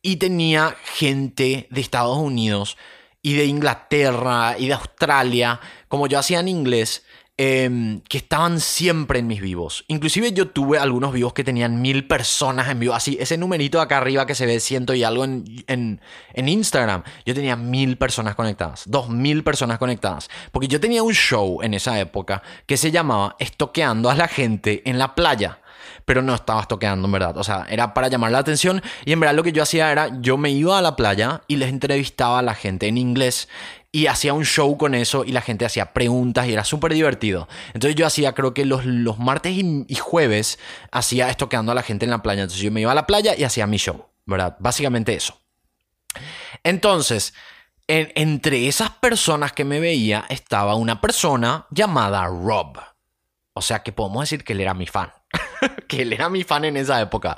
Y 0.02 0.18
tenía 0.18 0.78
gente 0.84 1.68
de 1.70 1.82
Estados 1.82 2.18
Unidos 2.18 2.78
y 3.22 3.34
de 3.34 3.46
Inglaterra 3.46 4.56
y 4.58 4.68
de 4.68 4.76
Australia, 4.76 5.60
como 5.88 6.06
yo 6.06 6.20
hacía 6.20 6.40
en 6.40 6.48
inglés, 6.48 7.04
eh, 7.38 8.00
que 8.08 8.18
estaban 8.18 8.60
siempre 8.60 9.20
en 9.20 9.28
mis 9.28 9.42
vivos. 9.42 9.84
Inclusive 9.88 10.32
yo 10.32 10.50
tuve 10.50 10.78
algunos 10.78 11.12
vivos 11.12 11.34
que 11.34 11.44
tenían 11.44 11.82
mil 11.82 12.08
personas 12.08 12.70
en 12.70 12.80
vivo. 12.80 12.94
Así, 12.94 13.18
ese 13.20 13.38
numerito 13.38 13.82
acá 13.82 13.98
arriba 13.98 14.26
que 14.26 14.36
se 14.36 14.46
ve 14.46 14.60
ciento 14.60 14.94
y 14.94 15.04
algo 15.04 15.26
en, 15.26 15.46
en, 15.68 16.02
en 16.34 16.50
Instagram. 16.50 17.04
Yo 17.26 17.34
tenía 17.34 17.56
mil 17.56 17.98
personas 17.98 18.36
conectadas. 18.36 18.84
Dos 18.86 19.10
mil 19.10 19.44
personas 19.44 19.80
conectadas. 19.80 20.30
Porque 20.52 20.68
yo 20.68 20.80
tenía 20.80 21.04
un 21.04 21.14
show 21.14 21.62
en 21.62 21.74
esa 21.74 22.00
época 22.00 22.42
que 22.66 22.78
se 22.78 22.92
llamaba 22.92 23.36
Estoqueando 23.40 24.10
a 24.10 24.16
la 24.16 24.28
gente 24.28 24.82
en 24.90 24.98
la 24.98 25.14
playa 25.16 25.60
pero 26.06 26.22
no 26.22 26.36
estaba 26.36 26.62
estoqueando 26.62 27.08
en 27.08 27.12
verdad. 27.12 27.38
O 27.38 27.44
sea, 27.44 27.66
era 27.70 27.94
para 27.94 28.08
llamar 28.08 28.32
la 28.32 28.38
atención 28.38 28.82
y 29.06 29.12
en 29.12 29.20
verdad 29.20 29.36
lo 29.36 29.44
que 29.44 29.52
yo 29.52 29.64
hacía 29.64 29.92
era, 29.92 30.10
yo 30.22 30.38
me 30.38 30.52
iba 30.52 30.78
a 30.78 30.82
la 30.82 30.96
playa 30.96 31.42
y 31.48 31.58
les 31.58 31.70
entrevistaba 31.70 32.40
a 32.40 32.42
la 32.44 32.54
gente 32.54 32.88
en 32.88 32.98
inglés 32.98 33.50
y 33.96 34.08
hacía 34.08 34.34
un 34.34 34.44
show 34.44 34.78
con 34.78 34.94
eso 34.94 35.24
y 35.24 35.32
la 35.32 35.40
gente 35.40 35.64
hacía 35.64 35.94
preguntas 35.94 36.48
y 36.48 36.52
era 36.52 36.66
súper 36.66 36.94
divertido. 36.94 37.48
Entonces 37.74 37.96
yo 37.96 38.06
hacía, 38.06 38.34
creo 38.34 38.54
que 38.54 38.66
los, 38.66 38.84
los 38.84 39.20
martes 39.20 39.54
y, 39.56 39.96
jueves 39.96 40.60
hacía 40.92 41.30
estoqueando 41.30 41.72
a 41.72 41.76
la 41.76 41.82
gente 41.82 42.04
en 42.04 42.12
la 42.12 42.22
playa. 42.22 42.42
Entonces 42.42 42.62
yo 42.62 42.74
me 42.74 42.82
iba 42.82 42.92
a 42.92 42.96
la 42.96 43.08
playa 43.08 43.36
y 43.38 43.46
hacía 43.46 43.66
mi 43.68 43.78
show, 43.78 44.06
¿verdad? 44.26 44.58
Básicamente 44.60 45.14
eso. 45.14 45.40
Entonces, 46.62 47.34
en, 47.88 48.12
entre 48.16 48.68
esas 48.68 48.90
personas 48.90 49.54
que 49.54 49.64
me 49.64 49.80
veía 49.80 50.26
estaba 50.28 50.76
una 50.76 51.00
persona 51.00 51.66
llamada 51.72 52.26
Rob. 52.26 52.78
O 53.54 53.62
sea 53.62 53.82
que 53.82 53.94
podemos 53.94 54.24
decir 54.24 54.44
que 54.44 54.52
él 54.52 54.60
era 54.60 54.74
mi 54.74 54.88
fan. 54.88 55.14
que 55.88 56.02
él 56.02 56.12
era 56.12 56.28
mi 56.28 56.44
fan 56.44 56.66
en 56.66 56.76
esa 56.76 57.00
época. 57.00 57.38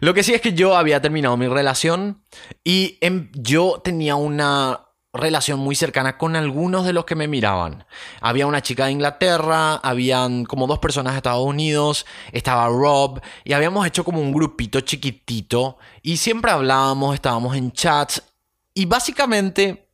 Lo 0.00 0.14
que 0.14 0.22
sí 0.22 0.32
es 0.32 0.40
que 0.40 0.54
yo 0.54 0.78
había 0.78 1.02
terminado 1.02 1.36
mi 1.36 1.46
relación 1.46 2.24
y 2.64 2.96
en, 3.02 3.30
yo 3.34 3.82
tenía 3.84 4.14
una 4.14 4.86
relación 5.12 5.58
muy 5.58 5.74
cercana 5.74 6.16
con 6.16 6.36
algunos 6.36 6.84
de 6.84 6.92
los 6.92 7.04
que 7.04 7.14
me 7.14 7.28
miraban. 7.28 7.84
Había 8.20 8.46
una 8.46 8.62
chica 8.62 8.86
de 8.86 8.92
Inglaterra, 8.92 9.74
habían 9.76 10.44
como 10.44 10.66
dos 10.66 10.78
personas 10.78 11.14
de 11.14 11.18
Estados 11.18 11.44
Unidos, 11.44 12.06
estaba 12.32 12.68
Rob 12.68 13.20
y 13.44 13.52
habíamos 13.52 13.86
hecho 13.86 14.04
como 14.04 14.20
un 14.20 14.32
grupito 14.32 14.80
chiquitito 14.80 15.78
y 16.02 16.16
siempre 16.16 16.52
hablábamos, 16.52 17.14
estábamos 17.14 17.56
en 17.56 17.72
chats 17.72 18.22
y 18.74 18.86
básicamente 18.86 19.86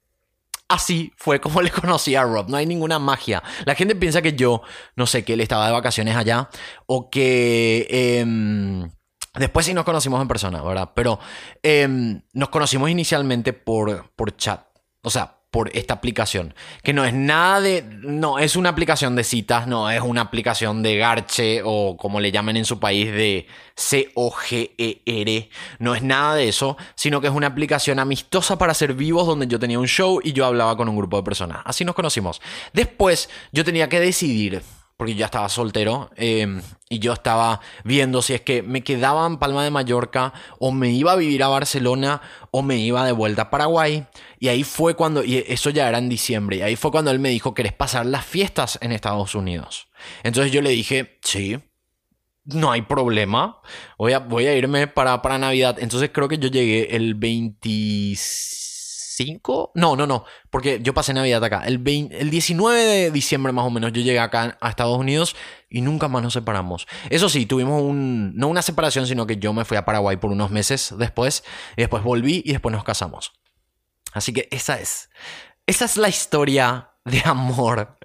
Así 0.68 1.12
fue 1.16 1.40
como 1.40 1.62
le 1.62 1.70
conocí 1.70 2.14
a 2.14 2.24
Rob. 2.24 2.48
No 2.48 2.56
hay 2.56 2.66
ninguna 2.66 2.98
magia. 2.98 3.42
La 3.64 3.74
gente 3.74 3.94
piensa 3.94 4.22
que 4.22 4.32
yo, 4.32 4.62
no 4.96 5.06
sé, 5.06 5.24
que 5.24 5.34
él 5.34 5.40
estaba 5.40 5.66
de 5.66 5.72
vacaciones 5.72 6.16
allá 6.16 6.48
o 6.86 7.08
que... 7.08 7.86
Eh, 7.88 8.88
después 9.34 9.66
sí 9.66 9.74
nos 9.74 9.84
conocimos 9.84 10.20
en 10.20 10.28
persona, 10.28 10.62
¿verdad? 10.62 10.90
Pero 10.94 11.20
eh, 11.62 12.20
nos 12.32 12.48
conocimos 12.48 12.90
inicialmente 12.90 13.52
por, 13.52 14.10
por 14.16 14.36
chat. 14.36 14.66
O 15.06 15.10
sea, 15.10 15.36
por 15.52 15.70
esta 15.72 15.94
aplicación. 15.94 16.52
Que 16.82 16.92
no 16.92 17.04
es 17.04 17.14
nada 17.14 17.60
de. 17.60 17.82
No, 17.82 18.40
es 18.40 18.56
una 18.56 18.70
aplicación 18.70 19.14
de 19.14 19.22
citas, 19.22 19.68
no 19.68 19.88
es 19.88 20.00
una 20.00 20.22
aplicación 20.22 20.82
de 20.82 20.96
Garche 20.96 21.62
o 21.64 21.96
como 21.96 22.18
le 22.18 22.32
llaman 22.32 22.56
en 22.56 22.64
su 22.64 22.80
país 22.80 23.12
de 23.12 23.46
C-O-G-E-R. 23.76 25.48
No 25.78 25.94
es 25.94 26.02
nada 26.02 26.34
de 26.34 26.48
eso, 26.48 26.76
sino 26.96 27.20
que 27.20 27.28
es 27.28 27.32
una 27.32 27.46
aplicación 27.46 28.00
amistosa 28.00 28.58
para 28.58 28.74
ser 28.74 28.94
vivos 28.94 29.28
donde 29.28 29.46
yo 29.46 29.60
tenía 29.60 29.78
un 29.78 29.86
show 29.86 30.20
y 30.24 30.32
yo 30.32 30.44
hablaba 30.44 30.76
con 30.76 30.88
un 30.88 30.96
grupo 30.96 31.18
de 31.18 31.22
personas. 31.22 31.62
Así 31.64 31.84
nos 31.84 31.94
conocimos. 31.94 32.42
Después 32.72 33.30
yo 33.52 33.64
tenía 33.64 33.88
que 33.88 34.00
decidir 34.00 34.60
porque 34.96 35.14
ya 35.14 35.26
estaba 35.26 35.48
soltero 35.48 36.10
eh, 36.16 36.60
y 36.88 36.98
yo 37.00 37.12
estaba 37.12 37.60
viendo 37.84 38.22
si 38.22 38.34
es 38.34 38.40
que 38.40 38.62
me 38.62 38.82
quedaba 38.82 39.26
en 39.26 39.36
Palma 39.36 39.62
de 39.62 39.70
Mallorca 39.70 40.32
o 40.58 40.72
me 40.72 40.90
iba 40.90 41.12
a 41.12 41.16
vivir 41.16 41.42
a 41.42 41.48
Barcelona 41.48 42.22
o 42.50 42.62
me 42.62 42.78
iba 42.78 43.04
de 43.04 43.12
vuelta 43.12 43.42
a 43.42 43.50
Paraguay. 43.50 44.06
Y 44.38 44.48
ahí 44.48 44.64
fue 44.64 44.94
cuando, 44.94 45.22
y 45.22 45.44
eso 45.48 45.70
ya 45.70 45.88
era 45.88 45.98
en 45.98 46.08
diciembre, 46.08 46.56
y 46.58 46.62
ahí 46.62 46.76
fue 46.76 46.90
cuando 46.90 47.10
él 47.10 47.18
me 47.18 47.30
dijo, 47.30 47.54
¿querés 47.54 47.72
pasar 47.72 48.06
las 48.06 48.24
fiestas 48.24 48.78
en 48.82 48.92
Estados 48.92 49.34
Unidos? 49.34 49.88
Entonces 50.22 50.52
yo 50.52 50.62
le 50.62 50.70
dije, 50.70 51.18
sí, 51.22 51.58
no 52.44 52.70
hay 52.70 52.82
problema, 52.82 53.60
voy 53.98 54.12
a, 54.12 54.20
voy 54.20 54.46
a 54.46 54.54
irme 54.54 54.86
para, 54.86 55.20
para 55.22 55.38
Navidad. 55.38 55.78
Entonces 55.80 56.10
creo 56.12 56.28
que 56.28 56.38
yo 56.38 56.48
llegué 56.48 56.94
el 56.94 57.14
25, 57.14 58.65
no, 59.74 59.96
no, 59.96 60.06
no, 60.06 60.24
porque 60.50 60.80
yo 60.82 60.92
pasé 60.94 61.14
Navidad 61.14 61.42
acá. 61.44 61.62
El, 61.66 61.78
20, 61.78 62.18
el 62.20 62.30
19 62.30 62.84
de 62.84 63.10
diciembre 63.10 63.52
más 63.52 63.64
o 63.64 63.70
menos 63.70 63.92
yo 63.92 64.02
llegué 64.02 64.18
acá 64.20 64.58
a 64.60 64.68
Estados 64.68 64.98
Unidos 64.98 65.36
y 65.70 65.80
nunca 65.80 66.08
más 66.08 66.22
nos 66.22 66.32
separamos. 66.34 66.86
Eso 67.10 67.28
sí, 67.28 67.46
tuvimos 67.46 67.82
un, 67.82 68.34
no 68.36 68.48
una 68.48 68.62
separación, 68.62 69.06
sino 69.06 69.26
que 69.26 69.36
yo 69.38 69.52
me 69.52 69.64
fui 69.64 69.76
a 69.76 69.84
Paraguay 69.84 70.16
por 70.16 70.30
unos 70.30 70.50
meses 70.50 70.94
después, 70.98 71.44
y 71.76 71.82
después 71.82 72.02
volví 72.02 72.42
y 72.44 72.52
después 72.52 72.72
nos 72.74 72.84
casamos. 72.84 73.32
Así 74.12 74.32
que 74.32 74.48
esa 74.50 74.78
es, 74.80 75.08
esa 75.66 75.84
es 75.84 75.96
la 75.96 76.08
historia 76.08 76.90
de 77.04 77.22
amor 77.24 77.96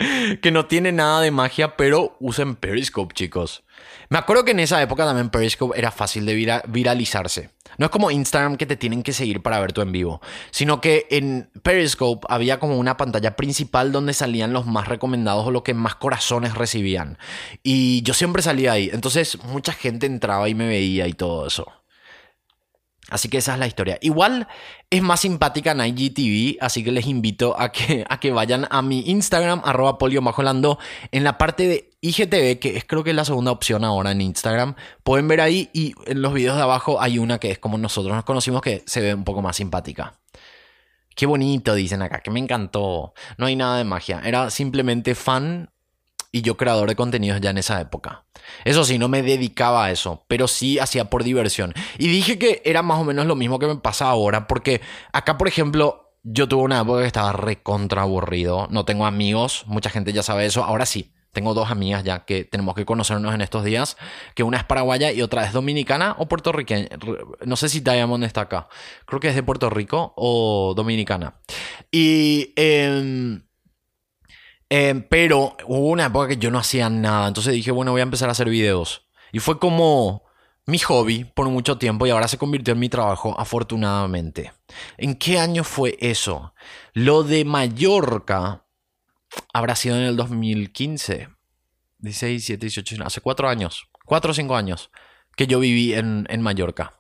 que 0.42 0.52
no 0.52 0.68
tiene 0.68 0.92
nada 0.92 1.22
de 1.22 1.32
magia, 1.32 1.76
pero 1.76 2.16
usen 2.20 2.56
Periscope, 2.56 3.14
chicos. 3.16 3.64
Me 4.10 4.18
acuerdo 4.20 4.46
que 4.46 4.52
en 4.52 4.60
esa 4.60 4.82
época 4.82 5.06
también 5.06 5.30
Periscope 5.30 5.78
era 5.78 5.90
fácil 5.92 6.26
de 6.26 6.36
vira- 6.36 6.64
viralizarse. 6.68 7.50
No 7.78 7.86
es 7.86 7.92
como 7.92 8.12
Instagram 8.12 8.58
que 8.58 8.66
te 8.66 8.76
tienen 8.76 9.04
que 9.04 9.14
seguir 9.14 9.42
para 9.42 9.60
ver 9.60 9.74
tu 9.74 9.82
en 9.82 9.92
vivo, 9.92 10.22
sino 10.52 10.82
que 10.82 11.08
en 11.10 11.50
Periscope 11.64 12.26
había 12.30 12.60
como 12.60 12.78
una 12.78 12.98
pantalla 12.98 13.36
principal 13.36 13.92
donde 13.92 14.14
salían 14.14 14.54
los 14.54 14.66
más 14.66 14.88
recomendados 14.88 15.48
o 15.48 15.52
lo 15.52 15.64
que 15.64 15.74
más 15.74 15.96
corazones 15.96 16.56
recibían. 16.56 17.18
Y 17.64 18.02
yo 18.04 18.14
siempre 18.14 18.42
salía 18.42 18.74
ahí, 18.74 18.90
entonces 18.94 19.44
mucha 19.46 19.74
gente 19.74 20.06
entraba 20.06 20.50
y 20.50 20.56
me 20.56 20.68
veía 20.68 21.08
y 21.08 21.14
todo 21.14 21.48
eso. 21.48 21.81
Así 23.12 23.28
que 23.28 23.40
esa 23.40 23.54
es 23.54 23.60
la 23.60 23.68
historia. 23.68 23.98
Igual 24.00 24.48
es 24.90 25.02
más 25.02 25.20
simpática 25.20 25.72
en 25.72 25.82
IGTV, 25.82 26.58
así 26.62 26.82
que 26.82 26.94
les 26.94 27.08
invito 27.08 27.60
a 27.60 27.70
que, 27.70 28.06
a 28.08 28.22
que 28.22 28.32
vayan 28.32 28.68
a 28.70 28.82
mi 28.82 29.02
Instagram, 29.02 29.62
arroba 29.66 29.98
polio 29.98 30.22
bajo 30.22 30.42
lando, 30.42 30.80
en 31.12 31.26
la 31.26 31.38
parte 31.38 31.68
de 31.68 31.90
IGTV, 32.00 32.60
que 32.60 32.78
es 32.78 32.86
creo 32.86 33.04
que 33.04 33.10
es 33.10 33.16
la 33.16 33.26
segunda 33.26 33.52
opción 33.52 33.84
ahora 33.84 34.12
en 34.12 34.22
Instagram. 34.22 34.76
Pueden 35.04 35.28
ver 35.28 35.42
ahí 35.42 35.70
y 35.74 35.94
en 36.06 36.22
los 36.22 36.34
videos 36.34 36.56
de 36.56 36.64
abajo 36.64 37.02
hay 37.02 37.20
una 37.20 37.38
que 37.38 37.52
es 37.52 37.60
como 37.60 37.78
nosotros 37.78 38.16
nos 38.16 38.24
conocimos 38.24 38.62
que 38.62 38.82
se 38.86 39.02
ve 39.02 39.14
un 39.14 39.26
poco 39.26 39.42
más 39.42 39.58
simpática. 39.58 40.14
Qué 41.14 41.26
bonito, 41.26 41.76
dicen 41.76 42.02
acá, 42.02 42.22
que 42.22 42.32
me 42.32 42.40
encantó. 42.40 43.14
No 43.38 43.46
hay 43.46 43.58
nada 43.58 43.78
de 43.78 43.84
magia, 43.84 44.22
era 44.24 44.50
simplemente 44.50 45.16
fan 45.16 45.70
y 46.32 46.42
yo 46.42 46.58
creador 46.58 46.90
de 46.90 46.96
contenidos 46.96 47.42
ya 47.42 47.50
en 47.50 47.58
esa 47.58 47.80
época. 47.82 48.26
Eso 48.64 48.84
sí, 48.86 48.98
no 48.98 49.10
me 49.10 49.22
dedicaba 49.22 49.86
a 49.86 49.92
eso, 49.92 50.24
pero 50.28 50.48
sí 50.48 50.80
hacía 50.80 51.10
por 51.10 51.24
diversión. 51.24 51.74
Y 51.98 52.08
dije 52.08 52.40
que 52.40 52.62
era 52.66 52.82
más 52.82 53.00
o 53.00 53.04
menos 53.04 53.26
lo 53.26 53.36
mismo 53.36 53.60
que 53.60 53.68
me 53.68 53.76
pasa 53.76 54.10
ahora, 54.10 54.48
porque 54.48 54.82
acá, 55.12 55.38
por 55.38 55.48
ejemplo, 55.48 56.16
yo 56.24 56.48
tuve 56.48 56.64
una 56.64 56.82
época 56.82 57.02
que 57.02 57.08
estaba 57.08 57.34
recontra 57.34 58.04
aburrido, 58.04 58.68
no 58.70 58.86
tengo 58.86 59.06
amigos, 59.06 59.64
mucha 59.68 59.90
gente 59.90 60.14
ya 60.14 60.24
sabe 60.24 60.46
eso, 60.46 60.64
ahora 60.64 60.86
sí. 60.86 61.14
Tengo 61.34 61.54
dos 61.54 61.72
amigas 61.72 62.04
ya 62.04 62.26
que 62.26 62.44
tenemos 62.44 62.76
que 62.76 62.84
conocernos 62.84 63.34
en 63.34 63.40
estos 63.40 63.64
días, 63.64 63.96
que 64.36 64.44
una 64.44 64.58
es 64.58 64.66
paraguaya 64.66 65.14
y 65.14 65.22
otra 65.22 65.46
es 65.46 65.54
dominicana 65.54 66.14
o 66.18 66.28
puertorriqueña. 66.28 66.90
No 67.46 67.56
sé 67.56 67.70
si 67.70 67.80
Diamond 67.80 68.26
está 68.26 68.42
acá. 68.42 68.68
Creo 69.06 69.22
que 69.22 69.30
es 69.30 69.36
de 69.36 69.42
Puerto 69.42 69.70
Rico 69.70 70.14
o 70.18 70.74
dominicana. 70.76 71.36
Y... 71.90 72.52
em, 72.58 73.44
eh, 74.74 75.06
pero 75.10 75.58
hubo 75.68 75.90
una 75.90 76.06
época 76.06 76.30
que 76.30 76.38
yo 76.38 76.50
no 76.50 76.58
hacía 76.58 76.90
nada. 76.90 77.28
Entonces 77.28 77.54
dije, 77.54 77.72
bueno, 77.72 77.92
voy 77.92 78.00
a 78.00 78.04
empezar 78.04 78.30
a 78.30 78.32
hacer 78.32 78.50
videos. 78.50 79.06
Y 79.34 79.40
fue 79.40 79.60
como 79.60 80.24
mi 80.66 80.80
hobby 80.80 81.26
por 81.26 81.50
mucho 81.50 81.78
tiempo 81.78 82.08
y 82.08 82.10
ahora 82.10 82.30
se 82.30 82.38
convirtió 82.38 82.74
en 82.74 82.80
mi 82.80 82.88
trabajo, 82.88 83.38
afortunadamente. 83.38 84.54
¿En 84.98 85.16
qué 85.16 85.40
año 85.40 85.66
fue 85.66 85.98
eso? 86.00 86.54
Lo 86.94 87.24
de 87.24 87.44
Mallorca 87.44 88.66
habrá 89.54 89.76
sido 89.76 89.98
en 89.98 90.04
el 90.04 90.16
2015. 90.16 91.28
16, 92.00 92.32
17, 92.48 92.66
18, 92.66 93.04
hace 93.04 93.20
cuatro 93.20 93.50
años. 93.50 93.90
Cuatro 94.06 94.32
o 94.32 94.34
cinco 94.34 94.56
años 94.56 94.90
que 95.36 95.48
yo 95.48 95.60
viví 95.60 95.94
en, 95.96 96.26
en 96.30 96.42
Mallorca. 96.42 96.94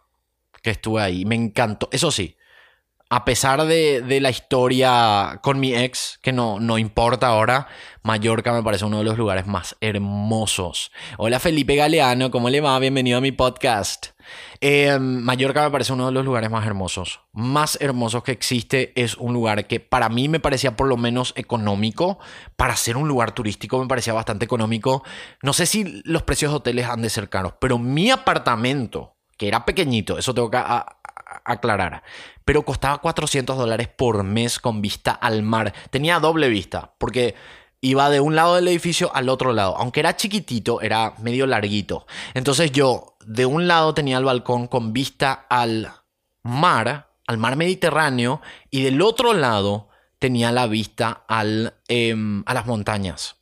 Que 0.62 0.72
estuve 0.72 1.02
ahí. 1.02 1.24
Me 1.24 1.36
encantó. 1.36 1.88
Eso 1.94 2.12
sí, 2.12 2.36
a 3.12 3.26
pesar 3.26 3.66
de, 3.66 4.20
la 4.22 4.30
historia 4.30 5.42
con 5.44 5.60
mi 5.60 5.76
ex, 5.76 6.18
que 6.22 6.32
no, 6.32 6.62
no 6.62 6.78
importa 6.78 7.28
ahora, 7.28 7.68
Mallorca 8.04 8.54
me 8.54 8.64
parece 8.64 8.86
uno 8.86 9.00
de 9.00 9.04
los 9.04 9.18
lugares 9.18 9.46
más 9.48 9.76
hermosos. 9.82 10.94
Hola 11.18 11.42
Felipe 11.42 11.76
Galeano, 11.76 12.32
¿cómo 12.32 12.50
le 12.50 12.62
va? 12.62 12.80
Bienvenido 12.80 13.18
a 13.18 13.22
mi 13.22 13.34
podcast. 13.34 14.12
Eh, 14.62 14.98
Mallorca 14.98 15.62
me 15.64 15.72
parece 15.72 15.92
uno 15.92 16.06
de 16.06 16.14
los 16.14 16.24
lugares 16.24 16.50
más 16.50 16.66
hermosos. 16.66 17.20
Más 17.34 17.78
hermosos 17.82 18.24
que 18.24 18.32
existe 18.32 18.94
es 18.96 19.18
un 19.18 19.34
lugar 19.34 19.68
que 19.68 19.82
para 19.82 20.08
mí 20.08 20.30
me 20.30 20.40
parecía 20.40 20.78
por 20.78 20.88
lo 20.88 20.96
menos 20.96 21.34
económico. 21.36 22.18
Para 22.56 22.78
ser 22.78 22.96
un 22.96 23.10
lugar 23.10 23.34
turístico 23.34 23.78
me 23.78 23.90
parecía 23.90 24.14
bastante 24.14 24.46
económico. 24.46 25.04
No 25.44 25.52
sé 25.52 25.66
si 25.66 26.02
los 26.06 26.24
precios 26.24 26.54
de 26.54 26.58
hoteles 26.60 26.86
han 26.88 27.02
de 27.02 27.10
ser 27.10 27.28
caros, 27.28 27.56
pero 27.60 27.78
mi 27.78 28.10
apartamento, 28.10 29.18
que 29.38 29.50
era 29.50 29.66
pequeñito, 29.66 30.18
eso 30.18 30.34
tengo 30.34 30.50
que 30.50 30.60
a- 31.46 31.54
aclarar, 31.54 32.04
pero 32.46 32.64
costaba 32.64 32.98
400 33.00 33.58
dólares 33.58 33.88
por 33.88 34.24
mes 34.24 34.60
con 34.60 34.82
vista 34.82 35.12
al 35.12 35.44
mar. 35.44 35.74
Tenía 35.90 36.20
doble 36.20 36.50
vista, 36.50 36.94
porque 36.98 37.36
iba 37.82 38.10
de 38.10 38.20
un 38.20 38.36
lado 38.36 38.56
del 38.56 38.68
edificio 38.68 39.12
al 39.16 39.30
otro 39.30 39.54
lado. 39.54 39.76
Aunque 39.78 40.00
era 40.02 40.16
chiquitito, 40.16 40.82
era 40.82 41.14
medio 41.20 41.48
larguito. 41.48 42.06
Entonces 42.34 42.72
yo, 42.72 43.16
de 43.26 43.46
un 43.46 43.68
lado 43.68 43.94
tenía 43.94 44.18
el 44.18 44.26
balcón 44.26 44.68
con 44.68 44.94
vista 44.94 45.46
al 45.50 45.92
mar, 46.44 47.12
al 47.28 47.38
mar 47.38 47.56
Mediterráneo, 47.56 48.42
y 48.70 48.84
del 48.84 49.02
otro 49.02 49.34
lado 49.34 49.90
tenía 50.20 50.52
la 50.52 50.68
vista 50.68 51.24
al, 51.28 51.74
em, 51.88 52.44
a 52.46 52.54
las 52.54 52.66
montañas. 52.68 53.38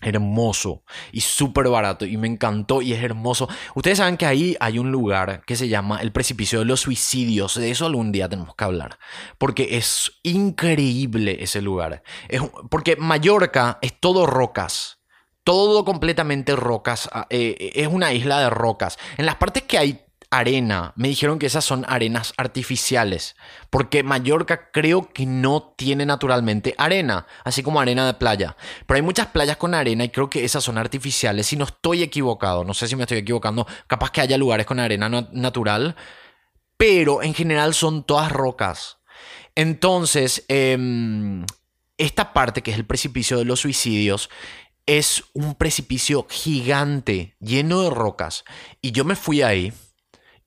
Hermoso 0.00 0.84
y 1.10 1.22
súper 1.22 1.68
barato 1.68 2.04
y 2.04 2.16
me 2.16 2.28
encantó 2.28 2.82
y 2.82 2.92
es 2.92 3.02
hermoso. 3.02 3.48
Ustedes 3.74 3.98
saben 3.98 4.16
que 4.16 4.26
ahí 4.26 4.56
hay 4.60 4.78
un 4.78 4.92
lugar 4.92 5.42
que 5.44 5.56
se 5.56 5.68
llama 5.68 6.00
el 6.00 6.12
precipicio 6.12 6.60
de 6.60 6.64
los 6.64 6.80
suicidios. 6.80 7.56
De 7.56 7.70
eso 7.70 7.86
algún 7.86 8.12
día 8.12 8.28
tenemos 8.28 8.54
que 8.54 8.64
hablar. 8.64 8.98
Porque 9.38 9.76
es 9.76 10.12
increíble 10.22 11.38
ese 11.40 11.62
lugar. 11.62 12.02
Es 12.28 12.42
porque 12.70 12.96
Mallorca 12.96 13.78
es 13.82 13.98
todo 13.98 14.26
rocas. 14.26 14.98
Todo 15.42 15.84
completamente 15.84 16.54
rocas. 16.54 17.08
ah, 17.12 17.26
eh, 17.30 17.72
es 17.74 17.88
una 17.88 18.12
isla 18.12 18.38
de 18.38 18.50
rocas. 18.50 18.98
En 19.16 19.26
las 19.26 19.36
partes 19.36 19.62
que 19.64 19.78
hay 19.78 20.07
arena, 20.30 20.92
me 20.96 21.08
dijeron 21.08 21.38
que 21.38 21.46
esas 21.46 21.64
son 21.64 21.84
arenas 21.88 22.34
artificiales. 22.36 23.36
Porque 23.70 24.02
Mallorca 24.02 24.70
creo 24.70 25.10
que 25.12 25.26
no 25.26 25.74
tiene 25.76 26.04
naturalmente 26.06 26.74
arena, 26.78 27.26
así 27.44 27.62
como 27.62 27.80
arena 27.80 28.06
de 28.06 28.14
playa. 28.14 28.56
Pero 28.86 28.96
hay 28.96 29.02
muchas 29.02 29.28
playas 29.28 29.56
con 29.56 29.74
arena 29.74 30.04
y 30.04 30.10
creo 30.10 30.28
que 30.28 30.44
esas 30.44 30.64
son 30.64 30.78
artificiales. 30.78 31.46
Si 31.46 31.56
no 31.56 31.64
estoy 31.64 32.02
equivocado, 32.02 32.64
no 32.64 32.74
sé 32.74 32.88
si 32.88 32.96
me 32.96 33.02
estoy 33.02 33.18
equivocando, 33.18 33.66
capaz 33.86 34.10
que 34.10 34.20
haya 34.20 34.36
lugares 34.38 34.66
con 34.66 34.78
arena 34.78 35.08
natural, 35.32 35.96
pero 36.76 37.22
en 37.22 37.34
general 37.34 37.74
son 37.74 38.04
todas 38.04 38.30
rocas. 38.30 38.98
Entonces, 39.54 40.44
em, 40.48 41.44
esta 41.96 42.32
parte 42.32 42.62
que 42.62 42.70
es 42.70 42.76
el 42.76 42.86
precipicio 42.86 43.38
de 43.38 43.44
los 43.44 43.60
suicidios 43.60 44.30
es 44.86 45.24
un 45.34 45.54
precipicio 45.54 46.26
gigante, 46.30 47.36
lleno 47.40 47.82
de 47.82 47.90
rocas. 47.90 48.44
Y 48.80 48.92
yo 48.92 49.04
me 49.04 49.16
fui 49.16 49.42
ahí. 49.42 49.72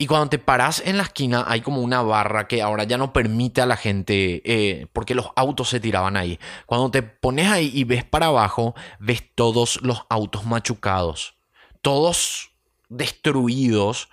Y 0.02 0.08
cuando 0.08 0.30
te 0.30 0.40
paras 0.40 0.82
en 0.84 0.98
la 0.98 1.04
esquina 1.04 1.46
hay 1.48 1.62
como 1.62 1.80
una 1.80 2.02
barra 2.02 2.48
que 2.48 2.64
ahora 2.64 2.86
ya 2.86 2.98
no 2.98 3.14
permite 3.14 3.62
a 3.62 3.68
la 3.68 3.78
gente, 3.78 4.42
eh, 4.46 4.88
porque 4.94 5.14
los 5.14 5.28
autos 5.36 5.70
se 5.70 5.80
tiraban 5.80 6.18
ahí. 6.18 6.40
Cuando 6.66 6.90
te 6.90 7.04
pones 7.04 7.52
ahí 7.52 7.70
y 7.72 7.84
ves 7.84 8.04
para 8.04 8.26
abajo, 8.26 8.74
ves 8.98 9.22
todos 9.36 9.80
los 9.84 10.02
autos 10.10 10.44
machucados, 10.44 11.36
todos 11.84 12.50
destruidos, 12.90 14.10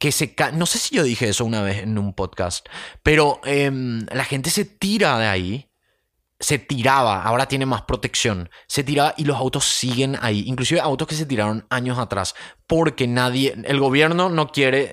que 0.00 0.10
se 0.10 0.34
No 0.54 0.66
sé 0.66 0.78
si 0.78 0.96
yo 0.96 1.04
dije 1.04 1.28
eso 1.28 1.44
una 1.44 1.62
vez 1.62 1.84
en 1.84 1.98
un 1.98 2.12
podcast, 2.12 2.66
pero 3.04 3.40
em, 3.44 4.04
la 4.10 4.24
gente 4.24 4.50
se 4.50 4.64
tira 4.64 5.20
de 5.20 5.28
ahí 5.28 5.68
se 6.38 6.58
tiraba, 6.58 7.22
ahora 7.22 7.46
tiene 7.46 7.66
más 7.66 7.82
protección, 7.82 8.50
se 8.66 8.84
tiraba 8.84 9.14
y 9.16 9.24
los 9.24 9.36
autos 9.36 9.64
siguen 9.64 10.18
ahí, 10.20 10.44
inclusive 10.46 10.80
autos 10.80 11.08
que 11.08 11.14
se 11.14 11.26
tiraron 11.26 11.66
años 11.70 11.98
atrás, 11.98 12.34
porque 12.66 13.06
nadie, 13.06 13.54
el 13.64 13.80
gobierno 13.80 14.28
no 14.28 14.48
quiere, 14.48 14.90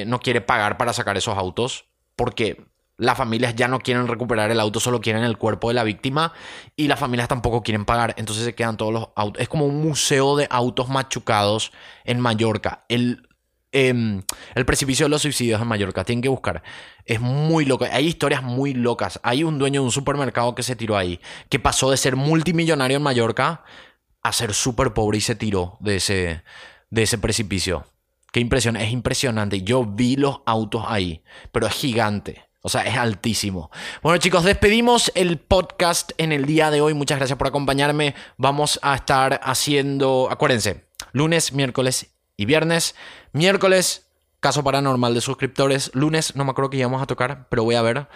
eh, 0.00 0.04
no 0.06 0.20
quiere 0.20 0.40
pagar 0.40 0.78
para 0.78 0.92
sacar 0.92 1.16
esos 1.16 1.36
autos, 1.36 1.86
porque 2.16 2.64
las 2.98 3.18
familias 3.18 3.54
ya 3.54 3.68
no 3.68 3.78
quieren 3.78 4.08
recuperar 4.08 4.50
el 4.50 4.58
auto, 4.58 4.80
solo 4.80 5.02
quieren 5.02 5.22
el 5.22 5.36
cuerpo 5.36 5.68
de 5.68 5.74
la 5.74 5.84
víctima 5.84 6.32
y 6.76 6.88
las 6.88 6.98
familias 6.98 7.28
tampoco 7.28 7.62
quieren 7.62 7.84
pagar, 7.84 8.14
entonces 8.16 8.44
se 8.44 8.54
quedan 8.54 8.78
todos 8.78 8.92
los 8.92 9.08
autos, 9.16 9.42
es 9.42 9.48
como 9.48 9.66
un 9.66 9.82
museo 9.82 10.36
de 10.36 10.46
autos 10.50 10.88
machucados 10.88 11.72
en 12.04 12.20
Mallorca, 12.20 12.84
el 12.88 13.28
em, 13.72 14.22
el 14.54 14.64
precipicio 14.64 15.06
de 15.06 15.10
los 15.10 15.22
suicidios 15.22 15.60
en 15.60 15.68
Mallorca. 15.68 16.04
Tienen 16.04 16.22
que 16.22 16.28
buscar. 16.28 16.62
Es 17.04 17.20
muy 17.20 17.64
loco. 17.64 17.86
Hay 17.90 18.06
historias 18.06 18.42
muy 18.42 18.74
locas. 18.74 19.20
Hay 19.22 19.44
un 19.44 19.58
dueño 19.58 19.80
de 19.80 19.86
un 19.86 19.92
supermercado 19.92 20.54
que 20.54 20.62
se 20.62 20.76
tiró 20.76 20.96
ahí. 20.96 21.20
Que 21.48 21.58
pasó 21.58 21.90
de 21.90 21.96
ser 21.96 22.16
multimillonario 22.16 22.96
en 22.96 23.02
Mallorca 23.02 23.64
a 24.22 24.32
ser 24.32 24.54
súper 24.54 24.92
pobre 24.92 25.18
y 25.18 25.20
se 25.20 25.36
tiró 25.36 25.76
de 25.80 25.96
ese, 25.96 26.42
de 26.90 27.02
ese 27.02 27.18
precipicio. 27.18 27.86
Qué 28.32 28.40
impresión. 28.40 28.76
Es 28.76 28.90
impresionante. 28.90 29.62
Yo 29.62 29.84
vi 29.84 30.16
los 30.16 30.40
autos 30.46 30.84
ahí. 30.86 31.22
Pero 31.52 31.66
es 31.66 31.74
gigante. 31.74 32.46
O 32.66 32.68
sea, 32.68 32.82
es 32.82 32.96
altísimo. 32.96 33.70
Bueno, 34.02 34.18
chicos, 34.18 34.42
despedimos 34.42 35.12
el 35.14 35.38
podcast 35.38 36.10
en 36.18 36.32
el 36.32 36.46
día 36.46 36.72
de 36.72 36.80
hoy. 36.80 36.94
Muchas 36.94 37.18
gracias 37.18 37.38
por 37.38 37.46
acompañarme. 37.46 38.16
Vamos 38.38 38.80
a 38.82 38.96
estar 38.96 39.40
haciendo, 39.44 40.26
acuérdense, 40.28 40.84
lunes, 41.12 41.52
miércoles 41.52 42.15
y 42.36 42.44
viernes. 42.44 42.94
Miércoles, 43.32 44.06
caso 44.40 44.62
paranormal 44.62 45.14
de 45.14 45.20
suscriptores. 45.20 45.90
Lunes, 45.94 46.36
no 46.36 46.44
me 46.44 46.50
acuerdo 46.50 46.70
que 46.70 46.78
íbamos 46.78 47.02
a 47.02 47.06
tocar, 47.06 47.48
pero 47.48 47.64
voy 47.64 47.74
a 47.74 47.82
ver. 47.82 48.08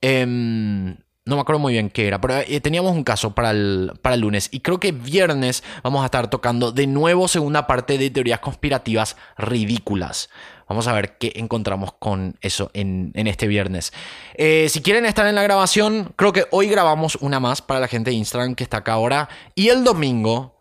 Em, 0.00 0.96
no 1.26 1.36
me 1.36 1.40
acuerdo 1.40 1.58
muy 1.58 1.72
bien 1.72 1.88
qué 1.88 2.06
era, 2.06 2.20
pero 2.20 2.36
eh, 2.36 2.60
teníamos 2.60 2.92
un 2.92 3.02
caso 3.02 3.34
para 3.34 3.50
el, 3.50 3.92
para 4.02 4.14
el 4.14 4.20
lunes. 4.20 4.48
Y 4.52 4.60
creo 4.60 4.78
que 4.78 4.92
viernes 4.92 5.64
vamos 5.82 6.02
a 6.02 6.06
estar 6.06 6.28
tocando 6.28 6.70
de 6.70 6.86
nuevo 6.86 7.28
segunda 7.28 7.66
parte 7.66 7.96
de 7.96 8.10
teorías 8.10 8.40
conspirativas 8.40 9.16
ridículas. 9.38 10.28
Vamos 10.68 10.86
a 10.86 10.92
ver 10.92 11.16
qué 11.18 11.32
encontramos 11.36 11.92
con 11.98 12.36
eso 12.40 12.70
en, 12.74 13.12
en 13.14 13.26
este 13.26 13.46
viernes. 13.46 13.92
Eh, 14.34 14.68
si 14.68 14.82
quieren 14.82 15.06
estar 15.06 15.26
en 15.26 15.34
la 15.34 15.42
grabación, 15.42 16.12
creo 16.16 16.32
que 16.32 16.46
hoy 16.50 16.68
grabamos 16.68 17.16
una 17.16 17.40
más 17.40 17.62
para 17.62 17.80
la 17.80 17.88
gente 17.88 18.10
de 18.10 18.16
Instagram 18.16 18.54
que 18.54 18.64
está 18.64 18.78
acá 18.78 18.92
ahora. 18.92 19.28
Y 19.54 19.68
el 19.68 19.84
domingo, 19.84 20.53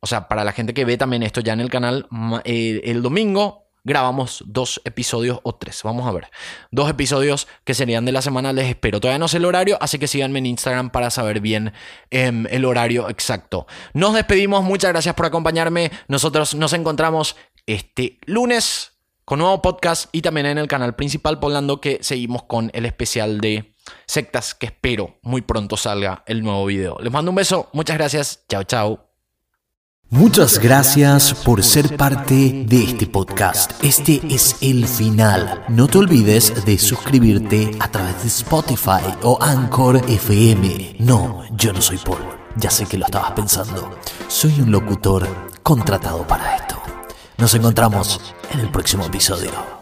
o 0.00 0.06
sea, 0.06 0.28
para 0.28 0.44
la 0.44 0.52
gente 0.52 0.74
que 0.74 0.84
ve 0.84 0.96
también 0.96 1.22
esto 1.22 1.40
ya 1.40 1.52
en 1.52 1.60
el 1.60 1.70
canal, 1.70 2.08
eh, 2.44 2.80
el 2.84 3.02
domingo 3.02 3.70
grabamos 3.84 4.42
dos 4.46 4.80
episodios 4.84 5.40
o 5.42 5.54
tres. 5.54 5.82
Vamos 5.82 6.06
a 6.06 6.12
ver. 6.12 6.28
Dos 6.70 6.90
episodios 6.90 7.48
que 7.64 7.74
serían 7.74 8.04
de 8.04 8.12
la 8.12 8.22
semana. 8.22 8.52
Les 8.52 8.68
espero. 8.68 9.00
Todavía 9.00 9.18
no 9.18 9.28
sé 9.28 9.38
el 9.38 9.44
horario, 9.44 9.78
así 9.80 9.98
que 9.98 10.06
síganme 10.06 10.38
en 10.38 10.46
Instagram 10.46 10.90
para 10.90 11.10
saber 11.10 11.40
bien 11.40 11.72
em, 12.10 12.46
el 12.50 12.64
horario 12.64 13.08
exacto. 13.08 13.66
Nos 13.94 14.14
despedimos. 14.14 14.64
Muchas 14.64 14.92
gracias 14.92 15.14
por 15.14 15.26
acompañarme. 15.26 15.90
Nosotros 16.08 16.54
nos 16.54 16.72
encontramos 16.72 17.36
este 17.66 18.18
lunes 18.26 18.92
con 19.24 19.38
nuevo 19.38 19.62
podcast 19.62 20.08
y 20.12 20.22
también 20.22 20.46
en 20.46 20.58
el 20.58 20.66
canal 20.66 20.96
principal 20.96 21.38
Polando 21.38 21.80
que 21.80 21.98
seguimos 22.02 22.42
con 22.44 22.70
el 22.74 22.84
especial 22.84 23.40
de 23.40 23.74
sectas 24.06 24.54
que 24.54 24.66
espero 24.66 25.18
muy 25.22 25.42
pronto 25.42 25.76
salga 25.76 26.24
el 26.26 26.42
nuevo 26.42 26.66
video. 26.66 26.98
Les 27.00 27.12
mando 27.12 27.30
un 27.30 27.36
beso. 27.36 27.68
Muchas 27.72 27.96
gracias. 27.96 28.44
Chao, 28.48 28.64
chao. 28.64 29.09
Muchas 30.12 30.58
gracias 30.58 31.32
por 31.32 31.62
ser 31.62 31.96
parte 31.96 32.64
de 32.66 32.82
este 32.82 33.06
podcast. 33.06 33.72
Este 33.80 34.20
es 34.28 34.56
el 34.60 34.88
final. 34.88 35.64
No 35.68 35.86
te 35.86 35.98
olvides 35.98 36.64
de 36.64 36.78
suscribirte 36.78 37.70
a 37.78 37.88
través 37.88 38.20
de 38.20 38.26
Spotify 38.26 39.04
o 39.22 39.38
Anchor 39.40 40.02
FM. 40.08 40.96
No, 40.98 41.44
yo 41.52 41.72
no 41.72 41.80
soy 41.80 41.98
Paul. 41.98 42.18
Ya 42.56 42.70
sé 42.70 42.86
que 42.86 42.98
lo 42.98 43.04
estabas 43.04 43.30
pensando. 43.32 43.88
Soy 44.26 44.60
un 44.60 44.72
locutor 44.72 45.28
contratado 45.62 46.26
para 46.26 46.56
esto. 46.56 46.82
Nos 47.36 47.54
encontramos 47.54 48.20
en 48.52 48.58
el 48.58 48.68
próximo 48.68 49.04
episodio. 49.04 49.79